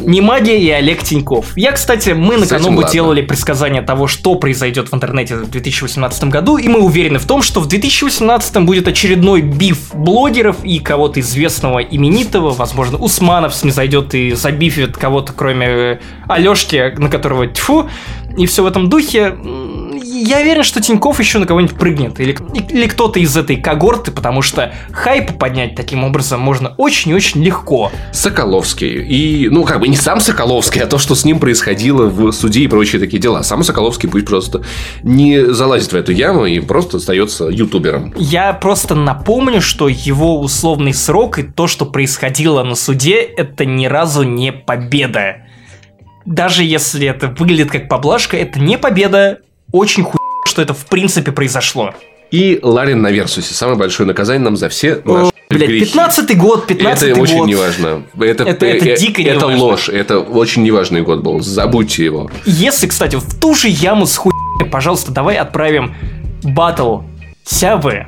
Не 0.00 0.20
магия 0.20 0.58
и 0.58 0.70
Олег 0.70 1.02
Тиньков. 1.02 1.56
Я, 1.56 1.72
кстати, 1.72 2.10
мы 2.10 2.36
на 2.36 2.46
Канобу 2.46 2.82
делали 2.84 3.22
предсказание 3.22 3.82
того, 3.82 4.06
что 4.06 4.34
произойдет 4.34 4.90
в 4.90 4.94
интернете 4.94 5.36
в 5.36 5.50
2018 5.50 6.24
году, 6.24 6.56
и 6.56 6.68
мы 6.68 6.80
уверены 6.80 7.18
в 7.18 7.26
том, 7.26 7.42
что 7.42 7.60
в 7.60 7.68
2018 7.68 8.64
будет 8.64 8.88
очередной 8.88 9.42
биф 9.42 9.94
блогеров 9.94 10.64
и 10.64 10.78
кого-то 10.78 11.20
известного, 11.20 11.80
именитого, 11.80 12.50
возможно, 12.50 12.98
Усманов 12.98 13.54
снизойдет 13.54 14.14
и 14.14 14.32
забифит 14.32 14.96
кого-то, 14.96 15.32
кроме 15.32 15.66
э, 15.66 15.98
Алешки, 16.28 16.94
на 16.96 17.08
которого 17.08 17.46
тьфу, 17.46 17.88
и 18.36 18.46
все 18.46 18.62
в 18.62 18.66
этом 18.66 18.88
духе 18.88 19.36
я 20.22 20.38
уверен, 20.38 20.62
что 20.62 20.80
Тиньков 20.80 21.18
еще 21.18 21.38
на 21.38 21.46
кого-нибудь 21.46 21.76
прыгнет. 21.76 22.20
Или, 22.20 22.36
или 22.70 22.86
кто-то 22.86 23.18
из 23.18 23.36
этой 23.36 23.56
когорты, 23.56 24.10
потому 24.10 24.42
что 24.42 24.72
хайп 24.92 25.38
поднять 25.38 25.74
таким 25.74 26.04
образом 26.04 26.40
можно 26.40 26.74
очень 26.76 27.10
и 27.10 27.14
очень 27.14 27.42
легко. 27.42 27.90
Соколовский. 28.12 29.02
И, 29.02 29.48
ну, 29.48 29.64
как 29.64 29.80
бы 29.80 29.88
не 29.88 29.96
сам 29.96 30.20
Соколовский, 30.20 30.80
а 30.82 30.86
то, 30.86 30.98
что 30.98 31.14
с 31.14 31.24
ним 31.24 31.38
происходило 31.38 32.06
в 32.06 32.32
суде 32.32 32.60
и 32.60 32.68
прочие 32.68 33.00
такие 33.00 33.20
дела. 33.20 33.42
Сам 33.42 33.62
Соколовский 33.62 34.08
пусть 34.08 34.26
просто 34.26 34.62
не 35.02 35.52
залазит 35.52 35.92
в 35.92 35.96
эту 35.96 36.12
яму 36.12 36.46
и 36.46 36.60
просто 36.60 36.98
остается 36.98 37.46
ютубером. 37.46 38.14
Я 38.16 38.52
просто 38.52 38.94
напомню, 38.94 39.60
что 39.60 39.88
его 39.88 40.40
условный 40.40 40.94
срок 40.94 41.38
и 41.38 41.42
то, 41.42 41.66
что 41.66 41.84
происходило 41.84 42.62
на 42.62 42.74
суде, 42.74 43.20
это 43.20 43.64
ни 43.64 43.86
разу 43.86 44.22
не 44.22 44.52
победа 44.52 45.36
даже 46.24 46.62
если 46.62 47.08
это 47.08 47.28
выглядит 47.28 47.72
как 47.72 47.88
поблажка, 47.88 48.36
это 48.36 48.60
не 48.60 48.78
победа, 48.78 49.40
очень 49.72 50.04
хуй, 50.04 50.18
что 50.46 50.62
это 50.62 50.74
в 50.74 50.86
принципе 50.86 51.32
произошло. 51.32 51.94
И 52.30 52.60
Ларин 52.62 53.02
на 53.02 53.10
Версусе. 53.10 53.52
Самое 53.52 53.78
большое 53.78 54.06
наказание 54.06 54.42
нам 54.42 54.56
за 54.56 54.68
все 54.68 55.02
наши 55.04 55.32
Блять, 55.50 55.68
15-й 55.94 56.34
год, 56.34 56.70
15-й 56.70 57.10
Это 57.10 57.14
год. 57.14 57.22
очень 57.28 57.44
неважно. 57.44 58.04
Это, 58.18 58.44
это, 58.44 58.64
это 58.66 58.88
э, 58.88 58.96
дико 58.96 59.20
Это 59.20 59.34
неважно. 59.34 59.58
ложь. 59.58 59.88
Это 59.90 60.18
очень 60.18 60.62
неважный 60.62 61.02
год 61.02 61.22
был. 61.22 61.40
Забудьте 61.40 62.04
его. 62.06 62.30
Если, 62.46 62.86
кстати, 62.86 63.16
в 63.16 63.38
ту 63.38 63.54
же 63.54 63.68
яму 63.68 64.06
с 64.06 64.16
хуй, 64.16 64.32
пожалуйста, 64.70 65.12
давай 65.12 65.36
отправим 65.36 65.94
батл 66.42 67.00
Сявы 67.44 68.06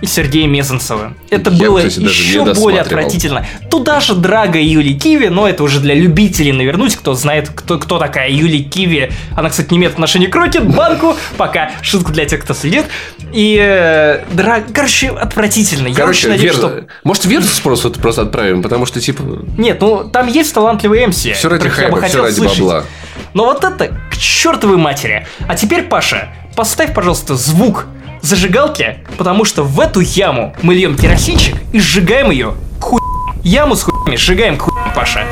и 0.00 0.06
Сергея 0.06 0.46
Мезенцева. 0.46 1.14
Это 1.30 1.50
Я, 1.50 1.68
было 1.68 1.78
кстати, 1.78 2.00
еще 2.00 2.44
более 2.54 2.82
отвратительно. 2.82 3.46
Туда 3.70 4.00
же 4.00 4.14
Драга 4.14 4.58
и 4.58 4.66
Юли 4.66 4.94
Киви, 4.94 5.28
но 5.28 5.48
это 5.48 5.62
уже 5.62 5.80
для 5.80 5.94
любителей 5.94 6.52
навернуть, 6.52 6.96
кто 6.96 7.14
знает, 7.14 7.48
кто, 7.48 7.78
кто 7.78 7.98
такая 7.98 8.30
Юли 8.30 8.62
Киви. 8.62 9.10
Она, 9.34 9.50
кстати, 9.50 9.70
не 9.70 9.78
имеет 9.78 9.92
отношения 9.92 10.28
к 10.28 10.36
Рокет 10.36 10.66
Банку, 10.66 11.16
пока 11.36 11.72
шутка 11.82 12.12
для 12.12 12.26
тех, 12.26 12.42
кто 12.42 12.54
следит. 12.54 12.84
И 13.32 13.58
э, 13.60 14.24
Драг... 14.32 14.64
Короче, 14.72 15.08
отвратительно. 15.08 15.92
Короче, 15.94 15.98
Я 15.98 16.06
очень 16.06 16.28
надеюсь, 16.28 16.52
Вер... 16.52 16.54
что... 16.54 16.84
Может, 17.02 17.24
Версус 17.24 17.60
просто, 17.60 17.90
просто 17.90 18.22
отправим, 18.22 18.62
потому 18.62 18.86
что, 18.86 19.00
типа... 19.00 19.22
Нет, 19.56 19.80
ну, 19.80 20.04
там 20.04 20.28
есть 20.28 20.54
талантливые 20.54 21.06
MC. 21.08 21.16
Все 21.16 21.48
ради 21.48 21.68
хайпа, 21.68 22.00
все 22.02 22.22
ради 22.22 22.34
слышать. 22.34 22.58
бабла. 22.60 22.84
Но 23.32 23.44
вот 23.44 23.64
это 23.64 23.98
к 24.10 24.16
чертовой 24.16 24.76
матери. 24.76 25.26
А 25.48 25.56
теперь, 25.56 25.84
Паша, 25.84 26.28
поставь, 26.54 26.94
пожалуйста, 26.94 27.34
звук 27.34 27.86
зажигалки, 28.24 28.98
потому 29.18 29.44
что 29.44 29.62
в 29.62 29.78
эту 29.80 30.00
яму 30.00 30.54
мы 30.62 30.74
льем 30.74 30.96
керосинчик 30.96 31.56
и 31.72 31.80
сжигаем 31.80 32.30
ее 32.30 32.54
хуй. 32.80 33.00
Яму 33.42 33.76
с 33.76 33.82
хуями 33.82 34.16
сжигаем 34.16 34.58
хуй, 34.58 34.72
Паша. 34.94 35.24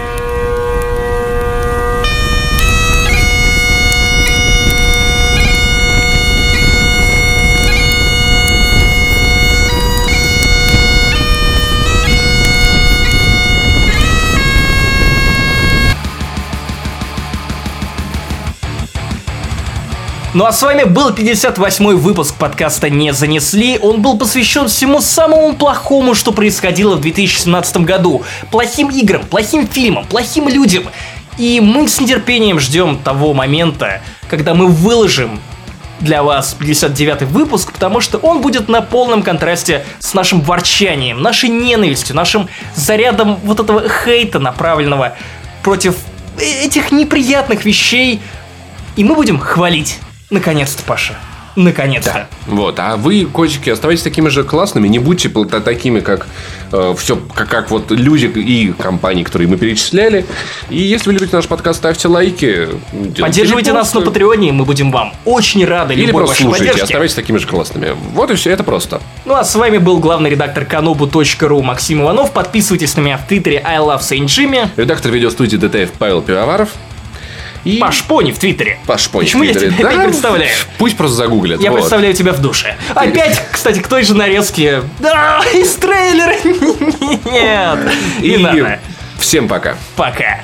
Ну 20.34 20.46
а 20.46 20.52
с 20.52 20.62
вами 20.62 20.84
был 20.84 21.10
58-й 21.10 21.94
выпуск 21.94 22.36
подкаста 22.36 22.88
«Не 22.88 23.12
занесли». 23.12 23.78
Он 23.78 24.00
был 24.00 24.16
посвящен 24.16 24.66
всему 24.66 25.02
самому 25.02 25.52
плохому, 25.52 26.14
что 26.14 26.32
происходило 26.32 26.96
в 26.96 27.02
2017 27.02 27.76
году. 27.78 28.22
Плохим 28.50 28.88
играм, 28.88 29.26
плохим 29.26 29.68
фильмам, 29.68 30.06
плохим 30.06 30.48
людям. 30.48 30.84
И 31.36 31.60
мы 31.60 31.86
с 31.86 32.00
нетерпением 32.00 32.60
ждем 32.60 32.96
того 32.96 33.34
момента, 33.34 34.00
когда 34.30 34.54
мы 34.54 34.68
выложим 34.68 35.38
для 36.00 36.22
вас 36.22 36.56
59-й 36.58 37.26
выпуск, 37.26 37.70
потому 37.70 38.00
что 38.00 38.16
он 38.16 38.40
будет 38.40 38.70
на 38.70 38.80
полном 38.80 39.22
контрасте 39.22 39.84
с 39.98 40.14
нашим 40.14 40.40
ворчанием, 40.40 41.20
нашей 41.20 41.50
ненавистью, 41.50 42.16
нашим 42.16 42.48
зарядом 42.74 43.38
вот 43.44 43.60
этого 43.60 43.86
хейта, 43.86 44.38
направленного 44.38 45.14
против 45.62 45.94
этих 46.38 46.90
неприятных 46.90 47.66
вещей. 47.66 48.22
И 48.96 49.04
мы 49.04 49.14
будем 49.14 49.38
хвалить 49.38 49.98
Наконец-то, 50.32 50.82
Паша. 50.84 51.18
Наконец-то. 51.56 52.12
Да. 52.12 52.28
Вот. 52.46 52.78
А 52.78 52.96
вы, 52.96 53.26
котики, 53.26 53.68
оставайтесь 53.68 54.02
такими 54.02 54.30
же 54.30 54.44
классными. 54.44 54.88
Не 54.88 54.98
будьте 54.98 55.28
такими, 55.28 56.00
как 56.00 56.26
э, 56.72 56.94
все, 56.96 57.20
как, 57.34 57.50
как 57.50 57.70
вот 57.70 57.90
люди 57.90 58.24
и 58.24 58.72
компании, 58.72 59.22
которые 59.22 59.48
мы 59.48 59.58
перечисляли. 59.58 60.24
И 60.70 60.78
если 60.80 61.08
вы 61.08 61.14
любите 61.14 61.36
наш 61.36 61.46
подкаст, 61.46 61.80
ставьте 61.80 62.08
лайки. 62.08 62.68
Поддерживайте 63.20 63.74
нас 63.74 63.92
на 63.92 64.00
Патреоне, 64.00 64.52
мы 64.52 64.64
будем 64.64 64.90
вам 64.90 65.12
очень 65.26 65.64
рады. 65.66 65.92
Или 65.92 66.10
просто 66.10 66.36
слушайте, 66.36 66.68
поддержки. 66.68 66.84
оставайтесь 66.84 67.14
такими 67.14 67.36
же 67.36 67.46
классными. 67.46 67.94
Вот 68.14 68.30
и 68.30 68.34
все, 68.34 68.50
это 68.50 68.64
просто. 68.64 69.02
Ну 69.26 69.34
а 69.34 69.44
с 69.44 69.54
вами 69.54 69.76
был 69.76 69.98
главный 69.98 70.30
редактор 70.30 70.64
kanobu.ru 70.64 71.62
Максим 71.62 72.00
Иванов. 72.00 72.32
Подписывайтесь 72.32 72.96
на 72.96 73.02
меня 73.02 73.18
в 73.18 73.26
Твиттере 73.26 73.62
I 73.62 73.76
Love 73.76 74.00
Saint 74.00 74.24
Jimmy. 74.24 74.68
Редактор 74.76 75.12
видеостудии 75.12 75.58
DTF 75.58 75.90
Павел 75.98 76.22
Пивоваров. 76.22 76.70
И... 77.64 77.78
Паш 77.78 78.02
Пони 78.04 78.32
в 78.32 78.38
Твиттере. 78.38 78.78
Паш 78.86 79.08
Пони 79.08 79.24
Почему 79.24 79.42
в 79.42 79.46
я 79.46 79.52
Твиттере. 79.52 79.72
тебя 79.76 79.86
опять 79.88 79.98
Да, 80.00 80.04
представляю? 80.08 80.50
Пусть 80.78 80.96
просто 80.96 81.16
загуглят. 81.16 81.60
Я 81.60 81.70
вот. 81.70 81.76
представляю 81.80 82.12
тебя 82.14 82.32
в 82.32 82.40
душе. 82.40 82.76
Опять, 82.94 83.40
кстати, 83.52 83.78
к 83.78 83.86
той 83.86 84.02
же 84.02 84.14
нарезке. 84.14 84.82
Да, 84.98 85.40
из 85.54 85.74
трейлера. 85.76 86.34
Нет. 87.30 87.94
Не 88.20 88.28
И 88.28 88.36
надо. 88.38 88.80
всем 89.18 89.46
пока. 89.48 89.76
Пока. 89.94 90.40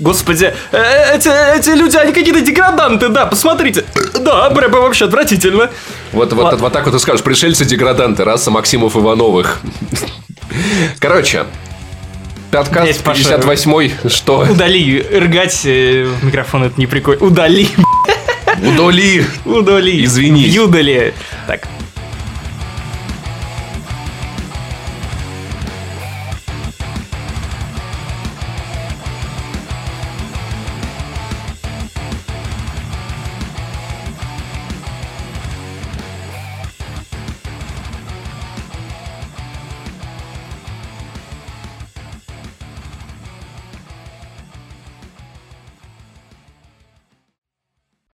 Господи, 0.00 0.52
э, 0.72 1.14
эти, 1.16 1.28
эти 1.56 1.70
люди, 1.70 1.96
они 1.96 2.12
какие-то 2.12 2.40
деграданты, 2.40 3.08
да, 3.08 3.26
посмотрите. 3.26 3.84
Да, 4.20 4.50
Брэба 4.50 4.78
вообще 4.78 5.04
отвратительно. 5.04 5.70
Вот, 6.12 6.32
вот, 6.32 6.44
Ладно. 6.44 6.58
вот 6.58 6.72
так 6.72 6.86
вот 6.86 6.94
и 6.94 6.98
скажешь. 6.98 7.22
Пришельцы-деграданты, 7.24 8.24
раса 8.24 8.50
Максимов 8.50 8.96
Ивановых. 8.96 9.60
Короче, 10.98 11.46
подкаст 12.50 12.84
Блядь, 12.84 12.98
Паша. 13.04 13.22
58 13.38 14.08
что? 14.08 14.46
Удали, 14.50 15.00
ргать 15.00 15.62
э, 15.64 16.04
в 16.04 16.24
микрофон, 16.24 16.64
это 16.64 16.74
не 16.78 16.86
прикольно. 16.86 17.24
Удали, 17.24 17.68
Удали. 18.62 19.24
удали. 19.44 20.04
Извини. 20.04 20.42
Юдали. 20.42 21.14
Так, 21.46 21.66